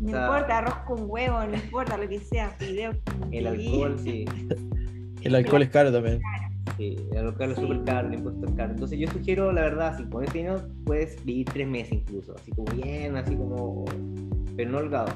No 0.00 0.06
o 0.06 0.10
sea- 0.10 0.24
importa, 0.26 0.58
arroz 0.58 0.74
con 0.86 0.98
huevo, 1.10 1.44
no 1.44 1.54
importa 1.54 1.96
lo 1.98 2.08
que 2.08 2.20
sea, 2.20 2.56
con 2.58 3.32
el 3.32 3.46
alcohol, 3.46 3.96
sí. 3.98 4.24
El 5.24 5.34
alcohol 5.34 5.62
es 5.62 5.68
caro 5.70 5.90
también. 5.92 6.20
Sí, 6.76 6.96
el 7.10 7.18
alcohol 7.26 7.50
es 7.50 7.58
súper 7.58 7.82
caro, 7.82 8.06
el 8.06 8.14
impuesto 8.14 8.46
es 8.46 8.52
caro. 8.52 8.70
Entonces 8.70 8.98
yo 9.00 9.08
sugiero, 9.10 9.50
la 9.50 9.62
verdad, 9.62 9.96
si 9.98 10.04
con 10.04 10.22
ese 10.22 10.38
dinero 10.38 10.62
puedes 10.84 11.24
vivir 11.24 11.44
tres 11.52 11.66
meses 11.66 11.92
incluso, 11.94 12.36
así 12.36 12.52
como 12.52 12.72
bien, 12.80 13.16
así 13.16 13.34
como, 13.34 13.84
pero 14.56 14.70
no 14.70 14.78
holgado. 14.78 15.10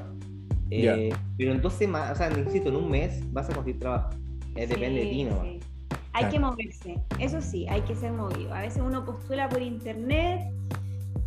Eh, 0.74 1.10
Pero 1.36 1.52
en 1.52 1.60
dos 1.60 1.72
semanas, 1.74 2.12
o 2.12 2.14
sea, 2.16 2.30
necesito 2.30 2.68
en 2.70 2.76
un 2.76 2.90
mes 2.90 3.20
vas 3.32 3.48
a 3.50 3.54
conseguir 3.54 3.80
trabajo. 3.80 4.10
Eh, 4.56 4.66
depende 4.66 5.00
de 5.00 5.04
Sí, 5.06 5.10
ti, 5.10 5.24
¿no? 5.24 5.42
sí. 5.42 5.60
Hay 6.14 6.26
que 6.26 6.38
moverse, 6.38 6.98
eso 7.18 7.40
sí, 7.40 7.66
hay 7.68 7.80
que 7.82 7.94
ser 7.94 8.12
movido. 8.12 8.52
A 8.52 8.60
veces 8.60 8.82
uno 8.84 9.02
postula 9.04 9.48
por 9.48 9.62
internet, 9.62 10.40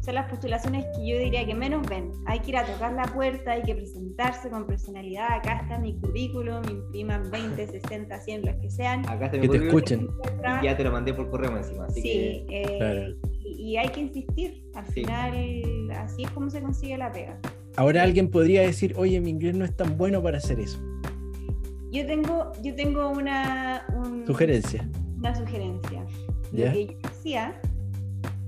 son 0.01 0.13
las 0.13 0.29
postulaciones 0.29 0.85
que 0.95 1.07
yo 1.09 1.17
diría 1.17 1.43
que 1.43 1.55
menos 1.55 1.87
ven. 1.89 2.11
Hay 2.27 2.39
que 2.39 2.49
ir 2.51 2.57
a 2.57 2.65
tocar 2.65 2.93
la 2.93 3.05
puerta, 3.05 3.53
hay 3.53 3.63
que 3.63 3.73
presentarse 3.73 4.47
con 4.51 4.67
personalidad. 4.67 5.31
Acá 5.33 5.61
está 5.63 5.79
mi 5.79 5.99
currículum, 5.99 6.61
me 6.67 6.71
impriman 6.73 7.31
20, 7.31 7.65
60, 7.65 8.19
100, 8.19 8.45
los 8.45 8.55
que 8.57 8.69
sean. 8.69 8.99
Acá 9.09 9.25
está 9.25 9.37
mi 9.37 9.41
Que 9.41 9.47
te 9.49 9.57
currículum, 9.71 9.77
escuchen. 9.77 10.09
y 10.61 10.65
Ya 10.65 10.77
te 10.77 10.83
lo 10.83 10.91
mandé 10.91 11.13
por 11.15 11.31
correo 11.31 11.57
encima, 11.57 11.85
así 11.85 12.01
Sí, 12.01 12.09
que 12.47 12.61
eh, 12.61 12.77
Claro. 12.77 13.15
y, 13.43 13.71
y 13.71 13.77
hay 13.77 13.89
que 13.89 14.01
insistir. 14.01 14.63
Al 14.75 14.85
Sí. 14.85 14.93
final, 15.01 15.91
así 15.97 16.23
es 16.23 16.29
como 16.29 16.51
se 16.51 16.61
consigue 16.61 16.95
la 16.99 17.11
pega. 17.11 17.39
Ahora 17.77 18.03
alguien 18.03 18.29
podría 18.29 18.61
decir, 18.61 18.93
oye, 18.97 19.19
mi 19.19 19.29
inglés 19.31 19.55
no 19.55 19.65
es 19.65 19.75
tan 19.75 19.97
bueno 19.97 20.21
para 20.23 20.37
hacer 20.37 20.59
eso. 20.59 20.79
Yo 21.91 22.05
tengo, 22.05 22.51
yo 22.61 22.75
tengo 22.75 23.09
una, 23.09 23.85
un- 23.95 24.25
Sugerencia. 24.25 24.89
una 25.17 25.35
sugerencia. 25.35 26.05
¿Ya? 26.51 26.67
Lo 26.67 26.71
que 26.73 26.85
yo 26.87 26.93
hacía 27.09 27.59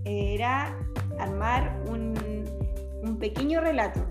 era 0.05 0.78
armar 1.19 1.84
un, 1.89 2.13
un 3.03 3.17
pequeño 3.17 3.59
relato 3.61 4.05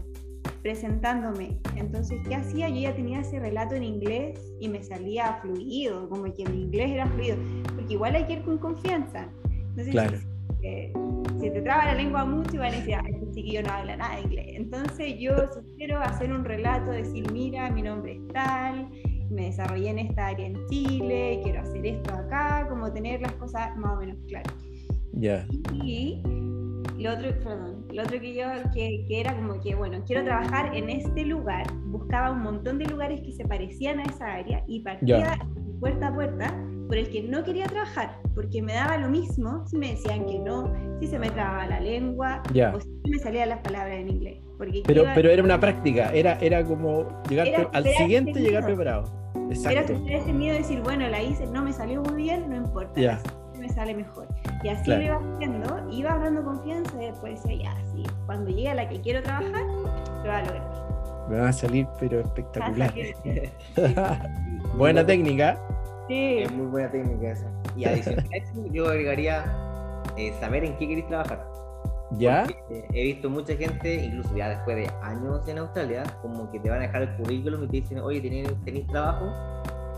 presentándome. 0.62 1.58
Entonces, 1.76 2.18
¿qué 2.28 2.34
hacía? 2.34 2.68
Yo 2.68 2.80
ya 2.80 2.94
tenía 2.94 3.20
ese 3.20 3.38
relato 3.38 3.74
en 3.74 3.84
inglés 3.84 4.40
y 4.60 4.68
me 4.68 4.82
salía 4.82 5.38
fluido, 5.40 6.08
como 6.08 6.24
que 6.32 6.44
mi 6.44 6.62
inglés 6.62 6.90
era 6.90 7.06
fluido, 7.06 7.36
porque 7.76 7.94
igual 7.94 8.16
hay 8.16 8.24
que 8.24 8.32
ir 8.34 8.42
con 8.42 8.58
confianza. 8.58 9.28
Entonces, 9.50 9.90
claro. 9.92 10.18
Si, 11.40 11.50
te 11.50 11.62
traba 11.62 11.86
la 11.86 11.94
lengua 11.94 12.24
mucho, 12.24 12.54
y 12.54 12.58
van 12.58 12.72
a 12.72 12.76
decir, 12.76 12.94
ay, 12.94 13.12
este 13.12 13.30
chiquillo 13.32 13.62
no 13.62 13.72
habla 13.72 13.96
nada 13.96 14.16
de 14.16 14.22
inglés. 14.22 14.46
Entonces, 14.56 15.14
yo 15.18 15.32
sugiero 15.52 16.00
hacer 16.00 16.32
un 16.32 16.44
relato, 16.44 16.90
decir, 16.90 17.30
mira, 17.32 17.70
mi 17.70 17.82
nombre 17.82 18.14
es 18.14 18.28
tal, 18.28 18.88
me 19.30 19.46
desarrollé 19.46 19.90
en 19.90 19.98
esta 19.98 20.28
área 20.28 20.46
en 20.46 20.66
Chile, 20.68 21.40
quiero 21.42 21.60
hacer 21.60 21.86
esto 21.86 22.14
acá, 22.14 22.66
como 22.68 22.92
tener 22.92 23.20
las 23.20 23.32
cosas 23.32 23.76
más 23.76 23.96
o 23.96 24.00
menos 24.00 24.16
claras. 24.28 24.54
Ya. 25.12 25.46
Y 25.72 26.22
lo 26.98 27.12
otro, 27.12 27.30
perdón, 27.40 27.86
lo 27.92 28.02
otro 28.02 28.20
que 28.20 28.34
yo, 28.34 28.46
que, 28.72 29.04
que, 29.06 29.20
era 29.20 29.34
como 29.36 29.60
que, 29.60 29.74
bueno, 29.74 30.02
quiero 30.06 30.24
trabajar 30.24 30.74
en 30.74 30.88
este 30.88 31.24
lugar, 31.24 31.66
buscaba 31.86 32.30
un 32.30 32.42
montón 32.42 32.78
de 32.78 32.86
lugares 32.86 33.20
que 33.20 33.32
se 33.32 33.44
parecían 33.44 34.00
a 34.00 34.04
esa 34.04 34.34
área 34.34 34.64
y 34.66 34.80
partía 34.80 35.38
puerta 35.80 36.08
a 36.08 36.14
puerta 36.14 36.66
por 36.86 36.96
el 36.96 37.10
que 37.10 37.22
no 37.22 37.44
quería 37.44 37.66
trabajar, 37.66 38.18
porque 38.36 38.60
me 38.60 38.74
daba 38.74 38.98
lo 38.98 39.08
mismo 39.08 39.66
si 39.66 39.78
me 39.78 39.92
decían 39.92 40.26
que 40.26 40.38
no, 40.38 40.70
si 41.00 41.06
se 41.06 41.18
me 41.18 41.30
trababa 41.30 41.66
la 41.66 41.80
lengua 41.80 42.42
o 42.74 42.80
si 42.80 43.10
me 43.10 43.18
salían 43.18 43.48
las 43.48 43.60
palabras 43.60 43.96
en 43.96 44.10
inglés. 44.10 44.42
Porque 44.58 44.82
pero, 44.86 45.04
pero 45.14 45.30
era 45.30 45.42
una 45.42 45.58
práctica, 45.58 46.12
era, 46.12 46.38
era 46.40 46.62
como 46.62 47.08
llegar 47.28 47.70
al 47.72 47.84
siguiente 47.84 48.38
llegar 48.38 48.64
preparado. 48.66 49.04
Exacto. 49.50 49.94
Era 50.06 50.18
ese 50.18 50.32
miedo 50.34 50.52
de 50.52 50.60
decir, 50.60 50.80
bueno, 50.82 51.08
la 51.08 51.22
hice, 51.22 51.46
no 51.46 51.62
me 51.62 51.72
salió 51.72 52.02
muy 52.02 52.22
bien, 52.24 52.48
no 52.50 52.56
importa. 52.56 53.00
Ya 53.00 53.20
me 53.58 53.70
sale 53.70 53.94
mejor. 53.94 54.28
Y 54.62 54.68
así 54.68 54.90
lo 54.90 55.00
iba 55.00 55.16
haciendo, 55.16 55.90
iba 55.90 56.10
agarrando 56.10 56.44
confianza 56.44 57.02
y 57.02 57.06
después 57.06 57.42
decía, 57.42 57.62
ya, 57.62 57.86
sí, 57.92 58.02
cuando 58.26 58.50
llegue 58.50 58.68
a 58.68 58.74
la 58.74 58.88
que 58.88 59.00
quiero 59.00 59.22
trabajar, 59.22 59.64
lo 59.64 60.28
va 60.28 60.38
a 60.38 60.44
lograr. 60.44 61.26
Me 61.30 61.38
va 61.38 61.48
a 61.48 61.52
salir, 61.54 61.86
pero 61.98 62.20
espectacular. 62.20 62.92
buena 64.76 65.06
técnica. 65.06 65.58
Sí. 66.08 66.38
Es 66.40 66.52
muy 66.52 66.66
buena 66.66 66.90
técnica 66.90 67.32
esa. 67.32 67.55
Y 67.76 67.84
adicional 67.84 68.26
a 68.32 68.36
eso, 68.36 68.66
yo 68.72 68.88
agregaría 68.88 69.44
eh, 70.16 70.32
saber 70.40 70.64
en 70.64 70.76
qué 70.78 70.88
queréis 70.88 71.08
trabajar. 71.08 71.46
¿Ya? 72.12 72.46
Eh, 72.70 72.86
he 72.92 73.02
visto 73.02 73.28
mucha 73.28 73.56
gente, 73.56 74.04
incluso 74.04 74.36
ya 74.36 74.50
después 74.50 74.76
de 74.76 74.90
años 75.02 75.46
en 75.48 75.58
Australia, 75.58 76.04
como 76.22 76.50
que 76.50 76.60
te 76.60 76.70
van 76.70 76.78
a 76.78 76.82
dejar 76.82 77.02
el 77.02 77.16
currículum 77.16 77.64
y 77.64 77.66
te 77.66 77.72
dicen, 77.72 77.98
oye, 77.98 78.20
¿tenéis 78.20 78.86
trabajo? 78.86 79.32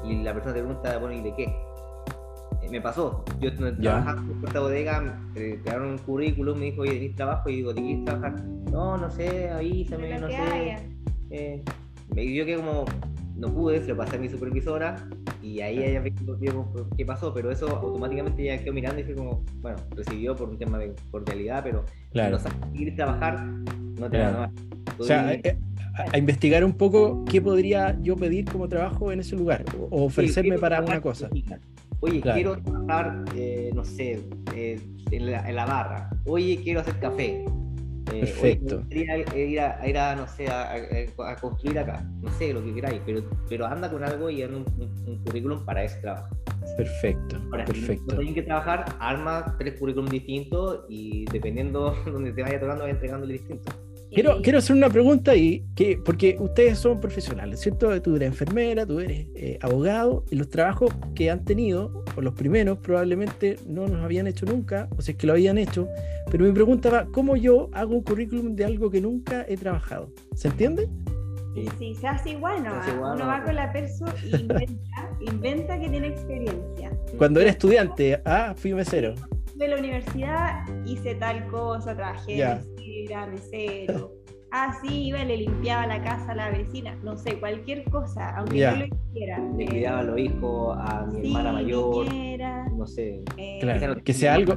Y 0.04 0.22
la 0.22 0.32
persona 0.32 0.54
te 0.54 0.60
pregunta, 0.62 0.98
bueno, 0.98 1.14
¿y 1.14 1.22
de 1.22 1.34
qué? 1.34 1.68
me 2.70 2.80
pasó. 2.80 3.24
Yo 3.40 3.54
trabajaba 3.54 4.20
en 4.20 4.44
esta 4.44 4.60
bodega, 4.60 5.20
te 5.34 5.60
crearon 5.60 5.92
un 5.92 5.98
currículum, 5.98 6.58
me 6.58 6.66
dijo, 6.66 6.82
oye, 6.82 6.92
¿tenés 6.92 7.16
trabajo? 7.16 7.48
Y 7.48 7.56
digo, 7.56 7.72
¿de 7.72 7.82
qué 7.82 8.02
trabajar? 8.04 8.42
No, 8.70 8.96
no 8.96 9.10
sé, 9.10 9.50
avísame, 9.50 10.18
no 10.18 10.28
sé. 10.28 10.76
Eh, 11.30 11.62
yo 12.14 12.46
que 12.46 12.56
como 12.56 12.84
no 13.38 13.54
pude, 13.54 13.80
se 13.80 13.88
lo 13.88 13.96
pasé 13.96 14.16
a 14.16 14.18
mi 14.18 14.28
supervisora 14.28 15.08
y 15.42 15.60
ahí 15.60 15.78
ella 15.82 16.02
vio 16.40 16.72
qué 16.96 17.06
pasó, 17.06 17.32
pero 17.32 17.50
eso 17.50 17.68
automáticamente 17.68 18.44
ya 18.44 18.58
quedó 18.58 18.72
mirando 18.72 19.00
y 19.00 19.04
fue 19.04 19.14
como, 19.14 19.44
bueno, 19.60 19.78
recibió 19.94 20.34
por 20.34 20.48
un 20.48 20.58
tema 20.58 20.78
de 20.78 20.92
cordialidad, 21.10 21.62
pero 21.62 21.84
claro. 22.10 22.32
no 22.32 22.38
sabes 22.38 22.58
ir 22.74 22.94
trabajar, 22.96 23.44
no 23.46 24.10
te 24.10 24.18
claro. 24.18 24.52
O 24.98 25.04
sea, 25.04 25.32
eh, 25.32 25.56
a, 26.12 26.18
investigar 26.18 26.64
un 26.64 26.72
poco 26.72 27.24
qué 27.24 27.40
podría 27.40 27.96
yo 28.02 28.16
pedir 28.16 28.44
como 28.46 28.68
trabajo 28.68 29.12
en 29.12 29.20
ese 29.20 29.36
lugar 29.36 29.64
o 29.90 30.06
ofrecerme 30.06 30.58
para 30.58 30.78
alguna 30.78 31.00
cosa. 31.00 31.30
Oye, 32.00 32.20
quiero 32.20 32.60
trabajar, 32.62 33.24
eh, 33.36 33.70
no 33.74 33.84
sé, 33.84 34.20
eh, 34.54 34.80
en, 35.10 35.30
la, 35.30 35.64
barra. 35.64 36.10
Oye, 36.26 36.60
quiero 36.62 36.80
hacer 36.80 36.98
café. 37.00 37.44
Eh, 38.12 38.20
Perfecto. 38.20 38.82
Oye, 38.90 39.24
ir, 39.34 39.60
a, 39.60 39.86
ir, 39.88 39.98
a, 39.98 40.16
no 40.16 40.26
sé, 40.26 40.48
a, 40.48 41.36
construir 41.40 41.78
acá. 41.78 42.04
No 42.20 42.30
sé, 42.32 42.52
lo 42.52 42.64
que 42.64 42.74
queráis, 42.74 43.00
pero, 43.04 43.22
pero 43.48 43.66
anda 43.66 43.90
con 43.90 44.02
algo 44.02 44.30
y 44.30 44.42
anda 44.42 44.58
un, 44.58 45.24
currículum 45.24 45.64
para 45.64 45.84
ese 45.84 46.00
trabajo. 46.00 46.36
Perfecto. 46.76 47.36
Ahora, 47.50 47.64
perfecto. 47.64 48.16
Si 48.20 48.28
no 48.28 48.34
que 48.34 48.42
trabajar, 48.42 48.84
arma 49.00 49.56
tres 49.58 49.78
currículums 49.78 50.10
distintos 50.10 50.84
y 50.88 51.24
dependiendo 51.26 51.96
donde 52.06 52.32
te 52.32 52.42
vaya 52.42 52.60
tocando, 52.60 52.84
vas 52.84 52.92
entregándole 52.92 53.34
distinto. 53.34 53.72
Quiero, 54.10 54.40
quiero 54.42 54.58
hacer 54.58 54.74
una 54.74 54.88
pregunta 54.88 55.36
y 55.36 55.64
que, 55.74 56.00
porque 56.02 56.36
ustedes 56.40 56.78
son 56.78 57.00
profesionales, 57.00 57.60
¿cierto? 57.60 58.00
Tú 58.00 58.16
eres 58.16 58.28
enfermera, 58.28 58.86
tú 58.86 59.00
eres 59.00 59.26
eh, 59.34 59.58
abogado, 59.60 60.24
y 60.30 60.36
los 60.36 60.48
trabajos 60.48 60.90
que 61.14 61.30
han 61.30 61.44
tenido, 61.44 62.04
o 62.16 62.20
los 62.22 62.34
primeros, 62.34 62.78
probablemente 62.78 63.58
no 63.66 63.86
nos 63.86 64.02
habían 64.02 64.26
hecho 64.26 64.46
nunca, 64.46 64.88
o 64.96 65.02
si 65.02 65.12
es 65.12 65.18
que 65.18 65.26
lo 65.26 65.34
habían 65.34 65.58
hecho, 65.58 65.88
pero 66.30 66.44
mi 66.44 66.52
pregunta 66.52 66.90
va, 66.90 67.06
¿cómo 67.12 67.36
yo 67.36 67.68
hago 67.72 67.94
un 67.94 68.02
currículum 68.02 68.56
de 68.56 68.64
algo 68.64 68.90
que 68.90 69.00
nunca 69.00 69.44
he 69.46 69.56
trabajado? 69.56 70.10
¿Se 70.34 70.48
entiende? 70.48 70.88
Sí, 71.54 71.66
sí, 71.78 71.94
se 71.94 72.06
hace 72.06 72.30
igual, 72.30 72.62
¿no? 72.62 72.72
Uno 73.12 73.26
va 73.26 73.42
con 73.42 73.54
la 73.54 73.72
persona 73.72 74.14
e 74.22 74.36
inventa, 74.36 75.10
inventa 75.20 75.80
que 75.80 75.88
tiene 75.88 76.08
experiencia. 76.08 76.90
Cuando 77.16 77.40
era 77.40 77.50
estudiante, 77.50 78.20
ah, 78.24 78.54
fui 78.56 78.72
mesero. 78.74 79.14
De 79.58 79.68
la 79.68 79.76
universidad 79.76 80.64
hice 80.86 81.16
tal 81.16 81.46
cosa, 81.48 81.96
trabajé 81.96 82.62
era 83.04 83.26
mesero. 83.26 84.12
Ah, 84.50 84.78
sí, 84.80 85.08
iba 85.08 85.22
le 85.24 85.36
limpiaba 85.36 85.86
la 85.86 86.02
casa 86.02 86.32
a 86.32 86.34
la 86.34 86.50
vecina. 86.50 86.98
No 87.02 87.16
sé, 87.16 87.38
cualquier 87.38 87.84
cosa, 87.90 88.34
aunque 88.36 88.64
no 88.64 88.76
lo 88.76 88.86
hiciera. 88.86 89.38
Le 89.56 89.66
cuidaba 89.66 89.98
a 89.98 90.02
los 90.04 90.18
hijos, 90.18 90.78
a 90.80 91.06
mi 91.06 91.28
hermana 91.28 91.52
mayor. 91.52 92.06
No 92.76 92.86
sé. 92.86 93.22
Eh, 93.36 93.58
claro, 93.60 94.02
que 94.02 94.14
sea 94.14 94.34
algo 94.34 94.54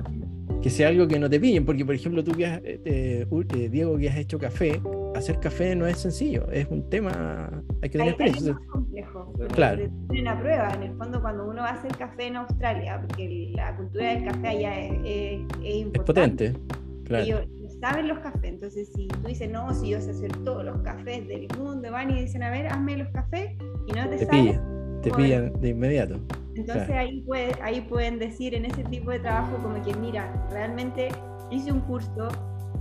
que 0.62 0.70
sea 0.70 0.89
algo 0.89 1.08
que 1.08 1.18
no 1.18 1.30
te 1.30 1.39
pillen, 1.39 1.66
porque 1.66 1.84
por 1.84 1.95
ejemplo 1.95 2.24
tú 2.24 2.34
que 2.34 2.45
has, 2.45 2.62
eh, 2.64 3.26
eh, 3.26 3.70
Diego 3.72 3.97
que 3.97 4.10
has 4.10 4.18
hecho 4.18 4.38
café, 4.38 4.80
hacer 5.16 5.39
café 5.39 5.76
no 5.76 5.86
es 5.88 5.97
sencillo, 5.97 6.49
es 6.51 6.68
un 6.70 6.89
tema, 6.89 7.64
hay 7.82 7.89
que 7.89 7.97
tener 7.97 8.09
experiencia. 8.09 8.51
Es 8.51 8.55
más 8.55 8.68
complejo, 8.68 9.34
claro. 9.53 9.84
una 10.09 10.39
prueba, 10.39 10.74
en 10.74 10.84
el 10.84 10.97
fondo 10.97 11.22
cuando 11.22 11.47
uno 11.47 11.64
a 11.64 11.70
hacer 11.70 11.95
café 11.97 12.28
en 12.28 12.38
Australia, 12.38 13.01
porque 13.05 13.51
la 13.53 13.76
cultura 13.76 14.14
del 14.14 14.26
café 14.26 14.47
allá 14.47 14.80
es, 14.80 14.91
es, 15.03 15.41
es 15.64 15.76
importante. 15.76 16.45
Es 16.45 16.53
potente, 16.53 16.76
claro 17.03 17.47
saben 17.82 18.07
los 18.07 18.20
cafés. 18.20 18.43
Entonces, 18.43 18.89
si 18.95 19.07
tú 19.07 19.28
dices, 19.28 19.49
no, 19.49 19.74
si 19.74 19.89
yo 19.89 19.99
sé 19.99 20.12
hacer 20.12 20.32
todos 20.43 20.64
los 20.64 20.82
cafés 20.82 21.28
del 21.28 21.47
mundo, 21.57 21.91
van 21.91 22.12
y 22.12 22.22
dicen, 22.22 22.43
a 22.43 22.51
ver, 22.51 22.68
hazme 22.68 22.95
los 22.97 23.09
cafés 23.09 23.51
y 23.88 23.91
no 23.91 24.07
te, 24.07 24.18
te 24.18 24.28
Pillan, 24.28 25.01
te 25.01 25.12
pillan 25.12 25.59
de 25.59 25.70
inmediato. 25.70 26.20
Entonces 26.55 26.89
ahí, 26.91 27.22
puede, 27.22 27.53
ahí 27.62 27.82
pueden 27.82 28.20
decir 28.20 28.53
en 28.53 28.66
ese 28.66 28.84
tipo 28.86 29.12
de 29.12 29.20
trabajo 29.20 29.57
como 29.62 29.84
que, 29.84 29.93
mira, 29.95 30.32
realmente 30.51 31.09
hice 31.49 31.72
un 31.72 31.82
curso, 31.82 32.30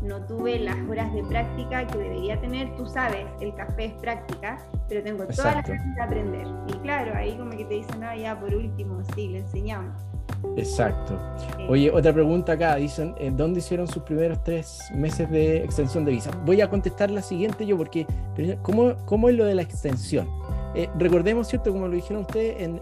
no 0.03 0.25
tuve 0.27 0.59
las 0.59 0.77
horas 0.89 1.13
de 1.13 1.23
práctica 1.25 1.87
que 1.87 1.99
debería 1.99 2.41
tener, 2.41 2.75
tú 2.77 2.87
sabes, 2.87 3.27
el 3.41 3.55
café 3.55 3.87
es 3.87 3.93
práctica, 3.95 4.59
pero 4.89 5.03
tengo 5.03 5.25
todas 5.27 5.57
las 5.57 5.69
horas 5.69 5.95
de 5.95 6.03
aprender. 6.03 6.47
Y 6.69 6.73
claro, 6.79 7.15
ahí 7.15 7.37
como 7.37 7.51
que 7.51 7.65
te 7.65 7.75
dicen, 7.75 8.03
ah, 8.03 8.17
ya 8.17 8.39
por 8.39 8.55
último, 8.55 9.03
sí, 9.15 9.29
le 9.29 9.39
enseñamos. 9.39 9.95
Exacto. 10.57 11.19
Oye, 11.69 11.91
otra 11.91 12.13
pregunta 12.13 12.53
acá. 12.53 12.77
Dicen, 12.77 13.15
¿en 13.19 13.37
dónde 13.37 13.59
hicieron 13.61 13.87
sus 13.87 14.03
primeros 14.03 14.43
tres 14.43 14.81
meses 14.95 15.31
de 15.31 15.65
extensión 15.65 16.05
de 16.05 16.13
visa? 16.13 16.31
Voy 16.45 16.61
a 16.61 16.71
contestar 16.71 17.11
la 17.11 17.23
siguiente 17.23 17.67
yo, 17.67 17.77
porque 17.77 18.07
¿cómo, 18.63 18.95
cómo 19.05 19.29
es 19.29 19.37
lo 19.37 19.45
de 19.45 19.55
la 19.55 19.63
extensión? 19.63 20.29
Eh, 20.75 20.89
recordemos, 20.99 21.49
¿cierto? 21.49 21.73
Como 21.73 21.89
lo 21.89 21.95
dijeron 21.95 22.23
ustedes, 22.23 22.63
en, 22.63 22.81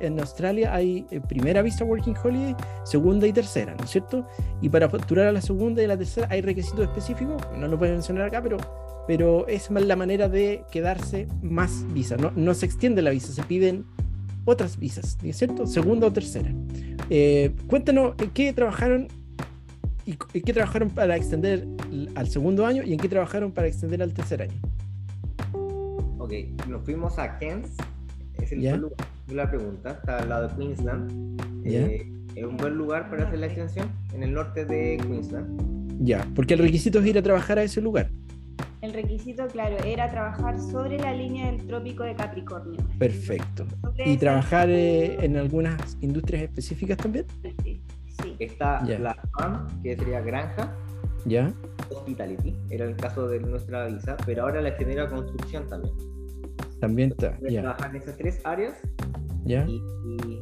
en, 0.00 0.20
Australia 0.20 0.74
hay 0.74 1.06
eh, 1.10 1.20
primera 1.20 1.62
visa 1.62 1.84
Working 1.84 2.14
Holiday, 2.22 2.54
segunda 2.84 3.26
y 3.26 3.32
tercera, 3.32 3.74
¿no 3.74 3.84
es 3.84 3.90
cierto? 3.90 4.26
Y 4.60 4.68
para 4.68 4.88
facturar 4.90 5.28
a 5.28 5.32
la 5.32 5.40
segunda 5.40 5.82
y 5.82 5.86
la 5.86 5.96
tercera 5.96 6.26
hay 6.30 6.42
requisitos 6.42 6.80
específicos, 6.80 7.42
no 7.56 7.66
lo 7.66 7.78
pueden 7.78 7.94
mencionar 7.94 8.26
acá, 8.26 8.42
pero, 8.42 8.58
pero 9.06 9.46
es 9.46 9.70
la 9.70 9.96
manera 9.96 10.28
de 10.28 10.64
quedarse 10.70 11.28
más 11.42 11.84
visa. 11.94 12.16
No, 12.16 12.30
no 12.36 12.52
se 12.54 12.66
extiende 12.66 13.00
la 13.00 13.10
visa, 13.10 13.32
se 13.32 13.42
piden 13.42 13.86
otras 14.44 14.78
visas, 14.78 15.16
¿cierto? 15.32 15.66
Segunda 15.66 16.06
o 16.08 16.12
tercera. 16.12 16.52
Eh, 17.08 17.54
cuéntanos 17.66 18.14
en 18.18 18.30
qué 18.30 18.52
trabajaron 18.52 19.08
y 20.06 20.12
en 20.12 20.42
qué 20.42 20.52
trabajaron 20.52 20.90
para 20.90 21.16
extender 21.16 21.66
al 22.14 22.28
segundo 22.28 22.66
año 22.66 22.82
y 22.82 22.92
en 22.92 22.98
qué 22.98 23.08
trabajaron 23.08 23.52
para 23.52 23.68
extender 23.68 24.02
al 24.02 24.12
tercer 24.12 24.42
año. 24.42 24.60
Ok, 26.30 26.68
nos 26.68 26.84
fuimos 26.84 27.18
a 27.18 27.40
Cairns, 27.40 27.76
es 28.40 28.52
el 28.52 28.80
lugar, 28.80 28.96
la 29.32 29.50
pregunta, 29.50 29.90
está 29.90 30.18
al 30.18 30.28
lado 30.28 30.46
de 30.46 30.54
Queensland. 30.54 31.40
Eh, 31.64 32.08
es 32.36 32.44
un 32.44 32.56
buen 32.56 32.74
lugar 32.74 33.10
para 33.10 33.26
hacer 33.26 33.40
la 33.40 33.46
extensión 33.46 33.90
en 34.14 34.22
el 34.22 34.32
norte 34.32 34.64
de 34.64 34.96
Queensland. 34.98 36.04
Ya, 36.04 36.24
porque 36.36 36.54
el 36.54 36.60
requisito 36.60 37.00
es 37.00 37.06
ir 37.06 37.18
a 37.18 37.22
trabajar 37.22 37.58
a 37.58 37.64
ese 37.64 37.80
lugar. 37.80 38.12
El 38.80 38.92
requisito, 38.92 39.48
claro, 39.48 39.76
era 39.84 40.08
trabajar 40.08 40.60
sobre 40.60 41.00
la 41.00 41.12
línea 41.12 41.50
del 41.50 41.66
trópico 41.66 42.04
de 42.04 42.14
Capricornio. 42.14 42.78
Perfecto. 43.00 43.66
¿Y 44.06 44.16
trabajar 44.16 44.70
eh, 44.70 45.16
en 45.24 45.36
algunas 45.36 45.98
industrias 46.00 46.44
específicas 46.44 46.96
también? 46.96 47.26
Sí. 47.64 47.82
sí. 48.22 48.36
Está 48.38 48.84
la 48.84 49.16
farm, 49.36 49.66
que 49.82 49.96
sería 49.96 50.20
granja. 50.20 50.76
Ya. 51.26 51.52
Hospitality, 51.90 52.54
era 52.70 52.84
el 52.84 52.94
caso 52.94 53.26
de 53.26 53.40
nuestra 53.40 53.86
visa, 53.86 54.16
pero 54.24 54.44
ahora 54.44 54.62
la 54.62 54.70
genera 54.70 55.08
construcción 55.08 55.66
también. 55.68 56.19
También 56.80 57.12
está. 57.12 57.38
Ya. 57.48 57.62
Trabajar 57.62 57.90
en 57.90 58.02
esas 58.02 58.16
tres 58.16 58.40
áreas. 58.44 58.74
Ya. 59.44 59.66
Y, 59.68 60.40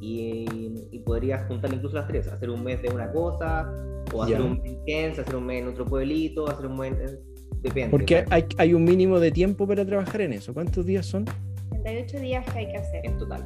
y, 0.00 0.98
podrías 1.04 1.46
juntar 1.48 1.72
incluso 1.72 1.96
las 1.96 2.06
tres, 2.06 2.28
hacer 2.28 2.50
un 2.50 2.62
mes 2.62 2.82
de 2.82 2.90
una 2.90 3.10
cosa, 3.10 3.72
o 4.12 4.22
hacer 4.22 4.40
un 4.40 4.60
mes 4.60 4.76
en 4.86 5.10
hacer 5.12 5.34
un 5.34 5.46
mes 5.46 5.62
en 5.62 5.68
otro 5.68 5.86
pueblito, 5.86 6.48
hacer 6.48 6.66
un 6.66 6.78
mes 6.78 7.18
depende. 7.62 7.90
Porque 7.90 8.24
hay, 8.30 8.44
hay 8.58 8.74
un 8.74 8.84
mínimo 8.84 9.18
de 9.18 9.30
tiempo 9.30 9.66
para 9.66 9.84
trabajar 9.84 10.20
en 10.20 10.34
eso. 10.34 10.52
¿Cuántos 10.52 10.84
días 10.84 11.06
son 11.06 11.24
38 11.70 12.20
días 12.20 12.52
que 12.52 12.58
hay 12.58 12.66
que 12.66 12.76
hacer. 12.76 13.00
en 13.04 13.18
total. 13.18 13.44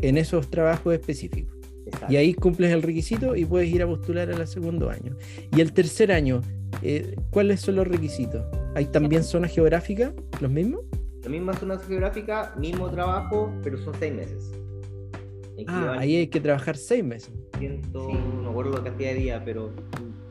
en 0.00 0.18
esos 0.18 0.48
trabajos 0.48 0.94
específicos? 0.94 1.56
Exacto. 1.86 2.12
Y 2.12 2.16
ahí 2.16 2.34
cumples 2.34 2.72
el 2.72 2.82
requisito 2.82 3.36
y 3.36 3.44
puedes 3.44 3.68
ir 3.68 3.82
a 3.82 3.86
postular 3.86 4.30
al 4.30 4.46
segundo 4.46 4.88
año. 4.88 5.16
Y 5.54 5.60
el 5.60 5.72
tercer 5.72 6.12
año, 6.12 6.40
eh, 6.82 7.14
¿cuáles 7.30 7.60
son 7.60 7.76
los 7.76 7.86
requisitos? 7.86 8.44
¿Hay 8.74 8.86
también 8.86 9.22
zonas 9.22 9.52
geográficas, 9.52 10.12
los 10.40 10.50
mismos? 10.50 10.80
La 11.24 11.30
misma 11.30 11.54
zona 11.54 11.78
geográfica, 11.78 12.54
mismo 12.58 12.88
trabajo, 12.90 13.52
pero 13.62 13.78
son 13.78 13.94
seis 13.98 14.12
meses. 14.14 14.52
Ah, 15.66 15.96
ahí 15.98 16.16
hay 16.16 16.26
que 16.26 16.40
trabajar 16.40 16.76
seis 16.76 17.04
meses. 17.04 17.32
a 17.52 17.58
ciento- 17.58 18.06
Sí. 18.08 18.12
no 18.36 18.42
me 18.42 18.48
acuerdo 18.50 18.72
la 18.78 18.82
cantidad 18.84 19.10
de 19.10 19.14
días, 19.20 19.42
pero 19.44 19.70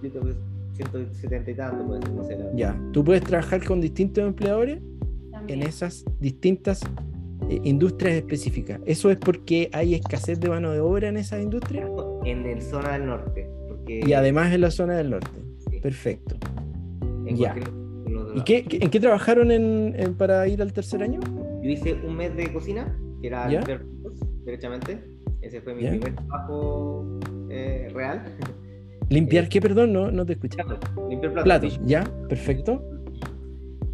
yo 0.02 0.10
creo 0.12 0.24
que 0.24 0.34
170 0.76 1.52
y 1.52 1.56
tanto, 1.56 1.86
puede 1.88 2.02
ser, 2.02 2.12
no 2.16 2.24
sé. 2.26 2.38
Ya. 2.56 2.78
Tú 2.92 3.04
puedes 3.04 3.24
trabajar 3.24 3.64
con 3.66 3.80
distintos 3.80 4.24
empleadores 4.26 4.82
También. 5.32 5.62
en 5.62 5.68
esas 5.68 6.04
distintas 6.20 6.82
eh, 7.50 7.60
industrias 7.64 8.16
específicas. 8.16 8.80
¿Eso 8.86 9.10
es 9.12 9.18
porque 9.18 9.70
hay 9.74 9.96
escasez 9.96 10.40
de 10.40 10.50
mano 10.50 10.72
de 10.72 10.80
obra 10.80 11.10
en 11.10 11.18
esas 11.18 11.42
industrias? 11.42 11.90
En 12.26 12.46
el 12.46 12.62
zona 12.62 12.94
del 12.94 13.06
norte. 13.06 13.50
Porque 13.68 14.02
Y 14.06 14.14
además 14.14 14.54
en 14.54 14.62
la 14.62 14.72
zona 14.72 14.96
del 14.96 15.10
norte. 15.10 15.42
sí, 15.70 15.80
Perfecto. 15.82 16.36
en 17.26 17.36
ya. 17.36 17.54
cualquier- 17.54 17.83
¿Y 18.36 18.42
qué, 18.44 18.64
qué- 18.64 18.80
en 18.82 18.90
qué 18.90 19.00
trabajaron 19.00 19.52
en- 19.52 19.94
en- 19.98 20.16
para 20.16 20.48
ir 20.48 20.62
al 20.62 20.74
tercer 20.74 21.04
año? 21.04 21.20
Yo 21.62 21.70
hice 21.70 21.94
un 21.94 22.16
mes 22.16 22.36
de 22.36 22.52
cocina, 22.52 22.98
que 23.22 23.28
era 23.28 23.44
¿Ya? 23.50 23.60
limpiar 23.60 23.82
platos, 24.02 24.20
derechamente. 24.46 25.04
Ese 25.42 25.62
fue 25.62 25.74
mi 25.76 25.84
¿Ya? 25.84 25.90
primer 25.92 26.16
trabajo 26.16 27.20
eh, 27.50 27.90
real. 27.94 28.24
¿Limpiar 29.10 29.46
Eh, 29.46 29.50
qué, 29.50 29.62
perdón? 29.62 29.94
No, 29.94 30.10
no 30.12 30.26
te 30.26 30.34
escuché. 30.34 30.58
Limpiar 31.10 31.34
platos. 31.34 31.44
Platos, 31.44 31.80
¿ya? 31.86 32.04
Perfecto. 32.30 32.82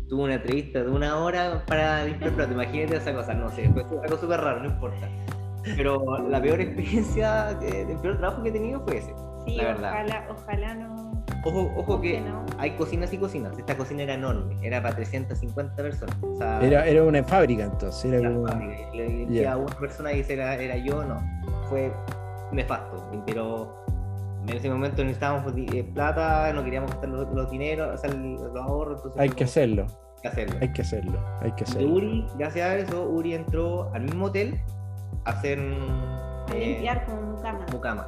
Tuve 0.08 0.24
una 0.24 0.36
entrevista 0.36 0.84
de 0.84 0.90
una 0.90 1.18
hora 1.20 1.64
para 1.68 2.06
limpiar 2.06 2.32
platos. 2.34 2.54
Imagínate 2.54 2.96
esa 2.98 3.14
cosa, 3.14 3.34
no 3.34 3.50
sé, 3.52 3.70
fue 3.70 3.84
algo 4.04 4.18
súper 4.18 4.40
raro, 4.40 4.62
no 4.64 4.70
importa. 4.70 5.08
Pero 5.76 6.28
la 6.30 6.42
peor 6.42 6.62
experiencia, 6.62 7.52
eh, 7.62 7.86
el 7.90 7.98
peor 8.00 8.18
trabajo 8.18 8.42
que 8.42 8.50
he 8.50 8.52
tenido 8.52 8.80
fue 8.86 8.98
ese. 8.98 9.14
Sí, 9.46 9.56
la 9.58 9.64
verdad. 9.66 9.92
ojalá, 9.92 10.28
ojalá 10.32 10.76
no. 10.76 11.09
Ojo, 11.46 11.72
ojo 11.78 12.02
que 12.02 12.20
no. 12.22 12.46
hay 12.58 12.72
cocinas 12.72 13.14
y 13.14 13.18
cocinas. 13.18 13.58
Esta 13.58 13.78
cocina 13.78 14.04
era 14.04 14.16
enorme, 14.16 14.58
era 14.62 14.82
para 14.82 14.96
350 14.96 15.76
personas. 15.76 16.16
O 16.22 16.36
sea, 16.38 16.60
Era, 16.62 16.86
era 16.86 17.04
una 17.04 17.24
fábrica 17.24 17.64
entonces. 17.64 18.06
Era 18.12 18.20
la 18.30 18.36
como... 18.36 18.48
fábrica. 18.48 18.74
Y 18.94 19.26
Le 19.28 19.48
a 19.48 19.56
una 19.58 19.76
persona 19.76 20.12
y 20.14 20.26
era, 20.28 20.56
era 20.56 20.76
yo, 20.78 21.04
no. 21.06 21.18
Fue 21.70 21.94
nefasto. 22.52 23.10
Pero 23.26 23.84
en 24.48 24.50
ese 24.58 24.70
momento 24.70 25.02
necesitábamos 25.04 25.56
di- 25.56 25.68
eh, 25.78 25.84
plata, 25.94 26.52
no 26.54 26.64
queríamos 26.64 26.92
gastar 26.92 27.10
los, 27.10 27.28
los 27.34 27.50
dineros, 27.52 27.94
o 27.94 27.98
sea, 27.98 28.12
los 28.14 28.56
ahorros. 28.58 28.98
Entonces 28.98 29.22
Hay 29.22 29.30
que 29.30 29.44
hacerlo. 29.46 29.86
hay 29.88 30.22
que 30.22 30.28
hacerlo. 30.28 30.58
Hay 30.62 30.72
que 30.74 30.82
hacerlo. 30.82 31.20
Hay 31.42 31.52
que 31.54 31.64
hacerlo. 31.64 31.90
Uri, 31.94 32.28
gracias 32.38 32.66
a 32.70 32.76
eso, 32.78 33.04
Uri 33.10 33.34
entró 33.36 33.90
al 33.94 34.02
mismo 34.04 34.26
hotel 34.26 34.60
a 35.26 35.30
hacer 35.32 35.60
A 35.60 36.54
eh, 36.54 36.66
limpiar 36.66 37.06
como 37.06 37.22
un 37.36 37.42
cama. 37.42 37.66
mucama. 37.72 38.08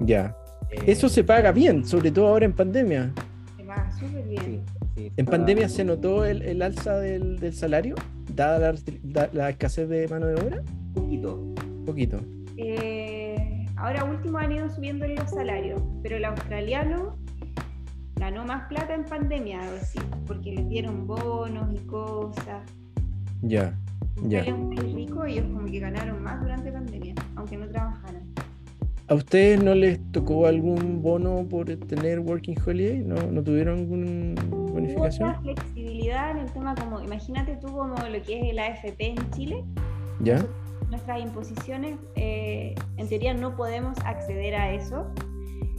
Ya. 0.00 0.34
Eh, 0.70 0.82
Eso 0.86 1.08
se 1.08 1.24
paga 1.24 1.52
bien, 1.52 1.84
sobre 1.84 2.10
todo 2.10 2.28
ahora 2.28 2.44
en 2.44 2.52
pandemia. 2.52 3.12
Se 3.56 3.64
va 3.64 3.90
súper 3.92 4.24
bien. 4.26 4.42
sí, 4.44 4.60
sí, 4.96 5.12
¿En 5.16 5.26
pandemia 5.26 5.68
se 5.68 5.84
notó 5.84 6.24
el, 6.24 6.42
el 6.42 6.62
alza 6.62 6.96
del, 6.98 7.38
del 7.38 7.54
salario? 7.54 7.94
Dada 8.34 8.72
la, 8.72 8.78
da- 9.02 9.30
la 9.32 9.50
escasez 9.50 9.88
de 9.88 10.06
mano 10.08 10.26
de 10.26 10.34
obra? 10.34 10.62
Un 10.62 10.92
poquito. 10.94 11.54
poquito. 11.86 12.20
Eh, 12.56 13.66
ahora 13.76 14.04
último 14.04 14.38
han 14.38 14.52
ido 14.52 14.68
subiendo 14.68 15.06
los 15.06 15.30
salarios, 15.30 15.80
pero 16.02 16.16
el 16.16 16.24
australiano 16.24 17.16
ganó 18.16 18.44
más 18.44 18.66
plata 18.68 18.94
en 18.94 19.04
pandemia, 19.04 19.60
decir, 19.72 20.02
porque 20.26 20.52
les 20.52 20.68
dieron 20.68 21.06
bonos 21.06 21.72
y 21.72 21.78
cosas. 21.86 22.62
Ya. 23.42 23.78
Ya. 24.24 24.40
Australia 24.40 24.42
es 24.42 24.52
un 24.54 24.74
país 24.74 24.94
rico 24.94 25.26
y 25.26 25.32
ellos 25.34 25.46
como 25.52 25.66
que 25.66 25.78
ganaron 25.78 26.22
más 26.22 26.40
durante 26.42 26.72
pandemia, 26.72 27.14
aunque 27.36 27.56
no 27.56 27.68
trabajaran. 27.68 28.27
¿A 29.08 29.14
ustedes 29.14 29.62
no 29.62 29.74
les 29.74 29.98
tocó 30.12 30.46
algún 30.46 31.00
bono 31.00 31.46
por 31.48 31.64
tener 31.64 32.20
Working 32.20 32.58
Holiday? 32.66 32.98
¿No, 32.98 33.14
no 33.14 33.42
tuvieron 33.42 33.78
alguna 33.78 34.42
bonificación? 34.50 35.34
flexibilidad 35.42 36.32
en 36.32 36.38
el 36.38 36.52
tema 36.52 36.74
como, 36.74 37.00
imagínate 37.00 37.56
tú 37.56 37.68
como 37.68 37.94
lo 37.94 38.22
que 38.22 38.38
es 38.38 38.50
el 38.50 38.58
AFP 38.58 39.00
en 39.00 39.30
Chile, 39.30 39.64
¿Ya? 40.20 40.44
nuestras 40.90 41.22
imposiciones, 41.22 41.96
eh, 42.16 42.74
en 42.98 43.08
teoría 43.08 43.32
no 43.32 43.56
podemos 43.56 43.96
acceder 44.04 44.54
a 44.54 44.74
eso, 44.74 45.06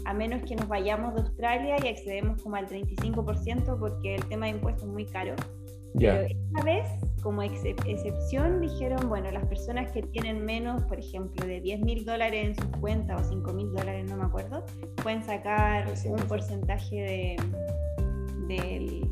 a 0.05 0.13
menos 0.15 0.41
que 0.41 0.55
nos 0.55 0.67
vayamos 0.67 1.13
de 1.13 1.21
Australia 1.21 1.75
y 1.83 1.87
accedemos 1.87 2.41
como 2.41 2.55
al 2.55 2.67
35% 2.67 3.77
porque 3.77 4.15
el 4.15 4.25
tema 4.25 4.47
de 4.47 4.53
impuestos 4.53 4.85
es 4.85 4.89
muy 4.89 5.05
caro. 5.05 5.35
Pero 5.93 6.27
esta 6.27 6.63
vez, 6.63 6.87
como 7.23 7.41
excep- 7.43 7.83
excepción, 7.87 8.61
dijeron, 8.61 9.09
bueno, 9.09 9.29
las 9.31 9.45
personas 9.47 9.91
que 9.91 10.01
tienen 10.03 10.45
menos, 10.45 10.83
por 10.83 10.99
ejemplo, 10.99 11.45
de 11.45 11.59
10 11.61 11.81
mil 11.81 12.05
dólares 12.05 12.47
en 12.49 12.55
su 12.55 12.71
cuenta 12.79 13.15
o 13.15 13.23
5 13.23 13.53
mil 13.53 13.71
dólares, 13.71 14.09
no 14.09 14.17
me 14.17 14.25
acuerdo, 14.25 14.65
pueden 15.01 15.23
sacar 15.23 15.85
un 16.05 16.17
porcentaje 16.27 17.37
de, 18.47 19.07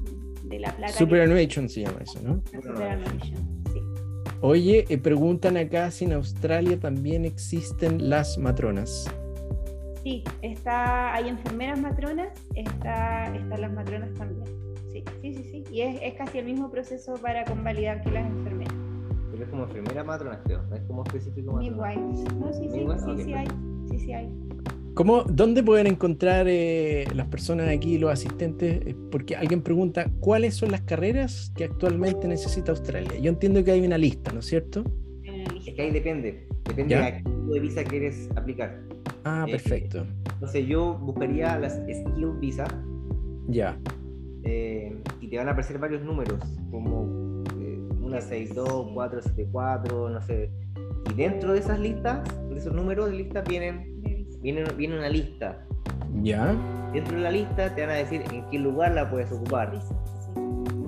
de 0.45 0.59
la 0.59 0.71
plata. 0.75 0.93
que- 0.93 0.99
Superannuation 0.99 1.67
se 1.69 1.81
llama 1.81 1.99
eso, 2.01 2.19
¿no? 2.23 2.41
superannuation, 2.61 3.63
sí. 3.73 3.81
Oye, 4.41 4.85
eh, 4.89 4.97
preguntan 4.97 5.57
acá 5.57 5.89
si 5.91 6.05
en 6.05 6.13
Australia 6.13 6.79
también 6.79 7.25
existen 7.25 8.09
las 8.09 8.37
matronas. 8.37 9.09
Sí, 10.03 10.23
está, 10.41 11.13
hay 11.13 11.27
enfermeras 11.27 11.79
matronas, 11.81 12.29
está, 12.55 13.35
están 13.35 13.61
las 13.61 13.73
matronas 13.73 14.13
también. 14.13 14.45
Sí, 15.21 15.33
sí, 15.33 15.43
sí, 15.43 15.43
sí. 15.51 15.63
Y 15.73 15.81
es, 15.81 15.99
es 16.01 16.13
casi 16.15 16.39
el 16.39 16.45
mismo 16.45 16.69
proceso 16.69 17.13
para 17.15 17.45
convalidar 17.45 18.01
que 18.03 18.11
las 18.11 18.25
enfermeras. 18.25 18.73
Pero 19.31 19.43
es 19.43 19.49
como 19.49 19.63
enfermera 19.63 20.03
matrona, 20.03 20.41
creo. 20.45 20.63
No 20.69 20.75
es 20.75 20.81
como 20.83 21.03
específico 21.03 21.53
matrona. 21.53 21.93
Midwives. 21.95 22.33
No, 22.35 22.53
sí, 22.53 22.69
sí, 22.69 22.77
Midwife, 22.79 22.99
sí, 22.99 23.11
ok, 23.11 23.19
sí 23.19 23.33
hay. 23.33 23.47
Sí, 23.89 23.99
sí 23.99 24.13
hay. 24.13 24.29
¿Cómo, 24.95 25.21
¿Dónde 25.23 25.61
pueden 25.61 25.85
encontrar 25.85 26.47
eh, 26.49 27.05
las 27.13 27.27
personas 27.27 27.69
aquí, 27.69 27.99
los 27.99 28.11
asistentes? 28.11 28.81
Eh, 28.87 28.95
Porque 29.11 29.35
alguien 29.35 29.61
pregunta, 29.61 30.09
¿cuáles 30.19 30.55
son 30.55 30.71
las 30.71 30.81
carreras 30.81 31.51
que 31.55 31.65
actualmente 31.65 32.27
necesita 32.27 32.71
Australia? 32.71 33.15
Yo 33.19 33.29
entiendo 33.29 33.63
que 33.63 33.71
hay 33.71 33.85
una 33.85 33.97
lista, 33.99 34.31
¿no 34.33 34.39
es 34.39 34.45
cierto? 34.47 34.83
Es 35.23 35.73
que 35.75 35.81
ahí 35.81 35.91
depende. 35.91 36.47
Depende 36.67 36.95
¿Ya? 36.95 37.05
de 37.05 37.11
qué 37.17 37.23
tipo 37.23 37.53
de 37.53 37.59
visa 37.59 37.83
quieres 37.83 38.29
aplicar. 38.35 38.79
Ah, 39.23 39.45
Eh, 39.47 39.51
perfecto. 39.51 40.05
Entonces 40.33 40.65
yo 40.67 40.97
buscaría 40.97 41.59
las 41.59 41.73
Skill 41.75 42.31
Visa 42.39 42.65
Ya. 43.49 43.77
Eh, 44.87 45.03
y 45.21 45.27
te 45.29 45.37
van 45.37 45.47
a 45.47 45.51
aparecer 45.51 45.77
varios 45.77 46.01
números, 46.01 46.39
como 46.71 47.43
eh, 47.59 47.79
una 48.01 48.21
62, 48.21 48.91
474, 48.93 50.09
no 50.09 50.21
sé. 50.21 50.51
Y 51.09 51.13
dentro 51.13 51.53
de 51.53 51.59
esas 51.59 51.79
listas, 51.79 52.27
de 52.49 52.57
esos 52.57 52.73
números 52.73 53.09
de 53.09 53.17
listas, 53.17 53.47
vienen, 53.47 54.01
viene, 54.41 54.63
viene 54.75 54.97
una 54.97 55.09
lista. 55.09 55.65
Ya. 56.21 56.55
Dentro 56.93 57.17
de 57.17 57.23
la 57.23 57.31
lista 57.31 57.73
te 57.75 57.81
van 57.81 57.91
a 57.91 57.97
decir 57.97 58.23
en 58.31 58.49
qué 58.49 58.59
lugar 58.59 58.93
la 58.93 59.09
puedes 59.09 59.31
ocupar. 59.31 59.73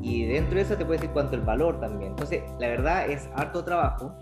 Y 0.01 0.25
dentro 0.25 0.55
de 0.55 0.61
eso 0.61 0.75
te 0.75 0.85
puede 0.85 0.99
decir 0.99 1.11
cuánto 1.11 1.35
el 1.35 1.41
valor 1.41 1.79
también. 1.79 2.11
Entonces, 2.11 2.41
la 2.59 2.67
verdad 2.67 3.09
es 3.09 3.29
harto 3.35 3.63
trabajo 3.63 4.13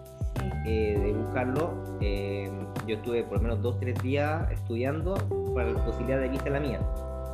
eh, 0.65 0.99
de 1.01 1.13
buscarlo. 1.13 1.97
Eh, 2.01 2.51
yo 2.87 2.95
estuve 2.95 3.23
por 3.23 3.37
lo 3.37 3.43
menos 3.43 3.61
dos, 3.61 3.79
tres 3.79 4.01
días 4.01 4.49
estudiando 4.51 5.15
para 5.53 5.71
la 5.71 5.85
posibilidad 5.85 6.19
de 6.19 6.29
visa 6.29 6.49
la 6.49 6.59
mía. 6.59 6.79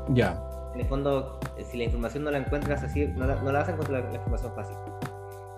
Ya. 0.10 0.40
En 0.74 0.80
el 0.82 0.86
fondo, 0.88 1.40
eh, 1.58 1.64
si 1.64 1.78
la 1.78 1.84
información 1.86 2.24
no 2.24 2.32
la 2.32 2.40
encuentras 2.40 2.84
así, 2.84 3.06
no 3.16 3.26
la, 3.28 3.36
no 3.42 3.52
la 3.52 3.60
vas 3.60 3.70
a 3.70 3.74
encontrar 3.74 4.04
la, 4.04 4.10
la 4.10 4.16
información 4.16 4.54
fácil. 4.56 4.76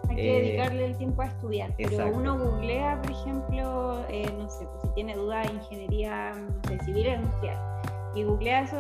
Hay 0.09 0.15
que 0.15 0.37
Eh, 0.37 0.41
dedicarle 0.41 0.85
el 0.85 0.97
tiempo 0.97 1.21
a 1.21 1.25
estudiar. 1.25 1.73
Pero 1.77 1.89
exacto. 1.89 2.17
uno 2.17 2.37
googlea, 2.37 3.01
por 3.01 3.11
ejemplo, 3.11 4.05
eh, 4.09 4.31
no 4.37 4.49
sé, 4.49 4.65
pues, 4.65 4.81
si 4.83 4.89
tiene 4.89 5.15
duda 5.15 5.41
de 5.41 5.53
ingeniería 5.53 6.33
no 6.33 6.69
sé, 6.69 6.79
civil 6.85 7.07
o 7.07 7.13
industrial, 7.15 7.57
y 8.13 8.23
googlea 8.23 8.61
eso, 8.61 8.77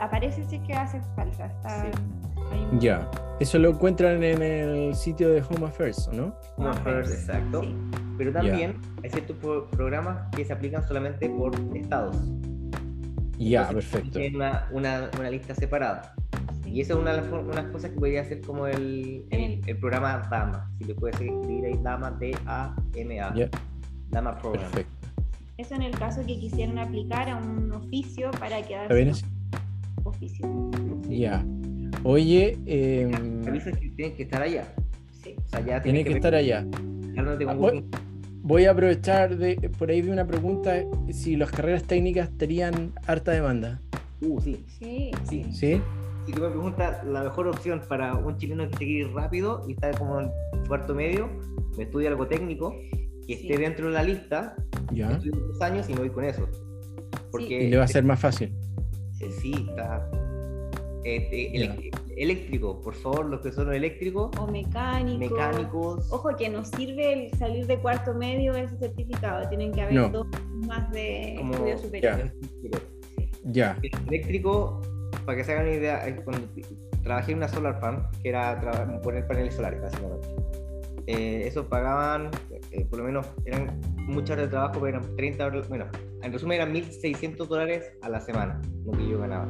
aparece 0.00 0.44
si 0.44 0.56
es 0.56 0.62
que 0.62 0.74
hace 0.74 1.00
falta. 1.16 1.46
Está, 1.46 1.68
Sí. 1.82 1.86
un- 2.70 2.80
Ya. 2.80 3.10
Eso 3.40 3.58
lo 3.58 3.70
encuentran 3.70 4.22
en 4.22 4.42
el 4.42 4.94
sitio 4.94 5.28
de 5.30 5.42
Home 5.42 5.66
Affairs, 5.66 6.08
¿no? 6.12 6.36
Home 6.56 6.68
Affairs, 6.70 7.10
exacto. 7.12 7.62
Sí. 7.62 7.76
Pero 8.16 8.32
también 8.32 8.80
hay 9.02 9.10
ciertos 9.10 9.36
pro- 9.38 9.66
programas 9.70 10.28
que 10.36 10.44
se 10.44 10.52
aplican 10.52 10.86
solamente 10.86 11.28
por 11.30 11.52
estados. 11.74 12.16
Ya, 13.38 13.62
Entonces, 13.68 13.90
perfecto. 13.90 14.18
Tienen 14.18 14.36
una, 14.36 14.68
una, 14.72 15.10
una 15.18 15.30
lista 15.30 15.54
separada. 15.54 16.14
Y 16.66 16.80
esa 16.80 16.94
es 16.94 16.98
una 16.98 17.12
de 17.12 17.22
las, 17.22 17.30
unas 17.32 17.66
cosas 17.66 17.90
que 17.90 17.96
podría 17.98 18.24
ser 18.24 18.40
como 18.40 18.66
el, 18.66 19.24
el, 19.30 19.60
el 19.66 19.78
programa 19.78 20.26
DAMA. 20.30 20.70
Si 20.78 20.84
le 20.84 20.94
puedes 20.94 21.20
escribir 21.20 21.66
ahí 21.66 21.78
DAMA, 21.82 22.10
D-A-M-A. 22.12 23.34
DAMA 24.10 24.38
Program. 24.38 24.62
perfecto. 24.70 25.08
Eso 25.56 25.74
en 25.76 25.82
el 25.82 25.92
caso 25.96 26.20
que 26.26 26.38
quisieran 26.38 26.78
aplicar 26.78 27.28
a 27.28 27.36
un 27.36 27.70
oficio 27.72 28.30
para 28.32 28.58
¿Está 28.58 28.68
quedarse 28.68 28.94
bien 28.94 29.08
con 29.08 29.14
así? 29.14 29.24
oficio. 30.04 30.70
Ya. 31.08 31.44
Oye, 32.02 32.58
em, 32.66 33.40
Me 33.42 33.48
avisas 33.50 33.78
que 33.78 33.90
tienes 33.90 34.16
que 34.16 34.24
estar 34.24 34.42
allá. 34.42 34.66
Sí. 35.22 35.36
O 35.38 35.48
sea, 35.48 35.60
ya 35.60 35.80
tiene 35.80 36.02
tienes 36.02 36.04
que 36.06 36.14
estar 36.18 36.34
allá. 36.34 36.66
Ah. 36.72 37.72
Voy 38.46 38.66
a 38.66 38.72
aprovechar 38.72 39.38
de, 39.38 39.56
por 39.78 39.88
ahí 39.90 40.02
vi 40.02 40.10
una 40.10 40.26
pregunta, 40.26 40.74
si 41.10 41.34
las 41.34 41.50
carreras 41.50 41.84
técnicas 41.84 42.28
tenían 42.36 42.92
harta 43.06 43.32
demanda. 43.32 43.80
Uh, 44.20 44.38
sí. 44.40 44.62
Sí, 44.78 45.10
Sí. 45.28 45.44
¿Sí? 45.50 45.80
si 46.26 46.32
tú 46.32 46.40
me 46.42 46.48
preguntas 46.48 47.04
la 47.06 47.22
mejor 47.22 47.48
opción 47.48 47.82
para 47.88 48.14
un 48.14 48.36
chileno 48.38 48.66
que 48.70 48.76
quiere 48.78 48.92
ir 48.92 49.12
rápido 49.14 49.62
y 49.68 49.72
está 49.72 49.90
como 49.92 50.20
en 50.20 50.30
cuarto 50.68 50.94
medio, 50.94 51.28
me 51.76 51.84
estudia 51.84 52.08
algo 52.10 52.26
técnico, 52.26 52.74
que 53.26 53.32
esté 53.34 53.56
dentro 53.58 53.86
de 53.88 53.92
la 53.92 54.02
lista, 54.02 54.54
Ya. 54.92 55.10
estudio 55.12 55.36
dos 55.48 55.60
años 55.62 55.88
y 55.88 55.92
me 55.94 56.00
voy 56.00 56.10
con 56.10 56.24
eso. 56.24 56.46
Porque 57.30 57.64
Y 57.64 57.70
le 57.70 57.76
va 57.78 57.84
a 57.84 57.88
ser 57.88 58.04
más 58.04 58.20
fácil. 58.20 58.52
Sí, 59.40 59.66
está. 59.70 60.10
eh, 61.04 61.28
eh, 61.32 61.58
Ya. 61.58 61.76
Elec- 62.16 62.22
eléctrico, 62.22 62.80
por 62.80 62.94
favor, 62.94 63.26
los 63.26 63.40
que 63.40 63.52
son 63.52 63.72
eléctricos, 63.72 64.30
O 64.38 64.46
mecánico. 64.46 65.18
mecánicos. 65.34 66.12
Ojo 66.12 66.34
que 66.36 66.48
no 66.48 66.64
sirve 66.64 67.12
el 67.26 67.38
salir 67.38 67.66
de 67.66 67.78
cuarto 67.78 68.14
medio 68.14 68.54
ese 68.54 68.76
certificado, 68.78 69.48
tienen 69.48 69.72
que 69.72 69.82
haber 69.82 69.94
No. 69.94 70.08
dos 70.08 70.26
más 70.66 70.90
de 70.92 71.34
Como- 71.38 71.52
estudio 71.54 71.78
superior. 71.78 72.32
Ya. 73.44 73.78
Eléctrico, 74.06 74.80
para 75.26 75.36
que 75.38 75.44
se 75.44 75.52
hagan 75.52 75.66
una 75.66 75.74
idea, 75.76 76.16
cuando 76.24 76.48
trabajé 77.02 77.32
en 77.32 77.38
una 77.38 77.48
solar 77.48 77.78
farm, 77.80 78.06
que 78.22 78.28
era 78.30 79.00
poner 79.02 79.26
paneles 79.26 79.54
solares, 79.54 79.80
básicamente. 79.82 80.28
Eh, 81.06 81.42
esos 81.46 81.66
pagaban, 81.66 82.30
eh, 82.70 82.86
por 82.86 83.00
lo 83.00 83.04
menos, 83.04 83.26
eran 83.44 83.78
muchas 84.06 84.30
horas 84.30 84.46
de 84.46 84.50
trabajo, 84.50 84.74
pero 84.80 84.86
eran 84.98 85.16
30 85.16 85.44
horas, 85.46 85.68
bueno, 85.68 85.84
en 86.22 86.32
resumen 86.32 86.56
eran 86.60 86.72
1.600 86.72 87.46
dólares 87.48 87.92
a 88.00 88.08
la 88.08 88.20
semana, 88.20 88.62
lo 88.86 88.92
que 88.92 89.06
yo 89.06 89.18
ganaba. 89.18 89.46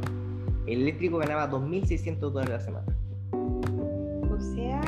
El 0.66 0.82
eléctrico 0.82 1.18
ganaba 1.18 1.50
2.600 1.50 2.18
dólares 2.18 2.50
a 2.50 2.52
la 2.54 2.60
semana. 2.60 2.96
O 4.30 4.38
sea, 4.40 4.80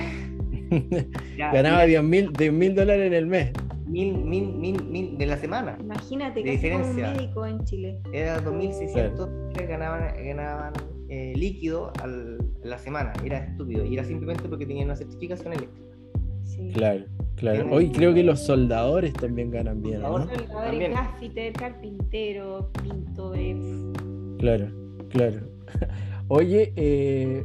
Ya, 1.38 1.52
Ganaba 1.52 1.84
10 1.84 2.02
mil 2.02 2.74
dólares 2.74 3.06
en 3.06 3.12
el 3.14 3.26
mes. 3.26 3.52
mil, 3.86 4.16
mil, 4.24 4.52
mil, 4.54 4.84
mil 4.84 5.16
de 5.18 5.26
la 5.26 5.36
semana. 5.36 5.76
imagínate 5.80 6.40
De 6.42 6.44
que 6.44 6.54
es 6.54 6.56
un 6.56 6.82
diferencia. 6.82 7.10
médico 7.12 7.46
en 7.46 7.64
Chile. 7.64 8.00
Era 8.12 8.42
2.600 8.42 9.52
que 9.52 9.66
ganaban, 9.66 10.02
ganaban 10.24 10.72
eh, 11.08 11.32
líquido 11.36 11.92
al- 12.02 12.38
a 12.64 12.66
la 12.66 12.78
semana. 12.78 13.12
Era 13.24 13.38
estúpido. 13.38 13.84
Y 13.84 13.94
era 13.94 14.04
simplemente 14.04 14.48
porque 14.48 14.66
tenían 14.66 14.86
una 14.86 14.96
certificación 14.96 15.52
eléctrica. 15.52 15.86
Sí. 16.42 16.68
Claro, 16.74 17.04
claro. 17.36 17.68
Hoy 17.72 17.90
creo 17.90 18.12
que 18.14 18.22
los 18.24 18.40
soldadores 18.40 19.12
también 19.12 19.50
ganan 19.52 19.82
bien, 19.82 20.00
¿no? 20.02 20.08
Soldadores. 20.18 20.38
Soldadores, 20.40 20.70
También. 20.70 20.92
gaffiter, 20.92 21.52
carpintero, 21.52 22.70
pintores. 22.82 23.56
Claro, 24.38 24.66
claro. 25.10 25.40
Oye, 26.28 26.72
eh, 26.76 27.44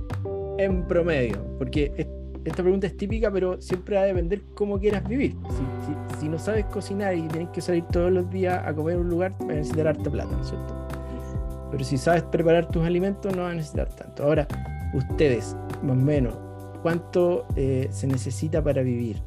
en 0.58 0.88
promedio, 0.88 1.38
porque 1.58 1.92
es- 1.98 2.08
esta 2.44 2.64
pregunta 2.64 2.88
es 2.88 2.98
típica, 2.98 3.30
pero 3.32 3.62
siempre 3.62 3.96
va 3.98 4.02
a 4.02 4.06
depender 4.06 4.42
cómo 4.56 4.80
quieras 4.80 5.08
vivir. 5.08 5.36
Si, 5.50 5.86
si- 6.16 6.20
si 6.22 6.30
no 6.30 6.40
sabes 6.40 6.66
cocinar 6.66 7.16
y 7.16 7.28
tienes 7.28 7.50
que 7.50 7.62
salir 7.62 7.84
todos 7.86 8.12
los 8.12 8.30
días 8.32 8.62
a 8.66 8.74
comer 8.74 8.96
a 8.96 9.00
un 9.00 9.10
lugar, 9.10 9.32
vas 9.40 9.50
a 9.50 9.54
necesitar 9.54 9.88
harta 9.90 10.10
plata, 10.10 10.32
¿no 10.36 10.42
es 10.42 10.48
cierto? 10.50 10.88
Pero 11.72 11.84
si 11.84 11.98
sabes 11.98 12.24
preparar 12.24 12.68
tus 12.70 12.84
alimentos, 12.84 13.36
no 13.36 13.44
vas 13.44 13.52
a 13.52 13.56
necesitar 13.56 13.90
tanto. 13.96 14.24
Ahora, 14.24 14.48
ustedes, 14.94 15.56
más 15.84 15.92
o 15.98 16.02
menos, 16.02 16.38
¿cuánto 16.82 17.46
eh, 17.56 17.88
se 17.92 18.08
necesita 18.08 18.64
para 18.64 18.82
vivir? 18.82 19.22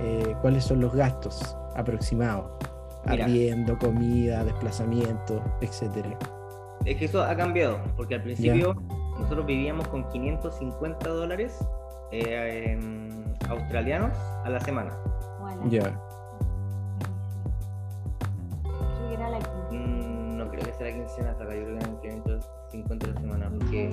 Eh, 0.00 0.34
¿Cuáles 0.42 0.64
son 0.64 0.80
los 0.80 0.94
gastos 0.94 1.56
aproximados? 1.74 2.44
Mira. 3.06 3.24
Arriendo, 3.24 3.78
comida, 3.78 4.44
desplazamiento, 4.44 5.42
etcétera. 5.60 6.16
Es 6.84 6.96
que 6.96 7.04
eso 7.04 7.22
ha 7.22 7.36
cambiado, 7.36 7.78
porque 7.96 8.16
al 8.16 8.22
principio 8.22 8.74
nosotros 9.18 9.46
vivíamos 9.46 9.86
con 9.88 10.08
550 10.08 11.08
dólares 11.08 11.58
eh, 12.10 12.78
australianos 13.48 14.16
a 14.44 14.50
la 14.50 14.60
semana. 14.60 14.90
Ya. 15.68 15.80
creo 18.62 19.08
que 19.08 19.14
era 19.14 19.30
la. 19.30 19.38
Mm, 19.70 20.38
no 20.38 20.48
creo 20.50 20.64
que 20.64 20.72
sea 20.72 20.88
la 20.88 20.94
quincena 20.94 21.30
hasta 21.30 21.44
acá, 21.44 21.54
yo 21.54 21.64
creo 21.64 21.78
que 21.78 21.84
eran 21.84 22.00
550 22.00 23.06
a 23.06 23.10
la 23.10 23.20
semana. 23.20 23.50
Porque, 23.50 23.90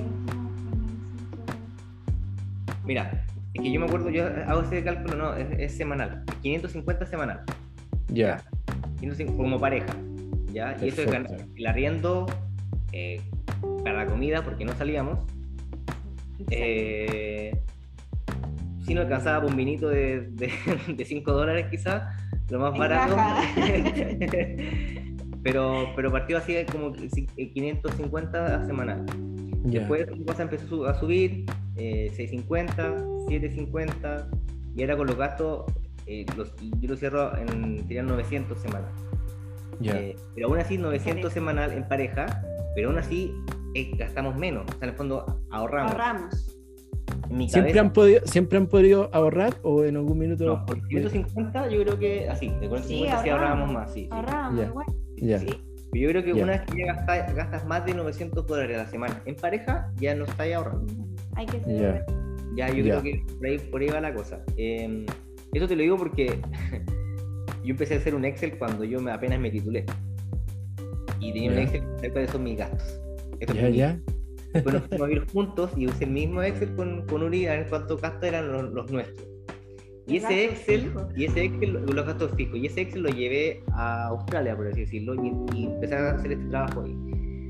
mira, 2.86 3.24
es 3.54 3.62
que 3.62 3.72
yo 3.72 3.80
me 3.80 3.86
acuerdo, 3.86 4.10
yo 4.10 4.26
hago 4.48 4.62
ese 4.62 4.84
cálculo, 4.84 5.16
no, 5.16 5.34
es, 5.36 5.48
es 5.60 5.78
semanal, 5.78 6.24
550 6.42 7.06
semanal. 7.06 7.44
Ya. 8.08 8.44
550 9.00 9.38
como 9.38 9.60
pareja, 9.60 9.94
¿ya? 10.52 10.76
Y 10.82 10.88
eso 10.88 11.04
es 11.04 11.12
el 11.56 11.68
arriendo 11.68 12.26
eh, 12.92 13.22
para 13.84 14.04
la 14.06 14.12
comida, 14.12 14.44
porque 14.44 14.66
no 14.66 14.74
salíamos. 14.74 15.20
Eh, 16.52 17.52
si 18.86 18.94
no 18.94 19.02
alcanzaba 19.02 19.46
un 19.46 19.56
vinito 19.56 19.90
de 19.90 20.30
5 21.06 21.32
dólares 21.34 21.68
quizás, 21.70 22.04
lo 22.50 22.60
más 22.60 22.78
barato. 22.78 23.16
pero, 25.44 25.90
pero 25.96 26.12
partió 26.12 26.38
así 26.38 26.56
como 26.72 26.94
eh, 27.38 27.52
550 27.54 28.56
a 28.62 28.66
semanal. 28.66 29.06
Después 29.64 30.08
la 30.10 30.26
cosa 30.26 30.44
empezó 30.44 30.66
a 30.66 30.70
su- 30.70 30.86
a 30.88 30.94
subir, 31.00 31.46
eh, 31.76 32.10
650, 32.16 32.98
750, 33.28 34.30
y 34.76 34.82
ahora 34.82 34.98
con 34.98 35.08
los 35.08 35.18
gastos, 35.18 35.66
eh, 36.08 36.26
los- 36.38 36.54
yo 36.80 36.90
lo 36.90 36.96
cierro 36.96 37.38
en 37.38 37.80
serían 37.88 38.08
900 38.08 38.58
semanal. 38.60 38.92
ya. 39.82 39.98
Eh, 40.00 40.16
pero 40.36 40.48
aún 40.48 40.58
así 40.60 40.78
900 40.78 41.16
Pareja. 41.16 41.34
semanal 41.34 41.72
en 41.74 41.88
pareja, 41.88 42.42
pero 42.76 42.90
aún 42.90 42.98
así 43.00 43.34
eh, 43.76 43.92
gastamos 43.98 44.36
menos, 44.38 44.64
o 44.66 44.72
sea, 44.78 44.84
en 44.84 44.90
el 44.90 44.96
fondo 44.96 45.42
ahorramos. 45.52 45.92
Ahorramos. 45.92 46.56
¿Siempre, 47.48 47.80
han 47.80 47.94
podido, 47.94 48.22
¿Siempre 48.26 48.58
han 48.58 48.68
podido 48.68 49.10
ahorrar 49.14 49.56
o 49.62 49.84
en 49.84 49.98
algún 49.98 50.18
minuto? 50.18 50.46
no, 50.46 50.66
por 50.66 50.82
150 50.88 51.70
yo 51.70 51.84
creo 51.84 52.00
que 52.00 52.28
así, 52.30 52.48
de 52.48 52.68
450 52.68 52.84
sí, 53.24 53.30
ahorramos. 53.30 53.30
ahorrábamos 53.30 53.74
más, 53.74 53.94
sí. 53.94 54.02
sí. 54.02 54.08
Ahorramos, 54.12 54.66
igual. 54.68 54.86
Ya. 55.18 55.40
Sí. 55.40 55.48
Pero 55.92 56.04
yo 56.04 56.10
creo 56.10 56.24
que 56.24 56.44
una 56.44 56.52
vez 56.54 56.62
que 56.62 56.78
ya 56.80 56.94
gastas, 56.94 57.36
gastas 57.36 57.66
más 57.66 57.86
de 57.86 57.94
900 57.96 58.46
dólares 58.48 58.78
a 58.78 58.84
la 58.84 58.90
semana 58.90 59.22
en 59.26 59.36
pareja, 59.36 59.92
ya 59.98 60.16
no 60.16 60.26
estáis 60.26 60.56
ahorrando. 60.56 60.94
Hay 61.36 61.46
que 61.46 61.60
ser 61.62 61.82
Ya. 61.82 62.06
Ya, 62.56 62.74
yo 62.74 62.84
Ya. 62.84 63.00
creo 63.00 63.04
que 63.04 63.24
por 63.38 63.46
ahí, 63.48 63.60
por 63.60 63.82
ahí 63.82 63.88
va 63.90 64.02
la 64.02 64.14
cosa. 64.14 64.44
Eh, 64.58 65.06
eso 65.54 65.68
te 65.68 65.76
lo 65.76 65.82
digo 65.84 65.98
porque 65.98 66.40
yo 67.64 67.72
empecé 67.72 67.96
a 67.96 67.98
hacer 67.98 68.16
un 68.16 68.26
Excel 68.26 68.58
cuando 68.58 68.84
yo 68.84 69.02
me, 69.02 69.12
apenas 69.12 69.40
me 69.40 69.50
titulé. 69.52 69.86
Y 71.20 71.34
tenía 71.34 71.52
un. 71.52 71.58
Excel 71.60 71.84
de 72.02 72.12
cuáles 72.12 72.32
son 72.32 72.44
mis 72.44 72.58
gastos. 72.58 73.02
Eso 73.40 73.54
ya. 73.70 74.00
Después 74.54 74.74
nos 74.76 74.84
fuimos 74.88 75.06
a 75.06 75.10
vivir 75.10 75.26
juntos 75.32 75.72
y 75.78 75.86
usé 75.88 76.06
el 76.06 76.12
mismo 76.12 76.42
Excel 76.42 76.74
con, 76.76 77.06
con 77.06 77.22
Uri 77.24 77.46
a 77.46 77.52
ver 77.52 77.68
cuántos 77.70 78.02
gastos 78.02 78.24
eran 78.24 78.52
los, 78.52 78.72
los 78.72 78.92
nuestros. 78.92 79.28
Y 80.08 80.18
ese 80.18 80.46
Excel, 80.46 80.92
y 81.16 81.26
ese 81.26 81.44
Excel, 81.46 81.74
los 81.74 82.06
gastos 82.06 82.32
fijos, 82.36 82.58
y 82.58 82.66
ese 82.66 82.82
Excel 82.82 83.04
lo 83.04 83.10
llevé 83.10 83.62
a 83.74 84.08
Australia, 84.08 84.56
por 84.58 84.68
así 84.68 84.80
decirlo, 84.82 85.14
y, 85.24 85.32
y 85.56 85.66
empecé 85.68 85.96
a 85.96 86.12
hacer 86.16 86.32
este 86.32 86.46
trabajo 86.50 86.82
ahí. 86.82 86.96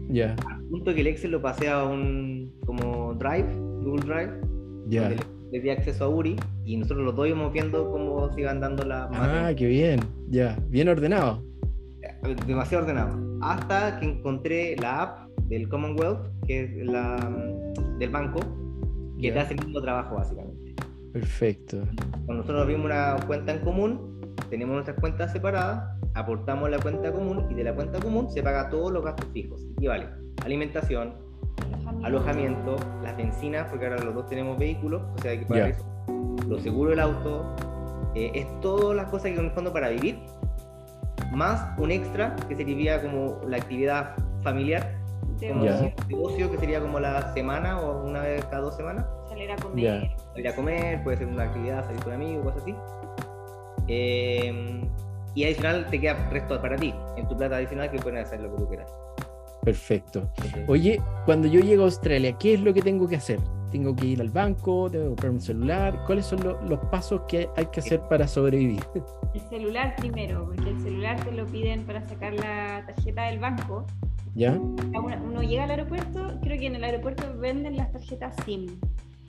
Ya. 0.09 0.36
Al 0.45 0.61
punto 0.65 0.93
que 0.93 0.99
el 0.99 1.07
Excel 1.07 1.32
lo 1.32 1.41
pasé 1.41 1.70
a 1.70 1.86
un 1.86 2.53
como 2.65 3.13
Drive, 3.13 3.47
Google 3.82 4.03
Drive, 4.05 4.41
Ya. 4.89 5.03
donde 5.03 5.15
le, 5.15 5.24
le 5.53 5.59
di 5.61 5.70
acceso 5.70 6.03
a 6.03 6.09
Uri, 6.09 6.36
y 6.65 6.76
nosotros 6.76 7.05
los 7.05 7.15
dos 7.15 7.28
íbamos 7.30 7.53
viendo 7.53 7.89
cómo 7.91 8.30
se 8.34 8.41
iban 8.41 8.59
dando 8.59 8.84
las 8.84 9.07
Ah, 9.13 9.53
qué 9.55 9.65
bien. 9.67 10.01
Ya. 10.28 10.59
Bien 10.67 10.89
ordenado. 10.89 11.41
demasiado 12.45 12.84
ordenado. 12.84 13.29
Hasta 13.42 14.00
que 14.00 14.06
encontré 14.06 14.76
la 14.78 15.02
app 15.04 15.30
del 15.44 15.68
Commonwealth, 15.70 16.28
que 16.46 16.64
es 16.64 16.86
la 16.86 17.18
mm, 17.18 17.98
del 17.98 18.10
banco, 18.10 18.40
que 19.20 19.28
Ya. 19.28 19.34
te 19.34 19.40
hace 19.40 19.54
el 19.56 19.66
mismo 19.66 19.82
trabajo 19.82 20.16
básicamente. 20.16 20.76
Perfecto. 21.14 21.78
Cuando 22.26 22.36
nosotros 22.44 22.62
abrimos 22.62 22.86
una 22.86 23.16
cuenta 23.26 23.54
en 23.54 23.60
común, 23.60 24.36
tenemos 24.50 24.74
nuestras 24.76 25.00
cuentas 25.00 25.32
separadas, 25.32 25.98
aportamos 26.14 26.70
la 26.70 26.80
cuenta 26.80 27.12
común 27.12 27.46
y 27.50 27.54
de 27.56 27.64
la 27.64 27.74
cuenta 27.76 28.00
común 28.00 28.30
se 28.32 28.42
paga 28.44 28.70
todos 28.70 28.92
los 28.92 29.04
gastos 29.04 29.28
fijos. 29.34 29.66
Y 29.80 29.88
vale, 29.88 30.08
alimentación, 30.46 31.14
alojamiento, 32.04 32.76
las 33.04 33.16
bencinas, 33.18 33.68
porque 33.70 33.88
ahora 33.88 34.04
los 34.04 34.14
dos 34.14 34.28
tenemos 34.28 34.58
vehículos, 34.58 35.02
o 35.16 35.22
sea 35.22 35.32
hay 35.32 35.40
que 35.40 35.46
pagar 35.46 35.70
Ya. 35.72 35.76
eso, 35.76 35.86
lo 36.48 36.60
seguro 36.60 36.92
del 36.92 37.00
auto, 37.00 37.56
eh, 38.16 38.32
es 38.34 38.62
todas 38.62 38.96
las 38.96 39.06
cosas 39.08 39.32
que 39.32 39.40
en 39.40 39.46
el 39.46 39.52
fondo 39.52 39.72
para 39.74 39.90
vivir, 39.90 40.20
más 41.32 41.66
un 41.78 41.92
extra 41.92 42.36
que 42.48 42.56
sería 42.56 43.02
como 43.02 43.40
la 43.48 43.58
actividad 43.58 44.16
familiar, 44.42 44.96
De 45.40 45.50
como 45.50 45.64
Ya. 45.64 45.94
negocio 46.08 46.52
que 46.52 46.58
sería 46.58 46.82
como 46.82 47.00
la 47.00 47.34
semana 47.34 47.80
o 47.80 48.04
una 48.06 48.22
vez 48.22 48.44
cada 48.46 48.62
dos 48.64 48.76
semanas 48.76 49.06
salir 49.30 49.52
a 49.52 49.56
comer. 49.56 50.12
Salir 50.34 50.48
a 50.48 50.56
comer, 50.56 51.04
puede 51.04 51.18
ser 51.18 51.28
una 51.28 51.44
actividad, 51.44 51.86
salir 51.86 52.04
con 52.04 52.14
amigos, 52.14 52.44
cosas 52.46 52.62
así. 52.64 52.76
Eh, 53.88 54.82
y 55.36 55.44
adicional 55.46 55.88
te 55.90 56.00
queda 56.02 56.30
resto 56.30 56.60
para 56.62 56.76
ti, 56.76 56.94
en 57.16 57.28
tu 57.28 57.38
plata 57.38 57.58
adicional 57.58 57.90
que 57.92 58.00
puedes 58.00 58.26
hacer 58.26 58.42
lo 58.42 58.52
que 58.52 58.58
tú 58.58 58.68
quieras. 58.68 58.94
Perfecto. 59.64 60.30
Oye, 60.68 61.02
cuando 61.26 61.48
yo 61.48 61.60
llego 61.62 61.84
a 61.84 61.86
Australia, 61.86 62.34
¿qué 62.40 62.56
es 62.56 62.62
lo 62.62 62.74
que 62.74 62.82
tengo 62.82 63.08
que 63.08 63.16
hacer? 63.18 63.40
¿Tengo 63.72 63.95
que 63.95 64.07
ir 64.07 64.22
al 64.22 64.30
banco? 64.30 64.89
¿Tengo 64.89 65.03
que 65.03 65.09
comprar 65.09 65.32
un 65.32 65.41
celular? 65.41 66.03
¿Cuáles 66.07 66.26
son 66.26 66.43
lo- 66.43 66.59
los 66.63 66.80
pasos 66.91 67.22
que 67.28 67.47
hay 67.55 67.67
que 67.67 67.80
hacer 67.82 68.01
para 68.09 68.28
sobrevivir? 68.28 68.80
El 69.34 69.41
celular 69.41 69.95
primero, 69.97 70.45
porque 70.45 70.70
el 70.72 70.80
celular 70.82 71.24
te 71.24 71.32
lo 71.32 71.45
piden 71.45 71.84
para 71.84 72.01
sacar 72.07 72.34
la 72.34 72.84
tarjeta 72.88 73.24
del 73.26 73.39
banco. 73.39 73.86
¿Ya? 74.36 74.53
Uno, 74.53 74.78
uno 75.24 75.41
llega 75.43 75.65
al 75.65 75.72
aeropuerto, 75.72 76.39
creo 76.41 76.57
que 76.59 76.67
en 76.67 76.76
el 76.76 76.84
aeropuerto 76.84 77.24
venden 77.39 77.78
las 77.78 77.91
tarjetas 77.91 78.36
SIM. 78.45 78.67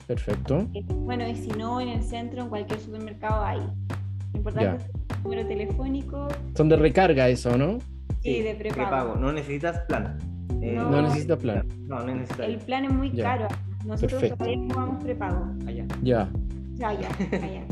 Perfecto. 0.07 0.67
Eh, 0.73 0.83
Bueno, 0.89 1.27
y 1.27 1.35
si 1.35 1.49
no, 1.49 1.79
en 1.79 1.89
el 1.89 2.03
centro, 2.03 2.41
en 2.43 2.49
cualquier 2.49 2.79
supermercado 2.79 3.43
hay. 3.43 3.59
Lo 3.59 4.37
importante 4.37 4.65
Ya. 4.65 4.75
es 4.75 4.85
el 5.17 5.23
número 5.23 5.47
telefónico 5.47 6.27
Son 6.55 6.67
de 6.69 6.75
recarga 6.77 7.29
eso, 7.29 7.57
¿no? 7.57 7.77
y 8.23 8.41
de 8.41 8.53
prepago. 8.55 9.15
No 9.15 9.31
necesitas 9.33 9.79
plan. 9.87 10.17
Eh, 10.61 10.73
No. 10.75 10.89
No 10.89 11.01
necesita 11.03 11.37
plan. 11.37 11.67
No, 11.87 11.99
no 12.05 12.21
es 12.21 12.29
El 12.39 12.57
plan 12.59 12.85
es 12.85 12.93
muy 12.93 13.11
Ya. 13.11 13.23
caro. 13.23 13.47
Nosotros 13.85 14.21
Perfecto. 14.21 14.37
todavía 14.37 14.57
no 14.67 14.75
vamos 14.75 15.03
prepago. 15.03 15.45
Allá. 15.67 15.85
Ya, 16.03 16.29
Ya, 16.75 16.93
ya, 16.99 17.09
ya. 17.31 17.65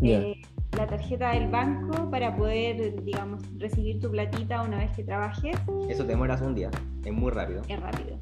ya. 0.00 0.18
Eh, 0.20 0.42
la 0.76 0.86
tarjeta 0.86 1.30
del 1.32 1.48
banco 1.48 2.10
para 2.10 2.36
poder, 2.36 3.02
digamos, 3.04 3.42
recibir 3.58 4.00
tu 4.00 4.10
platita 4.10 4.62
una 4.62 4.78
vez 4.78 4.90
que 4.96 5.04
trabajes 5.04 5.56
Eso 5.88 6.02
te 6.04 6.08
demoras 6.12 6.40
un 6.42 6.54
día. 6.54 6.70
Es 7.04 7.12
muy 7.12 7.30
rápido. 7.30 7.62
es 7.68 7.80
rápido. 7.80 8.18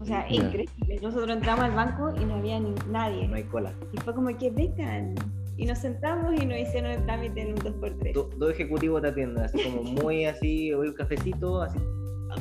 O 0.00 0.04
sea, 0.04 0.20
es 0.28 0.34
increíble. 0.38 1.00
Nosotros 1.02 1.28
entramos 1.36 1.64
al 1.64 1.72
banco 1.72 2.14
y 2.20 2.24
no 2.24 2.36
había 2.36 2.60
ni 2.60 2.72
nadie. 2.88 3.26
No 3.26 3.34
hay 3.34 3.42
cola. 3.44 3.72
Y 3.92 3.96
fue 3.98 4.14
como 4.14 4.28
que 4.36 4.48
vengan. 4.50 5.14
Y 5.56 5.66
nos 5.66 5.78
sentamos 5.78 6.40
y 6.40 6.46
nos 6.46 6.56
hicieron 6.56 6.92
el 6.92 7.04
trámite 7.04 7.40
en 7.42 7.48
un 7.48 7.56
2x3. 7.56 8.12
Do- 8.14 8.30
Dos 8.38 8.52
ejecutivos 8.52 9.02
te 9.02 9.08
atienden, 9.08 9.42
así 9.42 9.58
como 9.60 9.82
muy 9.82 10.24
así, 10.24 10.72
hoy 10.72 10.86
un 10.88 10.94
cafecito, 10.94 11.62
así. 11.62 11.80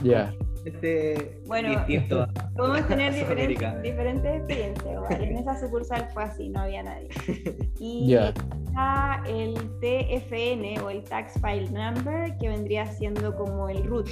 Ya. 0.04 0.34
Este, 0.66 1.40
Bueno, 1.46 1.70
distinto 1.70 2.28
Podemos 2.56 2.88
tener 2.88 3.14
diferentes, 3.14 3.82
diferentes 3.84 4.36
experiencias. 4.38 4.86
igual. 4.94 5.24
En 5.24 5.38
esa 5.38 5.60
sucursal 5.60 6.10
fue 6.14 6.24
así, 6.24 6.50
no 6.50 6.62
había 6.62 6.84
nadie. 6.84 7.08
Y 7.80 8.08
Ya. 8.08 8.30
está 8.66 9.24
el 9.28 9.54
TFN 9.80 10.80
o 10.84 10.90
el 10.90 11.04
Tax 11.04 11.34
File 11.42 11.70
Number, 11.72 12.38
que 12.38 12.50
vendría 12.50 12.86
siendo 12.86 13.36
como 13.36 13.70
el 13.70 13.84
root. 13.86 14.10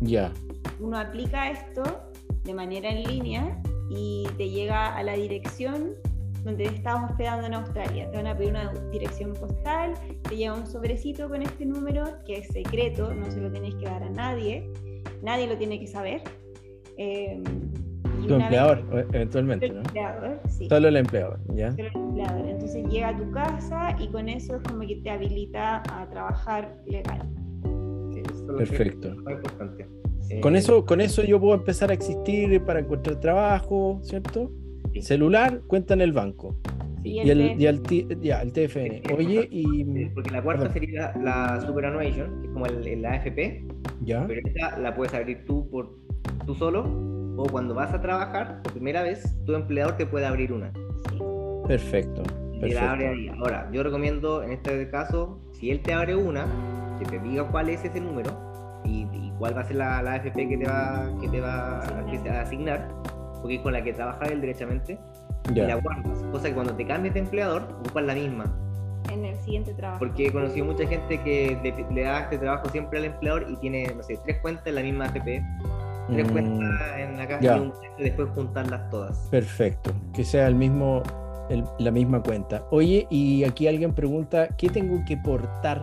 Ya. 0.00 0.32
Uno 0.80 0.98
aplica 0.98 1.50
esto 1.50 1.82
de 2.44 2.54
manera 2.54 2.88
en 2.90 3.02
línea 3.04 3.60
y 3.90 4.26
te 4.36 4.48
llega 4.48 4.94
a 4.96 5.02
la 5.02 5.14
dirección 5.14 5.94
donde 6.46 6.64
te 6.68 6.74
estabas 6.76 7.10
hospedando 7.10 7.46
en 7.46 7.54
Australia. 7.54 8.10
Te 8.10 8.16
van 8.16 8.26
a 8.28 8.36
pedir 8.36 8.50
una 8.50 8.72
dirección 8.90 9.32
postal, 9.34 9.92
te 10.28 10.36
llega 10.36 10.54
un 10.54 10.66
sobrecito 10.66 11.28
con 11.28 11.42
este 11.42 11.66
número 11.66 12.04
que 12.24 12.38
es 12.38 12.46
secreto, 12.48 13.12
no 13.12 13.30
se 13.30 13.40
lo 13.40 13.50
tenéis 13.52 13.74
que 13.74 13.84
dar 13.84 14.02
a 14.02 14.10
nadie, 14.10 14.70
nadie 15.22 15.46
lo 15.46 15.56
tiene 15.58 15.78
que 15.80 15.86
saber. 15.86 16.22
Eh, 16.96 17.42
Tu 17.42 18.22
vez- 18.34 18.42
empleador, 18.42 18.78
o- 18.92 18.98
eventualmente, 19.14 19.68
¿no? 19.68 19.80
empleador, 19.80 20.40
sí. 20.48 20.68
Solo 20.68 20.88
el 20.88 20.96
empleador, 20.96 21.38
¿ya? 21.54 21.70
Solo 21.72 21.88
el 21.88 21.96
empleador. 21.96 22.46
Entonces 22.48 22.86
llega 22.88 23.08
a 23.08 23.16
tu 23.16 23.30
casa 23.32 23.96
y 24.00 24.08
con 24.08 24.28
eso 24.28 24.56
es 24.56 24.62
como 24.62 24.86
que 24.86 24.96
te 24.96 25.10
habilita 25.10 25.82
a 25.92 26.08
trabajar 26.08 26.76
legal. 26.86 27.28
Sí, 28.14 28.22
eso 28.32 28.46
Perfecto. 28.56 29.08
importante. 29.08 29.86
Eh, 30.30 30.40
Con 30.40 30.56
eso, 30.56 30.84
con 30.86 31.00
eso 31.00 31.22
yo 31.22 31.38
puedo 31.38 31.54
empezar 31.54 31.90
a 31.90 31.94
existir 31.94 32.60
para 32.64 32.80
encontrar 32.80 33.20
trabajo, 33.20 34.00
¿cierto? 34.02 34.50
Celular, 35.02 35.62
cuenta 35.66 35.94
en 35.94 36.00
el 36.00 36.12
banco. 36.12 36.56
Y 37.02 37.20
Y 37.22 37.30
el, 37.30 37.38
TF 37.54 37.60
y 37.60 37.66
el, 37.66 38.20
ya, 38.20 38.42
el 38.42 38.52
TFN. 38.52 39.02
Oye, 39.16 39.48
y. 39.50 40.06
Porque 40.14 40.30
la 40.30 40.42
cuarta 40.42 40.68
Perdón. 40.68 40.72
sería 40.72 41.12
la, 41.16 41.56
la 41.56 41.60
Superannuation, 41.60 42.40
que 42.40 42.46
es 42.48 42.52
como 42.52 42.66
el, 42.66 42.86
el 42.86 43.04
AFP, 43.06 43.64
Ya, 44.00 44.26
pero 44.26 44.40
esta 44.44 44.78
la 44.78 44.94
puedes 44.94 45.14
abrir 45.14 45.44
tú 45.44 45.68
por 45.70 45.96
tú 46.46 46.54
solo, 46.54 46.84
o 47.36 47.46
cuando 47.50 47.74
vas 47.74 47.92
a 47.92 48.00
trabajar 48.00 48.62
por 48.62 48.72
primera 48.72 49.02
vez, 49.02 49.36
tu 49.44 49.54
empleador 49.54 49.96
te 49.96 50.06
puede 50.06 50.26
abrir 50.26 50.52
una. 50.52 50.72
sí. 50.72 51.18
perfecto. 51.68 52.22
Y 52.62 52.70
la 52.72 52.92
abre 52.92 53.08
ahí. 53.08 53.28
Ahora, 53.38 53.68
yo 53.72 53.82
recomiendo 53.82 54.42
en 54.42 54.52
este 54.52 54.88
caso, 54.88 55.38
si 55.52 55.70
él 55.70 55.80
te 55.80 55.92
abre 55.92 56.16
una, 56.16 56.46
que 56.98 57.04
te 57.04 57.18
diga 57.18 57.44
cuál 57.50 57.68
es 57.68 57.84
ese 57.84 58.00
número 58.00 58.30
y, 58.84 59.02
y 59.12 59.32
cuál 59.38 59.54
va 59.56 59.60
a 59.60 59.64
ser 59.64 59.76
la, 59.76 60.02
la 60.02 60.14
AFP 60.14 60.48
que 60.48 60.56
te 60.56 60.64
va, 60.64 61.10
que 61.20 61.28
te 61.28 61.40
va 61.40 61.80
a, 61.80 62.06
que 62.06 62.18
se 62.18 62.28
va 62.30 62.36
a 62.36 62.42
asignar, 62.42 62.88
porque 63.40 63.56
es 63.56 63.60
con 63.62 63.72
la 63.72 63.82
que 63.82 63.92
trabajas 63.92 64.30
él 64.30 64.40
derechamente, 64.40 64.98
y 65.50 65.54
la 65.54 65.76
guardas. 65.76 66.18
Cosa 66.32 66.48
que 66.48 66.54
cuando 66.54 66.74
te 66.74 66.86
cambies 66.86 67.14
de 67.14 67.20
empleador, 67.20 67.62
ocupas 67.80 68.04
la 68.04 68.14
misma. 68.14 68.44
En 69.12 69.24
el 69.24 69.36
siguiente 69.36 69.72
trabajo. 69.74 70.00
Porque 70.00 70.26
he 70.26 70.32
conocido 70.32 70.66
mucha 70.66 70.86
gente 70.86 71.20
que 71.22 71.56
le, 71.62 71.94
le 71.94 72.02
da 72.02 72.20
este 72.22 72.38
trabajo 72.38 72.68
siempre 72.70 72.98
al 72.98 73.04
empleador 73.04 73.46
y 73.48 73.56
tiene, 73.58 73.86
no 73.96 74.02
sé, 74.02 74.18
tres 74.24 74.38
cuentas 74.40 74.66
en 74.66 74.74
la 74.74 74.82
misma 74.82 75.04
AFP, 75.04 75.42
tres 76.08 76.26
Mm, 76.28 76.32
cuentas 76.32 76.80
en 76.98 77.16
la 77.16 77.28
casa 77.28 77.40
ya. 77.40 77.56
y 77.56 77.60
un 77.60 77.72
y 77.98 78.02
después 78.02 78.28
juntarlas 78.34 78.90
todas. 78.90 79.16
perfecto. 79.30 79.92
Que 80.12 80.24
sea 80.24 80.48
el 80.48 80.56
mismo, 80.56 81.02
el- 81.48 81.64
la 81.78 81.92
misma 81.92 82.20
cuenta. 82.22 82.64
Oye, 82.72 83.06
y 83.08 83.44
aquí 83.44 83.68
alguien 83.68 83.94
pregunta: 83.94 84.48
¿qué 84.58 84.68
tengo 84.68 84.98
que 85.06 85.16
portar 85.18 85.82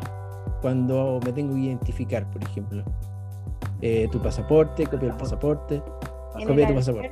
cuando 0.62 1.20
me 1.26 1.32
tengo 1.32 1.54
que 1.54 1.62
identificar, 1.62 2.30
por 2.30 2.44
ejemplo? 2.44 2.84
Eh, 3.82 4.10
tu 4.12 4.22
pasaporte, 4.22 4.84
copia 4.86 5.08
del 5.10 5.18
pasaporte. 5.18 5.82
Copia 6.46 6.64
el 6.64 6.68
tu 6.68 6.76
pasaporte. 6.76 7.12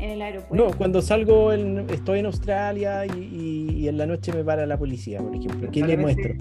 En 0.00 0.10
el 0.10 0.22
aeropuerto. 0.22 0.54
No, 0.70 0.76
cuando 0.76 1.02
salgo, 1.02 1.52
en- 1.52 1.88
estoy 1.90 2.20
en 2.20 2.26
Australia 2.26 3.04
y, 3.06 3.10
y- 3.18 3.70
y 3.80 3.88
en 3.88 3.98
la 3.98 4.06
noche 4.06 4.32
me 4.32 4.42
para 4.44 4.66
la 4.66 4.78
policía, 4.78 5.18
por 5.20 5.34
ejemplo. 5.34 5.70
¿Qué 5.70 5.82
le 5.82 5.96
muestro? 5.96 6.34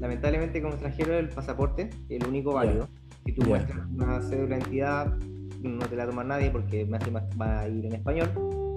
Lamentablemente, 0.00 0.60
como 0.62 0.74
extranjero, 0.74 1.18
el 1.18 1.28
pasaporte 1.28 1.90
es 2.08 2.22
el 2.22 2.26
único 2.28 2.52
válido. 2.54 2.88
Si 3.24 3.32
tú 3.32 3.42
muestras 3.46 3.78
una 3.94 4.20
cédula 4.22 4.56
de 4.56 4.62
identidad, 4.62 5.14
no 5.62 5.86
te 5.86 5.94
la 5.94 6.06
toma 6.06 6.24
nadie 6.24 6.50
porque 6.50 6.84
más 6.86 7.00
va 7.40 7.60
a 7.60 7.68
ir 7.68 7.86
en 7.86 7.94
español. 7.94 8.30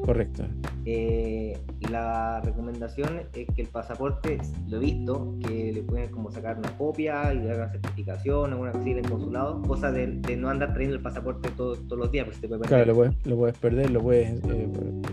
Correcto. 0.06 0.44
Eh, 0.86 1.58
la 1.90 2.40
recomendación 2.42 3.22
es 3.34 3.48
que 3.56 3.64
el 3.64 3.68
pasaporte, 3.70 4.38
lo 4.68 4.78
he 4.78 4.80
visto, 4.80 5.36
que 5.46 5.72
le 5.74 5.82
pueden 5.82 6.12
como 6.12 6.32
sacar 6.32 6.60
una 6.60 6.70
copia 6.78 7.34
y 7.34 7.40
dar 7.44 7.56
una 7.58 7.70
certificación, 7.70 8.52
alguna 8.52 8.72
cosa 8.72 8.84
así 8.84 9.02
consulado, 9.10 9.62
cosa 9.64 9.92
de, 9.92 10.08
de 10.08 10.38
no 10.38 10.50
andar 10.50 10.74
trayendo 10.74 10.98
el 10.98 11.02
pasaporte 11.02 11.50
todo- 11.58 11.76
todos 11.76 11.98
los 11.98 12.12
días, 12.12 12.26
porque 12.26 12.36
se 12.36 12.42
te 12.42 12.48
puede 12.50 12.62
perder. 12.62 12.78
Claro, 12.78 12.92
lo 12.92 12.96
puedes, 12.96 13.26
lo 13.26 13.36
puedes 13.36 13.58
perder, 13.58 13.90
lo 13.90 14.02
puedes, 14.02 14.30
eh, 14.44 14.68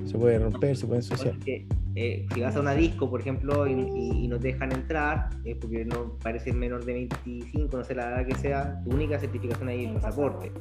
se 0.04 0.18
puede 0.18 0.38
romper, 0.38 0.76
se 0.76 0.86
puede 0.86 0.98
ensuciar. 1.00 1.34
Porque, 1.36 1.66
eh, 1.94 2.26
si 2.34 2.40
vas 2.42 2.54
a 2.56 2.60
una 2.60 2.74
disco, 2.74 3.08
por 3.08 3.20
ejemplo, 3.20 3.66
y, 3.66 3.72
y- 3.72 4.24
y 4.24 4.28
no 4.28 4.38
te 4.38 4.48
dejan 4.48 4.72
entrar, 4.72 5.30
porque 5.60 5.86
no 5.86 6.18
parece 6.22 6.52
menor 6.52 6.84
de 6.84 6.92
25, 6.92 7.78
no 7.78 7.84
sé 7.84 7.94
la 7.94 8.10
edad 8.10 8.26
que 8.26 8.34
sea, 8.34 8.82
tu 8.84 8.90
única 8.94 9.18
certificación 9.18 9.68
ahí 9.68 9.84
es 9.84 9.88
el 9.88 9.94
pasaporte. 9.94 10.52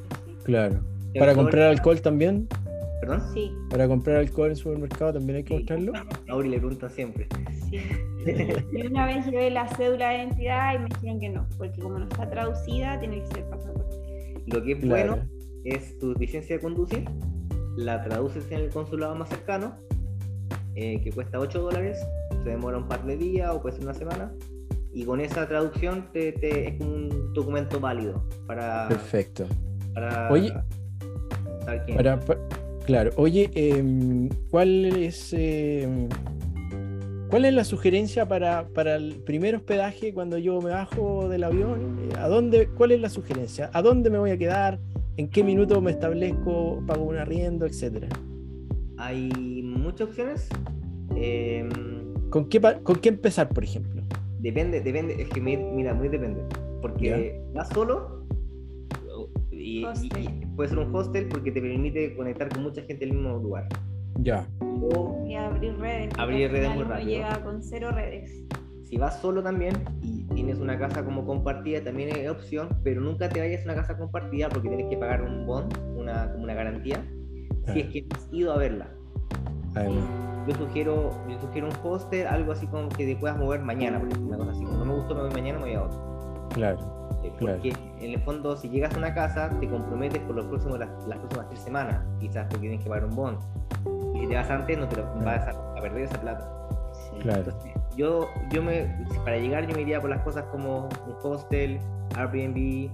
Claro. 0.44 0.80
Para 1.18 1.34
comprar 1.34 1.64
alcohol 1.68 2.00
también, 2.00 2.48
¿Perdón? 3.02 3.20
Sí, 3.34 3.52
para 3.68 3.88
comprar 3.88 4.16
alcohol 4.18 4.46
en 4.46 4.50
el 4.52 4.56
supermercado 4.56 5.14
también 5.14 5.38
hay 5.38 5.42
que 5.42 5.48
Sí. 5.48 5.54
mostrarlo. 5.58 5.92
A 6.28 6.36
Uri 6.36 6.48
le 6.50 6.58
preguntan 6.58 6.88
siempre. 6.90 7.26
sí. 7.68 7.80
Y 8.72 8.86
una 8.86 9.06
vez 9.06 9.26
llevé 9.26 9.50
la 9.50 9.66
cédula 9.66 10.10
de 10.10 10.18
identidad 10.18 10.74
y 10.76 10.78
me 10.78 10.84
dijeron 10.88 11.18
que 11.18 11.28
no, 11.30 11.46
porque 11.58 11.80
como 11.80 11.98
no 11.98 12.04
está 12.04 12.30
traducida, 12.30 13.00
tiene 13.00 13.20
que 13.22 13.26
ser 13.26 13.44
pasaporte. 13.50 14.34
Lo 14.46 14.62
que 14.62 14.72
es 14.72 14.78
Claro. 14.78 15.16
bueno 15.16 15.28
es 15.64 15.98
tu 15.98 16.12
licencia 16.14 16.54
de 16.56 16.62
conducir, 16.62 17.04
la 17.76 18.04
traduces 18.04 18.48
en 18.52 18.60
el 18.60 18.70
consulado 18.70 19.16
más 19.16 19.28
cercano, 19.30 19.74
eh, 20.76 21.00
que 21.02 21.10
cuesta 21.10 21.40
8 21.40 21.60
dólares, 21.60 21.98
se 22.44 22.50
demora 22.50 22.78
un 22.78 22.86
par 22.86 23.04
de 23.04 23.16
días 23.16 23.50
o 23.52 23.60
puede 23.60 23.74
ser 23.74 23.84
una 23.84 23.94
semana, 23.94 24.32
y 24.92 25.04
con 25.04 25.20
esa 25.20 25.48
traducción 25.48 26.08
te, 26.12 26.30
te- 26.32 26.68
es 26.68 26.80
un 26.80 27.32
documento 27.34 27.80
válido 27.80 28.28
para, 28.46 28.86
Perfecto. 28.88 29.46
para 29.92 30.30
Oye, 30.30 30.52
saber 31.64 31.82
quién 31.86 31.96
Para, 31.96 32.20
pa- 32.20 32.38
claro, 32.84 33.10
oye, 33.16 33.50
em, 33.54 34.28
¿cuál 34.50 34.84
es 34.86 35.32
em, 35.32 36.08
cuál 37.30 37.44
es 37.46 37.54
la 37.54 37.64
sugerencia 37.64 38.26
para, 38.28 38.66
para 38.68 38.96
el 38.96 39.16
primer 39.24 39.54
hospedaje 39.54 40.12
cuando 40.12 40.38
yo 40.38 40.60
me 40.60 40.70
bajo 40.70 41.28
del 41.28 41.44
avión? 41.44 41.98
Eh, 42.10 42.14
¿A 42.18 42.28
dónde, 42.28 42.68
cuál 42.68 42.92
es 42.92 43.00
la 43.00 43.08
sugerencia? 43.08 43.70
¿A 43.72 43.82
dónde 43.82 44.10
me 44.10 44.18
voy 44.18 44.30
a 44.30 44.36
quedar? 44.38 44.78
¿En 45.16 45.28
qué 45.28 45.42
minuto 45.44 45.80
me 45.80 45.90
establezco? 45.90 46.82
¿Pago 46.86 47.04
un 47.04 47.16
arriendo? 47.16 47.66
Etcétera. 47.66 48.08
Hay 48.98 49.30
muchas 49.62 50.08
opciones. 50.08 50.48
eh, 51.16 51.68
¿Con 52.30 52.48
qué, 52.48 52.60
¿Con 52.82 52.96
qué 52.96 53.08
empezar, 53.10 53.48
por 53.48 53.64
ejemplo? 53.64 54.02
depende, 54.40 54.80
depende, 54.80 55.22
es 55.22 55.28
que 55.28 55.40
mi- 55.40 55.56
mira, 55.56 55.94
muy 55.94 56.08
depende. 56.08 56.42
Porque 56.80 57.40
vas 57.54 57.68
solo 57.68 58.21
y, 59.62 59.84
y- 59.86 60.46
puede 60.56 60.68
ser 60.70 60.78
un 60.78 60.94
hostel 60.94 61.28
porque 61.28 61.50
te 61.52 61.60
permite 61.60 62.14
conectar 62.16 62.48
con 62.48 62.62
mucha 62.64 62.82
gente 62.82 63.04
en 63.04 63.10
el 63.12 63.16
mismo 63.16 63.38
lugar. 63.38 63.68
Ya, 64.20 64.46
O 64.60 65.24
Y 65.26 65.34
abrir 65.36 65.76
redes. 65.78 66.12
Abrir 66.18 66.50
redes 66.52 66.74
muy 66.74 66.84
rápido. 66.84 67.08
llega 67.08 67.42
con 67.42 67.62
cero 67.62 67.90
redes. 67.92 68.44
si 68.82 68.98
vas 68.98 69.18
solo 69.20 69.42
también 69.42 69.74
y 70.02 70.24
tienes 70.34 70.58
una 70.58 70.78
casa 70.78 71.02
como 71.04 71.24
compartida, 71.24 71.82
también 71.82 72.10
es 72.14 72.28
opción, 72.28 72.68
pero 72.84 73.00
nunca 73.00 73.28
te 73.30 73.40
vayas 73.40 73.62
a 73.62 73.64
una 73.64 73.74
casa 73.76 73.96
compartida 73.96 74.48
porque 74.50 74.68
tienes 74.68 74.86
que 74.90 74.98
pagar 74.98 75.22
un 75.22 75.46
bond, 75.46 75.72
una, 75.96 76.30
como 76.30 76.44
una 76.44 76.52
garantía, 76.54 77.02
si 77.72 77.80
es 77.80 77.86
que 77.88 78.04
has 78.14 78.28
ido 78.32 78.52
a 78.52 78.58
verla. 78.58 78.88
además. 79.74 80.04
Yo 80.46 80.54
sugiero, 80.56 81.10
yo 81.30 81.40
sugiero 81.40 81.68
un 81.68 81.74
hostel, 81.90 82.26
algo 82.26 82.52
así 82.52 82.66
como 82.66 82.88
que 82.90 83.06
te 83.06 83.16
puedas 83.16 83.38
mover 83.38 83.60
mañana, 83.62 83.98
por 84.00 84.08
ejemplo, 84.08 84.28
una 84.28 84.38
cosa 84.38 84.50
así. 84.50 84.64
Como 84.64 84.78
no 84.78 84.84
me 84.84 84.94
gustó, 84.94 85.14
me 85.14 85.20
voy 85.22 85.30
mañana, 85.30 85.58
me 85.60 85.64
voy 85.66 85.74
a 85.74 85.82
otro. 85.84 86.48
Claro, 86.52 87.01
Claro. 87.42 87.58
Porque 87.62 87.76
en 88.04 88.12
el 88.12 88.20
fondo, 88.20 88.56
si 88.56 88.68
llegas 88.68 88.94
a 88.94 88.98
una 88.98 89.12
casa, 89.14 89.50
te 89.60 89.68
comprometes 89.68 90.20
por 90.20 90.34
los 90.36 90.46
próximos, 90.46 90.78
las, 90.78 90.88
las 91.06 91.18
próximas 91.18 91.48
tres 91.48 91.60
semanas, 91.60 92.00
quizás 92.20 92.46
porque 92.48 92.68
tienes 92.68 92.82
que 92.82 92.88
pagar 92.88 93.04
un 93.04 93.14
bond. 93.16 93.38
Y 94.14 94.20
si 94.20 94.26
te 94.28 94.34
vas 94.34 94.50
antes, 94.50 94.78
no 94.78 94.88
te 94.88 94.96
lo, 94.96 95.04
vas 95.24 95.46
a, 95.46 95.50
a 95.50 95.74
perder 95.80 96.02
esa 96.04 96.20
plata. 96.20 96.68
claro. 97.22 97.38
Entonces, 97.42 97.72
yo, 97.96 98.28
yo 98.50 98.62
me, 98.62 98.86
para 99.24 99.36
llegar, 99.38 99.66
yo 99.66 99.74
me 99.74 99.82
iría 99.82 100.00
por 100.00 100.10
las 100.10 100.22
cosas 100.22 100.44
como 100.50 100.88
un 101.06 101.14
hostel, 101.22 101.78
Airbnb, 102.16 102.90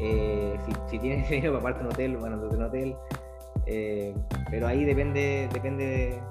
eh, 0.00 0.56
si, 0.66 0.72
si 0.90 0.98
tienes 0.98 1.28
dinero 1.30 1.52
para 1.52 1.60
aparte 1.70 1.84
un 1.86 1.92
hotel, 1.92 2.16
bueno, 2.18 2.36
desde 2.38 2.56
un 2.56 2.62
hotel. 2.64 2.96
eh, 3.66 4.14
pero 4.50 4.66
ahí 4.66 4.84
depende, 4.84 5.48
depende 5.52 5.84
de- 5.86 6.22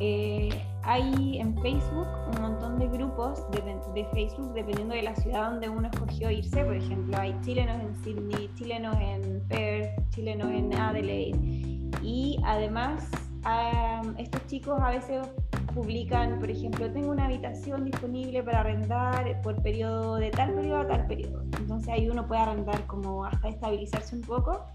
Eh, 0.00 0.50
hay 0.86 1.38
en 1.38 1.58
Facebook 1.60 2.06
un 2.34 2.42
montón 2.42 2.78
de 2.78 2.88
grupos 2.88 3.42
de, 3.50 4.04
Facebook 4.12 4.52
dependiendo 4.52 4.94
de 4.94 5.02
la 5.02 5.16
ciudad 5.16 5.50
donde 5.50 5.68
uno 5.68 5.88
escogió 5.88 6.30
irse. 6.30 6.64
Por 6.64 6.76
ejemplo, 6.76 7.16
hay 7.18 7.34
chilenos 7.42 7.80
en 7.80 7.94
Sydney, 8.04 8.50
chilenos 8.54 8.96
en 9.00 9.42
Perth, 9.48 10.10
chilenos 10.10 10.50
en 10.50 10.74
Adelaide. 10.74 11.38
Y 12.02 12.38
además, 12.44 13.08
estos 14.18 14.46
chicos 14.46 14.78
a 14.80 14.90
veces 14.90 15.26
publican, 15.74 16.38
por 16.38 16.50
ejemplo, 16.50 16.90
tengo 16.92 17.10
una 17.10 17.26
habitación 17.26 17.84
disponible 17.84 18.42
para 18.42 18.60
arrendar 18.60 19.40
por 19.42 19.60
periodo 19.62 20.16
de 20.16 20.30
tal 20.30 20.54
periodo 20.54 20.80
a 20.80 20.86
tal 20.86 21.06
periodo. 21.06 21.42
Entonces 21.58 21.88
ahí 21.88 22.08
uno 22.08 22.26
puede 22.26 22.42
arrendar 22.42 22.86
como 22.86 23.24
hasta 23.24 23.48
estabilizarse 23.48 24.16
un 24.16 24.22
poco 24.22 24.66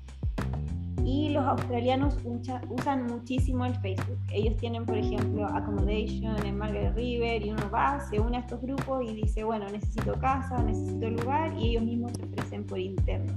y 1.10 1.30
los 1.30 1.44
australianos 1.44 2.18
usan 2.70 3.08
muchísimo 3.08 3.66
el 3.66 3.74
Facebook. 3.78 4.20
Ellos 4.32 4.56
tienen, 4.58 4.86
por 4.86 4.96
ejemplo, 4.96 5.44
accommodation 5.48 6.46
en 6.46 6.56
Margaret 6.56 6.96
River 6.96 7.44
y 7.44 7.50
uno 7.50 7.68
va, 7.72 8.00
se 8.00 8.20
une 8.20 8.38
a 8.38 8.42
estos 8.42 8.62
grupos 8.62 9.04
y 9.04 9.16
dice, 9.16 9.44
bueno, 9.44 9.68
necesito 9.72 10.14
casa, 10.20 10.62
necesito 10.62 11.10
lugar 11.10 11.52
y 11.58 11.70
ellos 11.70 11.84
mismos 11.84 12.12
se 12.14 12.24
ofrecen 12.26 12.64
por 12.64 12.78
interno. 12.78 13.34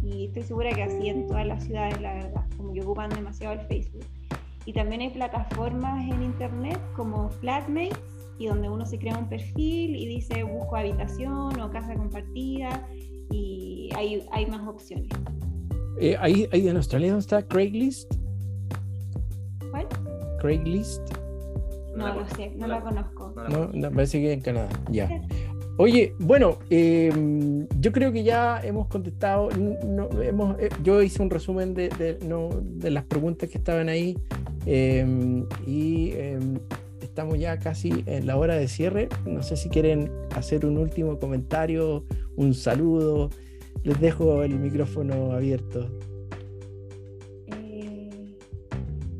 Y 0.00 0.26
estoy 0.26 0.44
segura 0.44 0.70
que 0.70 0.84
así 0.84 1.08
en 1.08 1.26
todas 1.26 1.44
las 1.44 1.64
ciudades, 1.64 2.00
la 2.00 2.14
verdad, 2.14 2.44
como 2.56 2.72
que 2.72 2.82
ocupan 2.82 3.10
demasiado 3.10 3.54
el 3.54 3.66
Facebook. 3.66 4.06
Y 4.64 4.72
también 4.72 5.00
hay 5.00 5.10
plataformas 5.10 6.04
en 6.04 6.22
internet 6.22 6.80
como 6.94 7.30
Flatmates 7.30 7.98
y 8.38 8.46
donde 8.46 8.68
uno 8.68 8.86
se 8.86 8.96
crea 8.96 9.18
un 9.18 9.28
perfil 9.28 9.96
y 9.96 10.06
dice 10.06 10.44
busco 10.44 10.76
habitación 10.76 11.60
o 11.60 11.70
casa 11.72 11.96
compartida 11.96 12.86
y 13.28 13.90
hay, 13.96 14.24
hay 14.30 14.46
más 14.46 14.66
opciones. 14.68 15.10
Eh, 15.98 16.16
ahí, 16.18 16.48
ahí 16.52 16.68
en 16.68 16.76
Australia 16.76 17.08
¿dónde 17.08 17.22
está 17.22 17.42
Craigslist. 17.42 18.12
¿Cuál? 19.70 19.86
Craigslist. 20.40 21.00
No, 21.96 22.14
lo 22.14 22.28
sé, 22.30 22.52
no, 22.56 22.66
la 22.66 22.80
conozco. 22.80 23.34
No, 23.74 23.90
parece 23.90 24.20
que 24.20 24.32
en 24.32 24.40
Canadá, 24.40 24.68
ya. 24.90 25.08
Oye, 25.78 26.14
bueno, 26.18 26.58
em, 26.70 27.66
yo 27.80 27.92
creo 27.92 28.12
que 28.12 28.22
ya 28.22 28.60
hemos 28.62 28.88
contestado, 28.88 29.48
hemos, 29.50 30.58
eh, 30.60 30.68
yo 30.82 31.02
hice 31.02 31.22
un 31.22 31.30
resumen 31.30 31.74
de, 31.74 31.88
de, 31.88 32.90
las 32.90 33.04
preguntas 33.04 33.48
que 33.48 33.58
estaban 33.58 33.88
ahí 33.88 34.18
em, 34.66 35.46
y 35.66 36.12
em, 36.12 36.58
estamos 37.00 37.38
ya 37.38 37.58
casi 37.58 38.04
en 38.06 38.26
la 38.26 38.36
hora 38.36 38.54
de 38.54 38.68
cierre. 38.68 39.08
No 39.26 39.42
sé 39.42 39.56
si 39.56 39.70
quieren 39.70 40.10
hacer 40.36 40.66
un 40.66 40.76
último 40.78 41.18
comentario, 41.18 42.04
un 42.36 42.54
saludo, 42.54 43.30
les 43.84 44.00
dejo 44.00 44.42
el 44.42 44.58
micrófono 44.58 45.32
abierto. 45.32 45.88
Eh, 47.48 48.36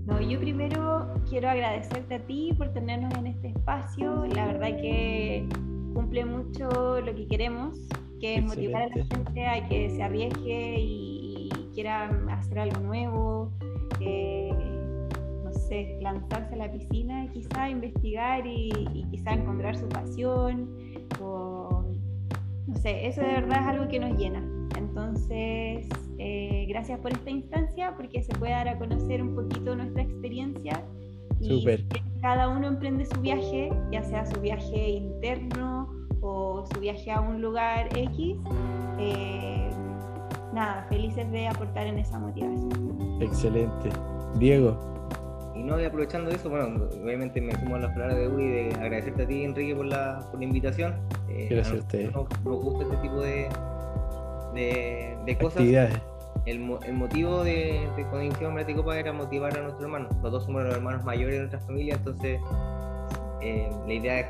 no, 0.07 0.21
yo 0.21 0.39
primero 0.39 1.15
quiero 1.29 1.49
agradecerte 1.49 2.15
a 2.15 2.21
ti 2.21 2.53
por 2.57 2.73
tenernos 2.73 3.13
en 3.15 3.27
este 3.27 3.49
espacio. 3.49 4.27
La 4.27 4.47
verdad 4.47 4.77
que 4.77 5.49
cumple 5.95 6.25
mucho 6.25 7.01
lo 7.01 7.15
que 7.15 7.27
queremos, 7.27 7.77
que 8.21 8.37
es 8.37 8.45
motivar 8.45 8.83
a 8.83 8.97
la 8.97 9.05
gente 9.05 9.47
a 9.47 9.69
que 9.69 9.91
se 9.91 10.03
arriesgue 10.03 10.81
y, 10.81 11.51
quiera 11.75 12.11
hacer 12.31 12.59
algo 12.59 12.81
nuevo. 12.81 13.51
no 13.99 15.53
sé, 15.55 15.99
lanzarse 16.03 16.55
a 16.55 16.59
la 16.59 16.71
piscina, 16.71 17.27
quizá 17.33 17.71
investigar 17.71 18.47
y, 18.47 18.71
y 18.93 19.07
quizá 19.11 19.33
encontrar 19.33 19.75
su 19.75 19.89
pasión 19.89 20.69
o 21.19 21.92
no 22.67 22.77
sé, 22.77 23.07
eso 23.07 23.21
de 23.21 23.29
verdad 23.29 23.61
es 23.61 23.67
algo 23.67 23.89
que 23.89 23.99
nos 23.99 24.19
llena. 24.19 24.43
Entonces, 24.77 25.87
eh, 26.19 26.67
gracias 26.69 26.99
por 27.01 27.13
esta 27.13 27.31
instancia, 27.31 27.95
porque 27.97 28.23
se 28.23 28.33
puede 28.35 28.53
dar 28.53 28.69
a 28.69 28.79
conocer 28.79 29.23
un 29.23 29.35
poquito 29.35 29.75
nuestra 29.75 30.03
experiencia. 30.03 30.85
Y 31.41 31.65
cada 32.21 32.49
uno 32.49 32.69
emprende 32.69 33.05
su 33.05 33.21
viaje, 33.21 33.73
ya 33.91 34.03
sea 34.05 34.25
su 34.27 34.41
viaje 34.41 34.91
interno 34.91 35.89
o 36.21 36.65
su 36.73 36.81
viaje 36.81 37.11
a 37.11 37.21
un 37.21 37.43
lugar 37.43 37.89
X. 37.97 38.37
Eh, 38.99 39.71
nada, 40.55 40.87
felices 40.89 41.31
de 41.33 41.49
aportar 41.49 41.89
en 41.89 41.99
esa 41.99 42.19
motivación. 42.19 43.21
Excelente. 43.21 43.89
Diego. 44.39 44.79
Y 45.55 45.63
no, 45.63 45.81
y 45.81 45.85
aprovechando 45.85 46.31
eso, 46.31 46.49
bueno, 46.49 46.87
obviamente 47.03 47.41
me 47.41 47.53
sumo 47.53 47.77
a 47.77 47.81
las 47.81 47.93
palabras 47.93 48.19
de 48.19 48.29
Uri 48.29 48.49
de 48.49 48.75
agradecerte 48.75 49.23
a 49.25 49.27
ti, 49.27 49.45
Enrique, 49.45 49.75
por 49.75 49.87
la, 49.87 50.27
por 50.31 50.39
la 50.39 50.45
invitación. 50.45 50.95
Eh, 51.29 51.49
Gracias 51.51 51.77
a 51.77 51.79
usted. 51.79 52.11
Nos, 52.11 52.27
gusta 52.45 52.85
este 52.85 52.97
tipo 52.97 53.21
de, 53.21 53.49
de, 55.27 55.39
cosas. 55.39 55.63
El, 55.63 55.99
el, 56.47 56.95
motivo 56.95 57.45
de, 57.45 57.87
de 57.97 58.07
Conexión 58.11 58.57
Copa 58.77 58.99
era 58.99 59.13
motivar 59.13 59.57
a 59.57 59.61
nuestros 59.61 59.85
hermanos. 59.85 60.11
Los 60.23 60.33
dos 60.33 60.45
somos 60.45 60.65
los 60.65 60.75
hermanos 60.75 61.05
mayores 61.05 61.35
de 61.35 61.39
nuestra 61.41 61.61
familia, 61.61 61.95
entonces 61.95 62.41
eh, 63.43 63.71
la 63.87 63.93
idea 63.93 64.21
es 64.21 64.27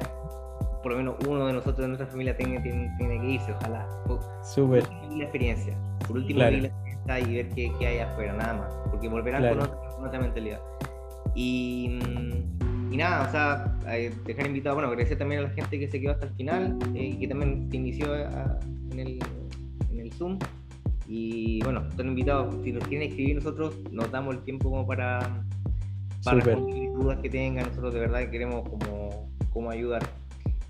por 0.83 0.93
lo 0.93 0.99
menos 0.99 1.15
uno 1.27 1.47
de 1.47 1.53
nosotros 1.53 1.79
de 1.79 1.89
nuestra 1.89 2.07
familia 2.09 2.37
tiene, 2.37 2.61
tiene, 2.61 3.21
que 3.21 3.27
irse, 3.27 3.53
ojalá. 3.53 3.87
Súper. 4.43 4.85
La 5.11 5.25
experiencia. 5.25 5.77
Por 6.07 6.17
último, 6.17 6.41
la 6.41 6.49
experiencia 6.49 6.83
y 7.21 7.35
ver 7.35 7.49
qué, 7.51 7.73
qué, 7.79 7.87
hay 7.87 7.99
afuera, 7.99 8.33
nada 8.33 8.55
más. 8.55 8.75
Porque 8.91 9.09
volverán 9.09 9.57
con, 9.57 9.61
otra, 10.05 10.21
mentalidad. 10.21 10.61
Y, 11.35 11.99
y, 12.91 12.97
nada, 12.97 13.27
o 13.27 13.31
sea, 13.31 13.79
eh, 13.89 14.13
dejar 14.27 14.47
invitado, 14.47 14.77
bueno, 14.77 14.89
agradecer 14.89 15.19
también 15.19 15.41
a 15.41 15.45
la 15.45 15.51
gente 15.51 15.79
que 15.79 15.89
se 15.89 16.01
quedó 16.01 16.13
hasta 16.13 16.27
el 16.27 16.33
final 16.35 16.79
eh, 16.95 17.15
y 17.15 17.19
que 17.19 17.29
también 17.29 17.69
se 17.71 17.77
inició 17.77 18.15
en 18.17 18.99
el 18.99 20.13
Zoom. 20.13 20.39
Y 21.09 21.63
bueno, 21.65 21.87
están 21.91 22.09
invitados, 22.09 22.55
si 22.63 22.73
nos 22.73 22.87
quieren 22.87 23.09
escribir 23.09 23.37
nosotros, 23.37 23.77
nos 23.91 24.11
damos 24.11 24.37
el 24.37 24.43
tiempo 24.45 24.71
como 24.71 24.87
para, 24.87 25.45
para 26.25 26.41
responder 26.41 26.93
dudas 26.93 27.19
que 27.19 27.29
tengan, 27.29 27.67
nosotros 27.69 27.95
de 27.95 28.01
verdad 28.01 28.31
queremos 28.31 28.69
como, 28.69 29.29
como 29.51 29.71
ayudar. 29.71 30.03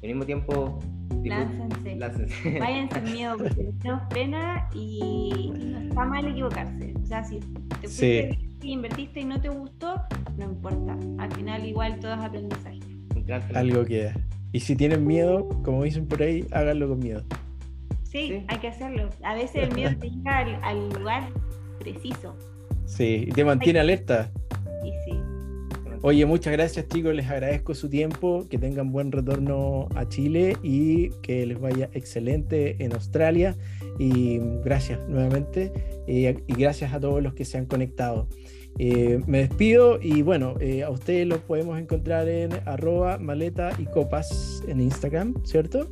Al 0.03 0.09
mismo 0.09 0.25
tiempo, 0.25 0.81
láncense. 1.23 1.97
láncense. 1.97 2.59
Váyanse 2.61 3.01
sin 3.05 3.13
miedo, 3.13 3.37
porque 3.39 3.73
no 3.85 4.01
frena 4.11 4.69
y, 4.75 5.53
no 5.55 5.79
está 5.81 6.05
mal 6.07 6.27
equivocarse. 6.27 6.95
O 7.01 7.07
sea, 7.07 7.23
si 7.23 7.39
te 7.39 7.89
fuiste 7.89 8.39
y 8.41 8.52
invertiste 8.71 9.21
y 9.21 9.25
no 9.25 9.41
te 9.41 9.49
gustó, 9.49 10.01
no 10.37 10.45
importa. 10.45 10.97
Al 11.19 11.33
final 11.33 11.67
igual 11.67 11.99
todo 12.01 12.15
es 12.15 12.21
aprendizaje. 12.21 12.81
Algo 13.55 13.85
queda. 13.85 14.15
Y 14.53 14.61
si 14.61 14.77
tienen 14.77 15.07
miedo, 15.07 15.49
como 15.65 15.85
dicen 15.85 16.07
por 16.07 16.23
ahí, 16.23 16.47
háganlo 16.53 16.89
con 16.89 16.99
miedo. 16.99 17.25
Sí, 18.05 18.45
hay 18.49 18.59
que 18.59 18.69
hacerlo. 18.69 19.09
A 19.23 19.35
veces 19.35 19.69
el 19.69 19.75
miedo 19.75 19.93
te 19.99 20.11
llega 20.11 20.39
al, 20.63 20.91
lugar 20.91 21.29
preciso. 21.81 22.37
Sí, 22.85 23.25
y 23.27 23.31
te 23.33 23.45
mantiene 23.45 23.81
alerta. 23.81 24.31
Y 24.85 24.91
sí. 25.05 25.19
Oye, 26.03 26.27
muchas 26.27 26.53
gracias 26.53 26.89
chicos, 26.89 27.15
les 27.15 27.31
agradezco 27.31 27.75
su 27.75 27.89
tiempo, 27.89 28.47
que 28.51 28.59
tengan 28.59 28.93
buen 28.93 29.13
retorno 29.13 29.89
a 29.95 30.07
Chile 30.09 30.57
y 30.63 31.11
que 31.23 31.47
les 31.47 31.59
vaya 31.59 31.89
excelente 31.95 32.77
en 32.85 32.93
Australia. 32.93 33.57
Y 33.99 34.41
gracias 34.65 35.09
nuevamente 35.09 35.73
y, 36.07 36.25
gracias 36.55 36.93
a 36.93 37.01
todos 37.01 37.23
los 37.23 37.35
que 37.35 37.45
se 37.45 37.57
han 37.57 37.67
conectado. 37.67 38.29
Eh, 38.79 39.21
me 39.27 39.39
despido 39.39 39.99
y 40.01 40.23
bueno, 40.23 40.55
eh, 40.61 40.83
a 40.83 40.91
ustedes 40.91 41.27
los 41.27 41.41
podemos 41.41 41.79
encontrar 41.79 42.29
en 42.29 42.53
arroba 42.65 43.19
maleta 43.19 43.71
y 43.79 43.85
copas 43.85 44.63
en 44.67 44.81
Instagram, 44.81 45.35
¿cierto? 45.45 45.89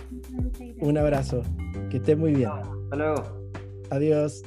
Un 0.79 0.97
abrazo, 0.97 1.43
que 1.89 1.97
estén 1.97 2.17
muy 2.19 2.33
bien. 2.33 2.49
Hasta 2.49 2.95
luego. 2.95 3.23
Adiós. 3.89 4.43